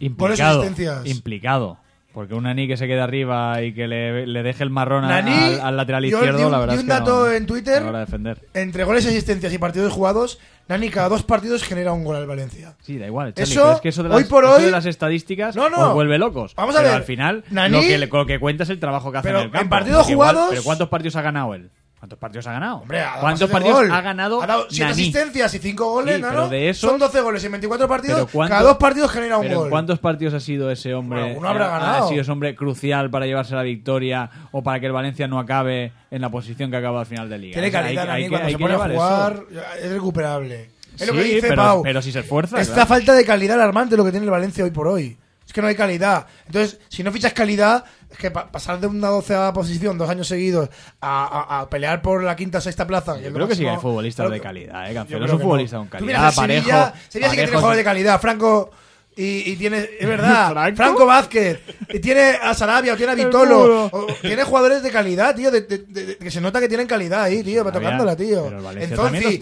[0.00, 0.60] implicado.
[0.62, 1.06] asistencias.
[1.06, 1.78] Implicado.
[2.14, 5.08] Porque un Nani que se quede arriba y que le, le deje el marrón a-
[5.08, 7.24] Nani, al, al lateral yo izquierdo, di un- la verdad di es un que dato
[7.26, 7.76] no- en Twitter.
[7.78, 8.38] a la hora de defender.
[8.54, 10.38] Entre goles, asistencias y partidos jugados,
[10.68, 12.76] Nani cada dos partidos genera un gol al Valencia.
[12.82, 13.34] Sí, da igual.
[13.34, 15.56] Charlie, Eso, pero es que eso de las, hoy por eso hoy- de las estadísticas
[15.56, 15.88] No, no.
[15.88, 16.54] os vuelve locos.
[16.54, 16.96] Vamos a Pero ver.
[16.98, 19.40] al final, Nani- lo, que, le- lo que cuenta es el trabajo que hace Pero
[19.40, 19.62] en el campo.
[19.64, 21.70] en partidos Porque igual- jugados- pero ¿cuántos partidos ha ganado él?
[22.04, 22.76] ¿Cuántos partidos ha ganado?
[22.82, 23.90] Hombre, ha dado ¿Cuántos partidos gol.
[23.90, 24.92] ha ganado Ha dado 7 Nani?
[24.92, 26.28] asistencias y 5 goles, Sí, ¿no?
[26.28, 28.18] pero de esos- Son 12 goles en 24 partidos.
[28.20, 29.66] Pero ¿cuánto- cada dos partidos genera un Pero gol.
[29.68, 31.32] ¿en cuántos partidos ha sido ese hombre?
[31.32, 32.04] Bueno, habrá ha- ganado.
[32.04, 35.38] Ha sido ese hombre crucial para llevarse la victoria o para que el Valencia no
[35.38, 37.54] acabe en la posición que acaba al final de liga.
[37.54, 38.86] Tiene calidad, hay, cuando hay se pone a eso.
[38.86, 39.42] jugar
[39.82, 40.70] es recuperable.
[41.00, 41.82] Es lo que dice pero- Pau.
[41.82, 42.88] pero si se esfuerza, Esta claro.
[42.88, 45.16] falta de calidad alarmante lo que tiene el Valencia hoy por hoy.
[45.46, 46.26] Es que no hay calidad.
[46.46, 50.26] Entonces, si no fichas calidad, es que pa- pasar de una doceava posición dos años
[50.26, 50.68] seguidos
[51.00, 51.24] a,
[51.58, 53.18] a- a pelear por la quinta o sexta plaza.
[53.20, 54.94] Yo creo que sí hay futbolistas de calidad, ¿eh?
[54.94, 55.48] Cancelo es un que no.
[55.48, 56.06] futbolista con calidad.
[56.06, 58.20] miras el Parejo, Sevilla, Sevilla sí que tiene jugadores de calidad.
[58.20, 58.70] Franco
[59.16, 60.76] y, y tiene, es verdad, ¿Franco?
[60.76, 61.06] ¿Franco?
[61.06, 61.60] Vázquez.
[61.90, 63.86] Y tiene a Sarabia o tiene a Vitolo.
[63.92, 65.50] o- tiene jugadores de calidad, tío.
[65.50, 67.62] de- de- de- que se nota que tienen calidad ahí, tío.
[67.64, 68.50] Sarabia, tocándola, tío.
[68.62, 68.96] Valencia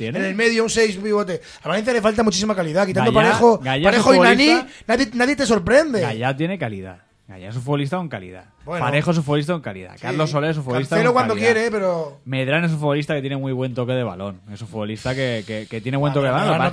[0.08, 1.40] En el medio, un 6, un pivote.
[1.62, 2.86] A Valencia le falta muchísima calidad.
[2.86, 6.00] Quitando Gallá- Parejo, Gallá Parejo y Nani, nadie, nadie te sorprende.
[6.00, 6.98] Gallá tiene calidad.
[7.32, 8.44] Gallá es un futbolista con calidad.
[8.64, 8.84] Bueno.
[8.84, 9.92] Parejo es un futbolista con calidad.
[9.96, 10.02] Sí.
[10.02, 11.52] Carlos Soler es un futbolista Cancelo con cuando calidad.
[11.54, 12.20] quiere, pero.
[12.24, 14.40] Medrán es un futbolista que tiene muy buen toque de balón.
[14.52, 16.70] Es un futbolista que, que- que tiene buen Ah, toque de balón.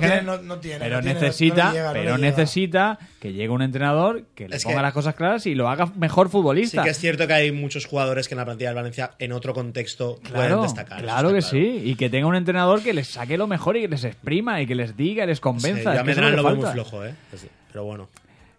[0.78, 5.14] Pero necesita, pero necesita que llegue un entrenador que le Es ponga que- las cosas
[5.14, 6.82] claras y lo haga mejor Sí futbolista.
[6.84, 9.52] que es cierto que hay muchos jugadores que en la plantilla del Valencia en otro
[9.54, 10.98] contexto pueden Claro, destacar.
[10.98, 11.50] eso claro que claro.
[11.50, 11.82] sí.
[11.84, 14.66] Y que tenga un entrenador que les saque lo mejor y que les exprima y
[14.66, 15.82] que les diga y les Sí, convenza.
[15.82, 17.14] yo Es a que eso es Medrán lo veo muy flojo, ¿eh?
[17.72, 18.08] Pero bueno.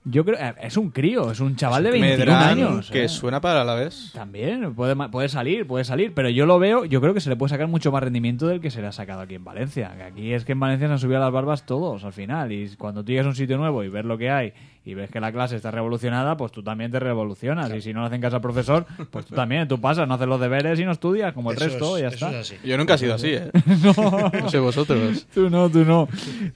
[0.03, 2.89] Yo creo eh, es un crío, es un chaval de 21 Medrán, años.
[2.89, 3.09] que eh.
[3.09, 4.11] suena para la vez.
[4.13, 7.35] También, puede, puede salir, puede salir, pero yo lo veo, yo creo que se le
[7.35, 9.93] puede sacar mucho más rendimiento del que se le ha sacado aquí en Valencia.
[9.95, 12.75] Que aquí es que en Valencia se han subido las barbas todos al final, y
[12.77, 14.53] cuando tú llegas a un sitio nuevo y ves lo que hay
[14.83, 17.71] y ves que la clase está revolucionada, pues tú también te revolucionas.
[17.73, 20.27] Y si no le hacen caso al profesor, pues tú también, tú pasas, no haces
[20.27, 22.39] los deberes y no estudias como el Eso resto, es- y ya eso está.
[22.39, 22.67] es así.
[22.67, 23.51] Yo nunca he sido así, ¿eh?
[24.41, 25.27] no sé vosotros.
[25.33, 26.07] Tú no, tú no,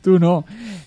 [0.04, 0.44] tú no.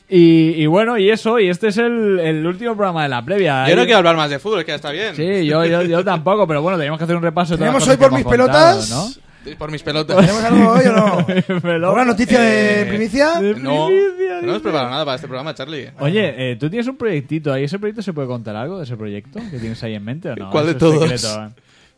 [0.08, 3.68] Y, y bueno, y eso, y este es el, el último programa de la previa.
[3.68, 5.14] Yo no quiero hablar más de fútbol, es que ya está bien.
[5.14, 7.96] Sí, yo, yo, yo tampoco, pero bueno, tenemos que hacer un repaso de ¿Tenemos hoy
[7.98, 8.90] por mis pelotas?
[8.90, 9.27] ¿no?
[9.58, 10.16] Por mis pelotas.
[10.18, 11.26] ¿Tenemos algo hoy o no?
[11.86, 13.40] ¿Alguna noticia de Eh, primicia?
[13.40, 15.90] de No, primicia, no hemos preparado nada para este programa, Charlie.
[16.00, 17.64] Oye, eh, tú tienes un proyectito ahí.
[17.64, 20.36] ¿Ese proyecto se puede contar algo de ese proyecto que tienes ahí en mente o
[20.36, 20.50] no?
[20.50, 21.00] ¿Cuál de todos?
[21.08, 21.48] secreto, ¿eh?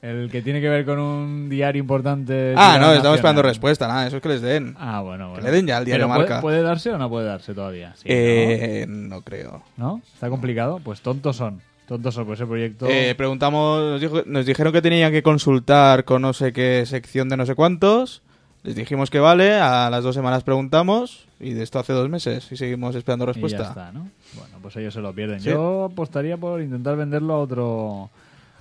[0.02, 2.54] El que tiene que ver con un diario importante.
[2.56, 4.74] Ah, no, estamos esperando respuesta, nada, eso es que les den.
[4.78, 5.44] Ah, bueno, bueno.
[5.44, 6.40] le den ya al diario ¿puede- Marca.
[6.40, 7.92] ¿puede, darse o no puede darse todavía?
[7.96, 9.62] Sí, eh, no creo.
[9.76, 9.86] ¿no?
[9.96, 10.02] ¿No?
[10.14, 10.80] ¿Está complicado?
[10.82, 11.60] Pues tontos son.
[11.90, 12.86] Tontoso, pues ese proyecto.
[12.88, 17.28] Eh, preguntamos, nos, dijo- nos dijeron que tenían que consultar con no sé qué sección
[17.28, 18.22] de no sé cuántos.
[18.62, 22.46] Les dijimos que vale, a las dos semanas preguntamos y de esto hace dos meses
[22.52, 23.62] y seguimos esperando y ya respuesta.
[23.68, 24.08] está, ¿no?
[24.36, 25.40] Bueno, pues ellos se lo pierden.
[25.40, 25.48] Sí.
[25.50, 28.10] Yo apostaría por intentar venderlo a otro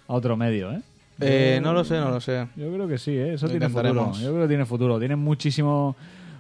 [0.08, 0.82] a otro medio, ¿eh?
[1.22, 2.48] Eh, Yo- no lo sé, no lo sé.
[2.56, 3.34] Yo creo que sí, ¿eh?
[3.36, 4.12] eso Lo tiene futuro.
[4.14, 5.96] Yo creo que tiene futuro, tiene muchísimo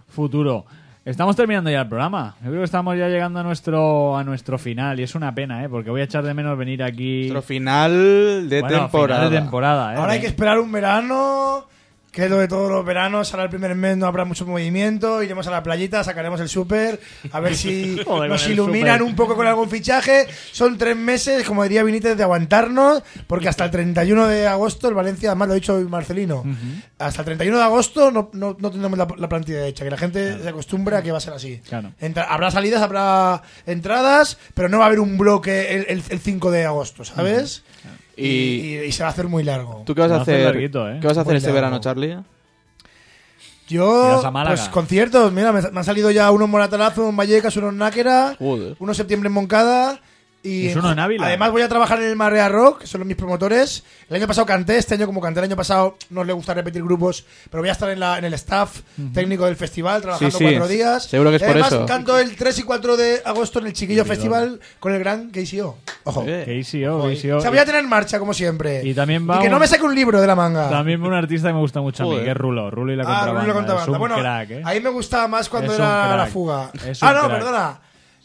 [0.07, 0.65] futuro.
[1.09, 2.35] Estamos terminando ya el programa.
[2.43, 5.63] Yo creo que estamos ya llegando a nuestro a nuestro final y es una pena,
[5.63, 5.67] ¿eh?
[5.69, 7.21] Porque voy a echar de menos venir aquí.
[7.21, 9.21] Nuestro final de Bueno, temporada.
[9.21, 9.97] final de temporada, ¿eh?
[9.97, 11.65] Ahora hay que esperar un verano,
[12.19, 13.31] que es lo de todos los veranos.
[13.33, 15.23] Ahora el primer mes no habrá mucho movimiento.
[15.23, 16.99] Iremos a la playita, sacaremos el súper,
[17.31, 20.27] a ver si Joder, nos iluminan un poco con algún fichaje.
[20.51, 24.93] Son tres meses, como diría Benítez, de aguantarnos, porque hasta el 31 de agosto, el
[24.93, 26.43] Valencia, además lo ha dicho Marcelino,
[26.97, 29.97] hasta el 31 de agosto no, no, no tendremos la, la plantilla hecha, que la
[29.97, 31.61] gente se acostumbre a que va a ser así.
[31.67, 31.91] Claro.
[31.99, 36.19] Entra- habrá salidas, habrá entradas, pero no va a haber un bloque el, el- el
[36.19, 37.63] 5 de agosto, ¿sabes?
[38.19, 39.83] Y, Y, y se va a hacer muy largo.
[39.85, 40.45] ¿Tú qué vas a hacer hacer?
[40.53, 40.97] larguito, ¿eh?
[41.01, 41.55] ¿Qué vas a hacer Muy este largo.
[41.55, 42.17] verano, Charlie?
[43.67, 47.77] Yo, pues conciertos, mira, me, me han salido ya unos Moratalazos en Vallecas, unos en
[47.77, 48.75] Náquera, Joder.
[48.79, 49.99] unos septiembre en Moncada.
[50.41, 51.25] Y, ¿Y uno en Ávila?
[51.27, 53.83] Además voy a trabajar en el Marea Rock, que son los mis promotores.
[54.09, 56.81] El año pasado canté, este año como canté el año pasado no le gusta repetir
[56.81, 58.79] grupos, pero voy a estar en, la, en el staff
[59.13, 61.03] técnico del festival, trabajando Sí, sí, cuatro días.
[61.03, 61.85] seguro que es Y por además, eso.
[61.85, 64.05] canto el 3 y 4 de agosto en el Chiquillo.
[64.05, 65.77] Festival con el gran KCO.
[66.05, 66.23] Ojo.
[66.25, 66.63] Eh.
[66.63, 67.41] KCO, O KCO.
[67.41, 68.81] sea, voy a tener en marcha, como siempre.
[68.85, 70.69] Y también va que no un- me saque un libro de la manga.
[70.69, 72.71] También un artista que me gusta mucho a mí, que es Rulo.
[72.71, 73.31] Rulo y la Ah, contrabanda.
[73.41, 73.83] Rulo y la contrabanda.
[73.83, 74.61] Es un bueno, crack, ¿eh?
[74.63, 76.17] ahí me gustaba más cuando era crack.
[76.17, 76.71] la fuga.
[76.87, 77.31] Es un Ah, no, crack.
[77.33, 77.79] perdona.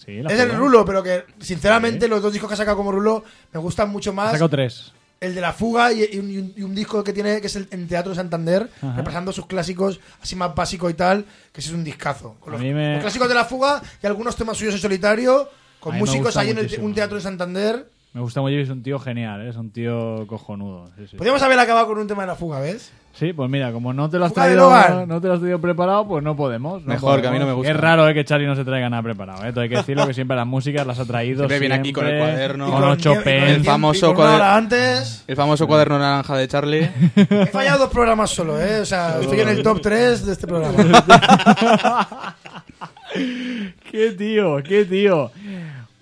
[0.04, 0.58] Sí, la Es el fuga.
[0.58, 4.10] Rulo, pero que sinceramente los dos discos que ha sacado como Rulo me gustan mucho
[4.10, 4.32] Ha más.
[4.32, 4.92] sacado tres.
[5.20, 7.88] El de la fuga y, y un, y disco que tiene que es el en
[7.88, 8.96] Teatro de Santander, Ajá.
[8.96, 12.36] repasando sus clásicos así más básicos y tal, que ese es un discazo.
[12.40, 15.48] Con los, mí me- los clásicos de la fuga y algunos temas suyos en solitario,
[15.80, 17.88] con músicos ahí en el- un teatro de Santander.
[18.14, 19.48] Me gusta mucho y es un tío genial, ¿eh?
[19.50, 20.86] es un tío cojonudo.
[20.96, 21.16] Sí, sí.
[21.16, 22.92] Podríamos haber acabado con un tema de la fuga, ¿ves?
[23.12, 24.70] Sí, pues mira, como no te lo has traído,
[25.06, 26.82] no te lo has traído preparado, pues no podemos.
[26.82, 27.48] no Mejor, que a mí no podemos.
[27.48, 27.70] me gusta.
[27.72, 29.44] Es raro eh, que Charlie no se traiga nada preparado.
[29.44, 29.50] ¿eh?
[29.52, 31.38] Todo hay que decirlo que siempre las músicas las ha traído.
[31.38, 32.70] Siempre viene aquí con el siempre, cuaderno.
[32.70, 35.24] Con ocho el famoso y con una cuader- hora antes.
[35.26, 36.90] El famoso cuaderno naranja de Charlie.
[37.16, 38.80] He fallado dos programas solo, ¿eh?
[38.80, 40.74] O sea, estoy en el top 3 de este programa.
[43.90, 44.56] ¡Qué tío!
[44.62, 45.30] ¡Qué tío!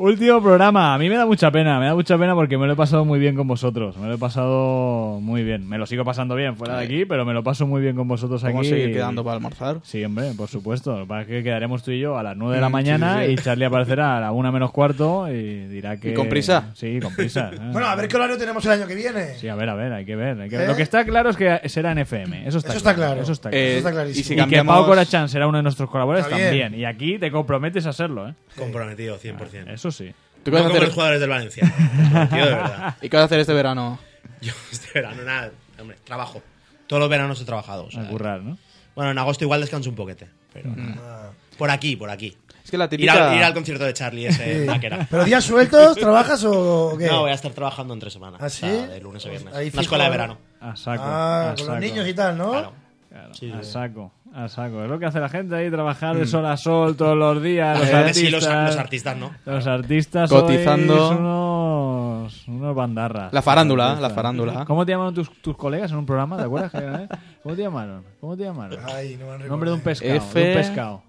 [0.02, 0.94] Último programa.
[0.94, 3.04] A mí me da mucha pena, me da mucha pena porque me lo he pasado
[3.04, 3.96] muy bien con vosotros.
[3.98, 5.68] Me lo he pasado muy bien.
[5.68, 8.08] Me lo sigo pasando bien fuera de aquí, pero me lo paso muy bien con
[8.08, 8.52] vosotros aquí.
[8.52, 9.76] Vamos a seguir quedando para almorzar.
[9.84, 10.96] Sí, hombre, por supuesto.
[10.96, 13.20] Lo que pasa es que quedaremos tú y yo a las 9 de la mañana
[13.20, 13.32] sí, sí.
[13.34, 16.10] y Charlie aparecerá a la 1 menos cuarto y dirá que...
[16.10, 16.72] ¿Y con prisa?
[16.74, 17.50] Sí, con prisa.
[17.54, 17.58] ¿eh?
[17.70, 19.36] bueno, a ver qué horario tenemos el año que viene.
[19.36, 20.40] Sí, a ver, a ver, hay que ver.
[20.40, 20.66] hay que- ¿Eh?
[20.66, 22.48] Lo que está claro es que será en FM.
[22.48, 23.20] Eso está, Eso está claro.
[23.20, 23.64] Eso está claro.
[23.64, 24.20] Eh, Eso está clarísimo.
[24.20, 24.74] y si y que cambiamos...
[24.74, 26.74] Pau Corachán será uno de nuestros colaboradores también.
[26.74, 28.34] Y aquí te comprometes a serlo, ¿eh?
[28.58, 29.70] Comprometido, 100%.
[29.72, 30.12] Eso sí.
[30.44, 30.82] ¿Tú qué No vas como hacer?
[30.84, 31.72] los jugadores del Valencia.
[32.10, 32.96] Comprometido de verdad.
[33.02, 33.98] ¿Y qué vas a hacer este verano?
[34.40, 36.42] Yo este verano, nada, hombre, trabajo.
[36.86, 37.84] Todos los veranos he trabajado.
[37.86, 38.58] o sea, A currar, ¿no?
[38.94, 40.28] bueno, en agosto igual descanso un poquete.
[40.52, 40.94] Pero Mm.
[41.56, 42.36] por aquí, por aquí.
[42.64, 43.30] Es que la Ir típica...
[43.30, 45.06] al, ir al concierto de Charlie ese en Náquera.
[45.10, 47.06] ¿Pero días sueltos trabajas o qué?
[47.06, 48.40] No, voy a estar trabajando en tres semanas.
[48.42, 48.60] ¿Ah, o sí?
[48.60, 49.54] sea, de lunes a viernes.
[49.54, 50.12] Ahí Una fijo, escuela de ¿no?
[50.12, 50.38] verano.
[50.60, 51.02] A saco.
[51.04, 51.70] Ah, a con saco.
[51.72, 52.50] los niños y tal, ¿no?
[52.50, 52.72] Claro.
[53.10, 54.82] Claro, Sí, a saco, a saco.
[54.84, 57.78] Es lo que hace la gente ahí, trabajar de sol a sol todos los días.
[57.78, 59.30] Los gente artistas, sí, los, los artistas no.
[59.44, 60.96] Los artistas Cotizando.
[60.96, 63.32] sois unos, unos bandarras.
[63.32, 64.64] La farándula, la farándula.
[64.64, 66.36] ¿Cómo te llamaron tus, tus colegas en un programa?
[66.36, 66.72] ¿Te acuerdas?
[66.74, 67.08] eh?
[67.42, 68.04] ¿Cómo te llamaron?
[68.20, 68.78] ¿Cómo te llamaron?
[68.94, 70.14] Ay, no me han Nombre de un pescado.
[70.14, 70.38] F.
[70.40, 71.02] De un pescado.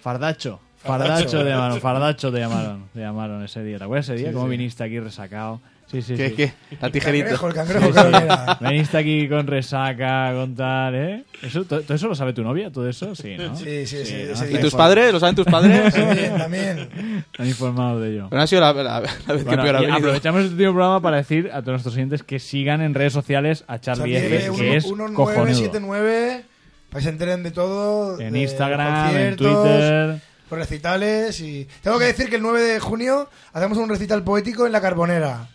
[0.00, 0.60] Fardacho.
[0.86, 3.78] Fardacho te llamaron, Fardacho te llamaron, te llamaron ese día.
[3.78, 4.32] ¿Te acuerdas ese día?
[4.32, 5.60] ¿Cómo viniste aquí resacado?
[5.88, 6.34] Sí, sí, ¿Qué, sí.
[6.34, 6.52] qué?
[6.80, 7.26] La tijerita.
[7.38, 8.56] Cangrejo, el cangrejo.
[8.60, 11.24] Veniste aquí con resaca, con tal, ¿eh?
[11.44, 12.72] ¿Eso, todo, todo eso lo sabe tu novia?
[12.72, 13.14] ¿Todo eso?
[13.14, 13.54] Sí, ¿no?
[13.56, 14.26] Sí, sí, sí.
[14.50, 15.12] ¿Y tus padres?
[15.12, 15.94] ¿Lo saben tus padres?
[15.94, 17.24] También, también.
[17.30, 18.26] Están informados de ello.
[18.28, 21.00] Pero no ha sido la, la- la vez que peor ha aprovechamos este último programa
[21.00, 24.76] para decir a todos nuestros oyentes que sigan en redes sociales a Charlie F, que
[24.78, 25.44] es uno- cojonudo.
[25.44, 26.42] 1979,
[26.90, 28.18] para que se enteren de todo.
[28.20, 30.20] En de Instagram, en Twitter.
[30.50, 31.66] Los recitales y...
[31.82, 35.48] Tengo que decir que el 9 de junio hacemos un recital poético en La Carbonera.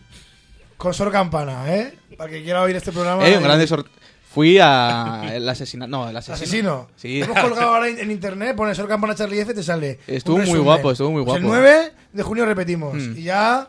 [0.77, 1.93] Con Sor Campana, ¿eh?
[2.17, 3.23] Para que quiera oír este programa.
[3.27, 3.85] Eh, un de- grande sor-
[4.33, 5.89] Fui a el asesinato.
[5.91, 6.35] No, el asesino.
[6.35, 6.87] Asesino.
[6.95, 7.21] Sí.
[7.21, 9.99] Hemos colgado ahora en, internet, pones Sor Campana Charlie F, te sale.
[10.07, 11.55] Estuvo muy guapo, estuvo muy Pues guapo.
[11.55, 12.93] el 9 de junio repetimos.
[12.95, 13.17] Mm.
[13.17, 13.67] Y ya,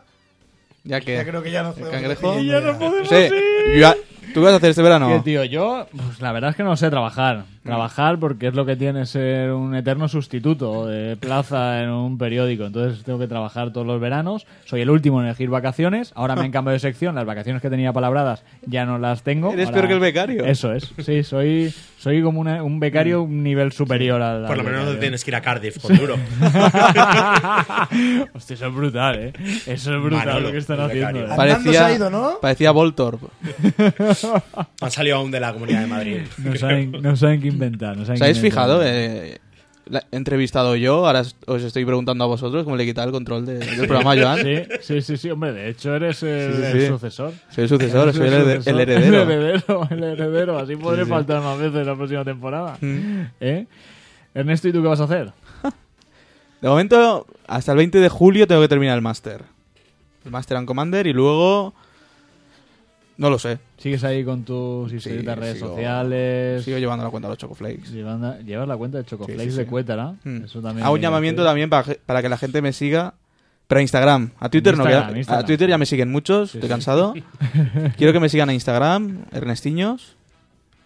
[0.85, 1.17] Ya que.
[1.17, 2.39] ya creo que ya ¿El podemos cangrejo?
[2.39, 3.15] Y ya no podemos Sí.
[3.17, 3.33] ir.
[3.79, 3.95] Yo-
[4.35, 5.09] ¿Tú qué vas a hacer este verano?
[5.09, 5.45] ¿Qué, tío?
[5.45, 7.45] Yo, pues la verdad es que no sé trabajar.
[7.63, 12.65] Trabajar porque es lo que tiene ser un eterno sustituto de plaza en un periódico.
[12.65, 14.47] Entonces tengo que trabajar todos los veranos.
[14.65, 16.13] Soy el último en elegir vacaciones.
[16.17, 17.15] Ahora me han cambiado de sección.
[17.15, 19.53] Las vacaciones que tenía palabradas ya no las tengo.
[19.53, 20.45] Eres Ahora- peor que el becario.
[20.47, 20.93] Eso es.
[21.05, 24.47] Sí, soy, soy como una- un becario un nivel superior al.
[24.47, 25.01] Por lo al menos no becario.
[25.01, 26.15] tienes que ir a Cardiff con duro.
[28.35, 29.33] Hostia, eso es brutal, ¿eh?
[29.67, 31.07] Eso es brutal Manolo, lo que están el haciendo.
[31.21, 31.29] becario.
[31.29, 31.33] ¿eh?
[31.53, 32.39] Andando se ha ido, ¿no?
[32.41, 33.21] parecía Voltorb.
[34.81, 36.19] Han salido aún de la Comunidad de Madrid.
[36.39, 37.97] No saben, no saben qué inventar.
[37.97, 38.63] No saben ¿Os qué habéis inventar.
[38.65, 38.83] fijado?
[38.85, 39.39] Eh,
[39.87, 43.13] la- he entrevistado yo, ahora os- estoy preguntando a vosotros cómo le he quitado el
[43.13, 44.39] control de- del programa a Joan.
[44.39, 46.87] Sí, sí, sí, sí, hombre, de hecho eres el, Sí, sí, el sí.
[46.89, 47.33] sucesor.
[47.51, 48.73] Soy el sucesor, Eres soy el, sucesor.
[48.75, 49.23] el heredero.
[49.23, 50.59] El heredero, el heredero.
[50.59, 51.11] Así podré sí.
[51.11, 52.79] faltar más veces la próxima temporada.
[52.81, 53.23] Mm.
[53.41, 53.67] ¿Eh?
[54.35, 55.33] Ernesto, ¿y tú qué vas a hacer?
[56.63, 59.43] De momento, hasta el 20 de julio tengo que terminar el máster.
[60.25, 61.75] El máster en Commander y luego...
[63.23, 63.59] No lo sé.
[63.79, 66.65] ¿Sigues ahí con tus historietas redes sigo- sociales?
[66.65, 67.91] Sigo llevando la cuenta de los Chocoflakes.
[67.93, 69.71] Llevando- llevas la cuenta de Chocoflakes Sí, sí, de sí.
[69.71, 70.15] Cuétara.
[70.25, 70.45] Mm.
[70.45, 73.15] Eso también Hago un llamamiento también para, para que la gente me siga.
[73.69, 74.31] Pero a Instagram.
[74.41, 74.83] A Twitter no.
[74.85, 75.45] Instagram, que- Instagram.
[75.45, 76.55] A Twitter ya me siguen muchos.
[76.57, 77.15] Estoy cansado.
[77.97, 80.17] Quiero que me sigan a Instagram, Ernestiños.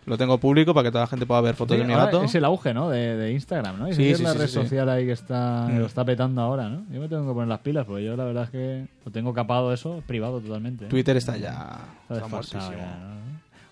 [0.06, 2.22] Lo tengo público para que toda la gente pueda ver fotos Sí, de mi gato.
[2.22, 2.88] Es el auge, ¿no?
[2.90, 3.88] De, de Instagram, ¿no?
[3.88, 5.78] Y Sí, sí, es sí, la sí, red social ahí que está, Mm.
[5.80, 6.84] lo está petando ahora, ¿no?
[6.92, 9.34] Yo me tengo que poner las pilas, porque yo la verdad es que lo tengo
[9.34, 10.84] capado eso, privado totalmente.
[10.84, 10.88] ¿eh?
[10.88, 11.50] Twitter está ya.
[11.50, 12.78] Está Está desfasado muertísimo.
[12.78, 13.16] ya, ¿no?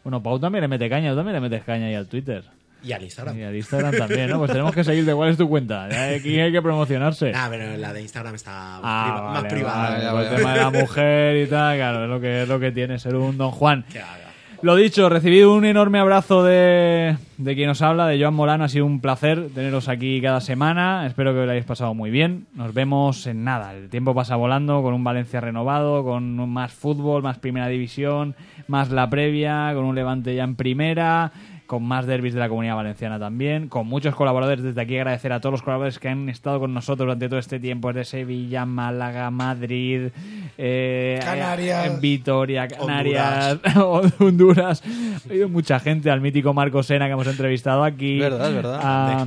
[0.02, 2.42] Bueno, Pau también le mete caña, tú también le metes caña ahí al Twitter.
[2.82, 3.38] Y al Instagram.
[3.38, 4.38] Y al Instagram también, ¿no?
[4.38, 5.14] Pues tenemos que seguirte.
[5.14, 5.84] ¿Cuál es tu cuenta?
[5.84, 7.32] Aquí hay que promocionarse.
[7.34, 10.12] Ah, pero la de Instagram está más, Ah, priva- vale, más privada.
[10.12, 12.72] vale, el tema de la mujer y tal, claro, es lo que, es lo que
[12.72, 13.86] tiene ser un Don Juan.
[13.90, 14.23] Haga.
[14.64, 18.64] Lo dicho, recibido un enorme abrazo de, de quien nos habla, de Joan Molano.
[18.64, 21.06] Ha sido un placer teneros aquí cada semana.
[21.06, 22.46] Espero que lo hayáis pasado muy bien.
[22.54, 23.74] Nos vemos en nada.
[23.74, 28.36] El tiempo pasa volando con un Valencia renovado, con más fútbol, más primera división,
[28.66, 31.30] más la previa, con un Levante ya en primera,
[31.66, 34.62] con más derbis de la comunidad valenciana también, con muchos colaboradores.
[34.62, 37.58] Desde aquí agradecer a todos los colaboradores que han estado con nosotros durante todo este
[37.58, 40.08] tiempo, desde Sevilla, Málaga, Madrid,
[40.58, 41.86] eh, Canarias.
[41.86, 43.58] en Vitoria, Canarias,
[44.18, 44.82] Honduras.
[45.30, 48.18] Ha ido mucha gente al mítico Marco Sena que hemos entrevistado aquí.
[48.18, 48.80] Verdad, verdad.
[48.82, 49.26] A-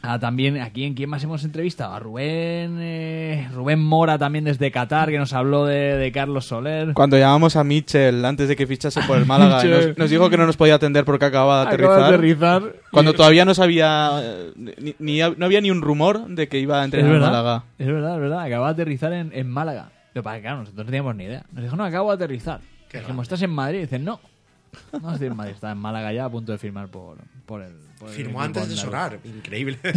[0.00, 1.92] a también, aquí en quién más hemos entrevistado?
[1.94, 6.94] A Rubén, eh, Rubén Mora también desde Qatar, que nos habló de, de Carlos Soler.
[6.94, 10.36] Cuando llamamos a Mitchell antes de que fichase por el Málaga, nos, nos dijo que
[10.36, 12.60] no nos podía atender porque acababa de Acaba aterrizar.
[12.60, 12.76] de aterrizar.
[12.92, 16.80] Cuando todavía no sabía, eh, ni, ni- no había ni un rumor de que iba
[16.80, 17.64] a entrenar en Málaga.
[17.78, 18.40] es verdad, es verdad.
[18.42, 19.90] Acaba de aterrizar en, en Málaga.
[20.14, 21.44] Pasa es que, claro, nosotros no teníamos ni idea.
[21.52, 22.60] Nos dijo, no, acabo de aterrizar.
[22.92, 23.24] Dijimos.
[23.24, 23.78] ¿estás en Madrid?
[23.78, 24.20] Y dicen, no.
[25.02, 27.72] No estoy en Madrid, está en Málaga ya a punto de firmar por, por el.
[28.06, 29.18] Firmó antes de sonar.
[29.24, 29.78] Increíble.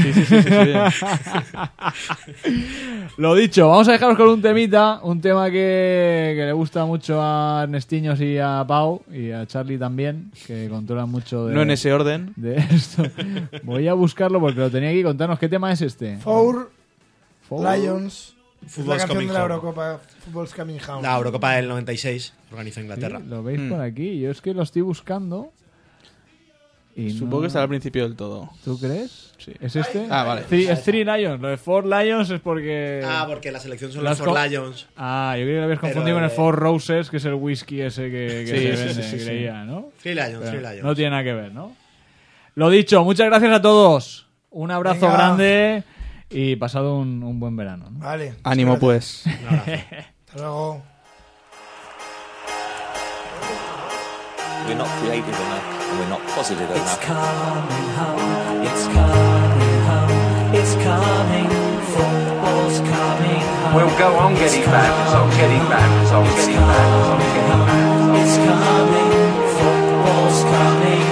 [3.17, 7.19] Lo dicho, vamos a dejaros con un temita, un tema que, que le gusta mucho
[7.21, 11.71] a Ernestiños y a Pau y a Charlie también, que controlan mucho de, No en
[11.71, 12.33] ese orden.
[12.35, 13.03] de esto.
[13.63, 15.03] Voy a buscarlo porque lo tenía aquí.
[15.03, 16.17] Contarnos qué tema es este.
[16.17, 16.71] Four
[17.47, 17.77] Four.
[17.77, 18.35] Lions.
[18.85, 19.41] La canción de la.
[19.41, 19.99] Eurocopa.
[20.23, 21.01] Football's coming home.
[21.01, 23.19] La Eurocopa del 96 organizó Sí, Inglaterra.
[23.19, 23.69] lo veis Mm.
[23.69, 24.19] por aquí.
[24.19, 25.51] Yo es que lo estoy buscando.
[26.95, 28.49] Y Supongo no- que estará al principio del todo.
[28.65, 29.33] ¿Tú crees?
[29.37, 29.53] Sí.
[29.59, 30.05] ¿Es este?
[30.09, 30.43] Ah, vale.
[30.43, 31.41] Three- es Three Lions.
[31.41, 33.01] Lo de Four Lions es porque.
[33.03, 34.87] Ah, porque la selección son Las los Four Lions.
[34.97, 37.33] Ah, yo creo que lo habías Pero confundido con el Four Roses, que es el
[37.35, 39.25] whisky ese que, que Sí, se sí, vende, sí, sí, sí.
[39.25, 39.89] creía, ¿no?
[40.01, 40.83] Three Lions, Pero Three Lions.
[40.83, 41.75] no tiene nada que ver, ¿no?
[42.55, 44.27] Lo dicho, muchas gracias a todos.
[44.49, 45.13] Un abrazo Venga.
[45.13, 45.83] grande
[46.29, 47.89] y pasado un, un buen verano.
[47.89, 47.99] ¿no?
[47.99, 48.35] Vale.
[48.43, 49.23] Ánimo, pues.
[49.25, 49.71] Un abrazo.
[50.27, 50.83] Hasta luego.
[55.91, 57.01] We're not and we're not positive It's enough.
[57.01, 61.49] coming home, it's coming home, it's coming,
[61.91, 63.75] football's coming home.
[63.75, 68.23] We'll go on getting back, on getting back, on getting back, on getting back.
[68.23, 69.11] It's coming,
[69.57, 71.10] football's coming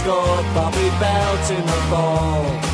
[0.00, 2.69] scored, Bobby belting the ball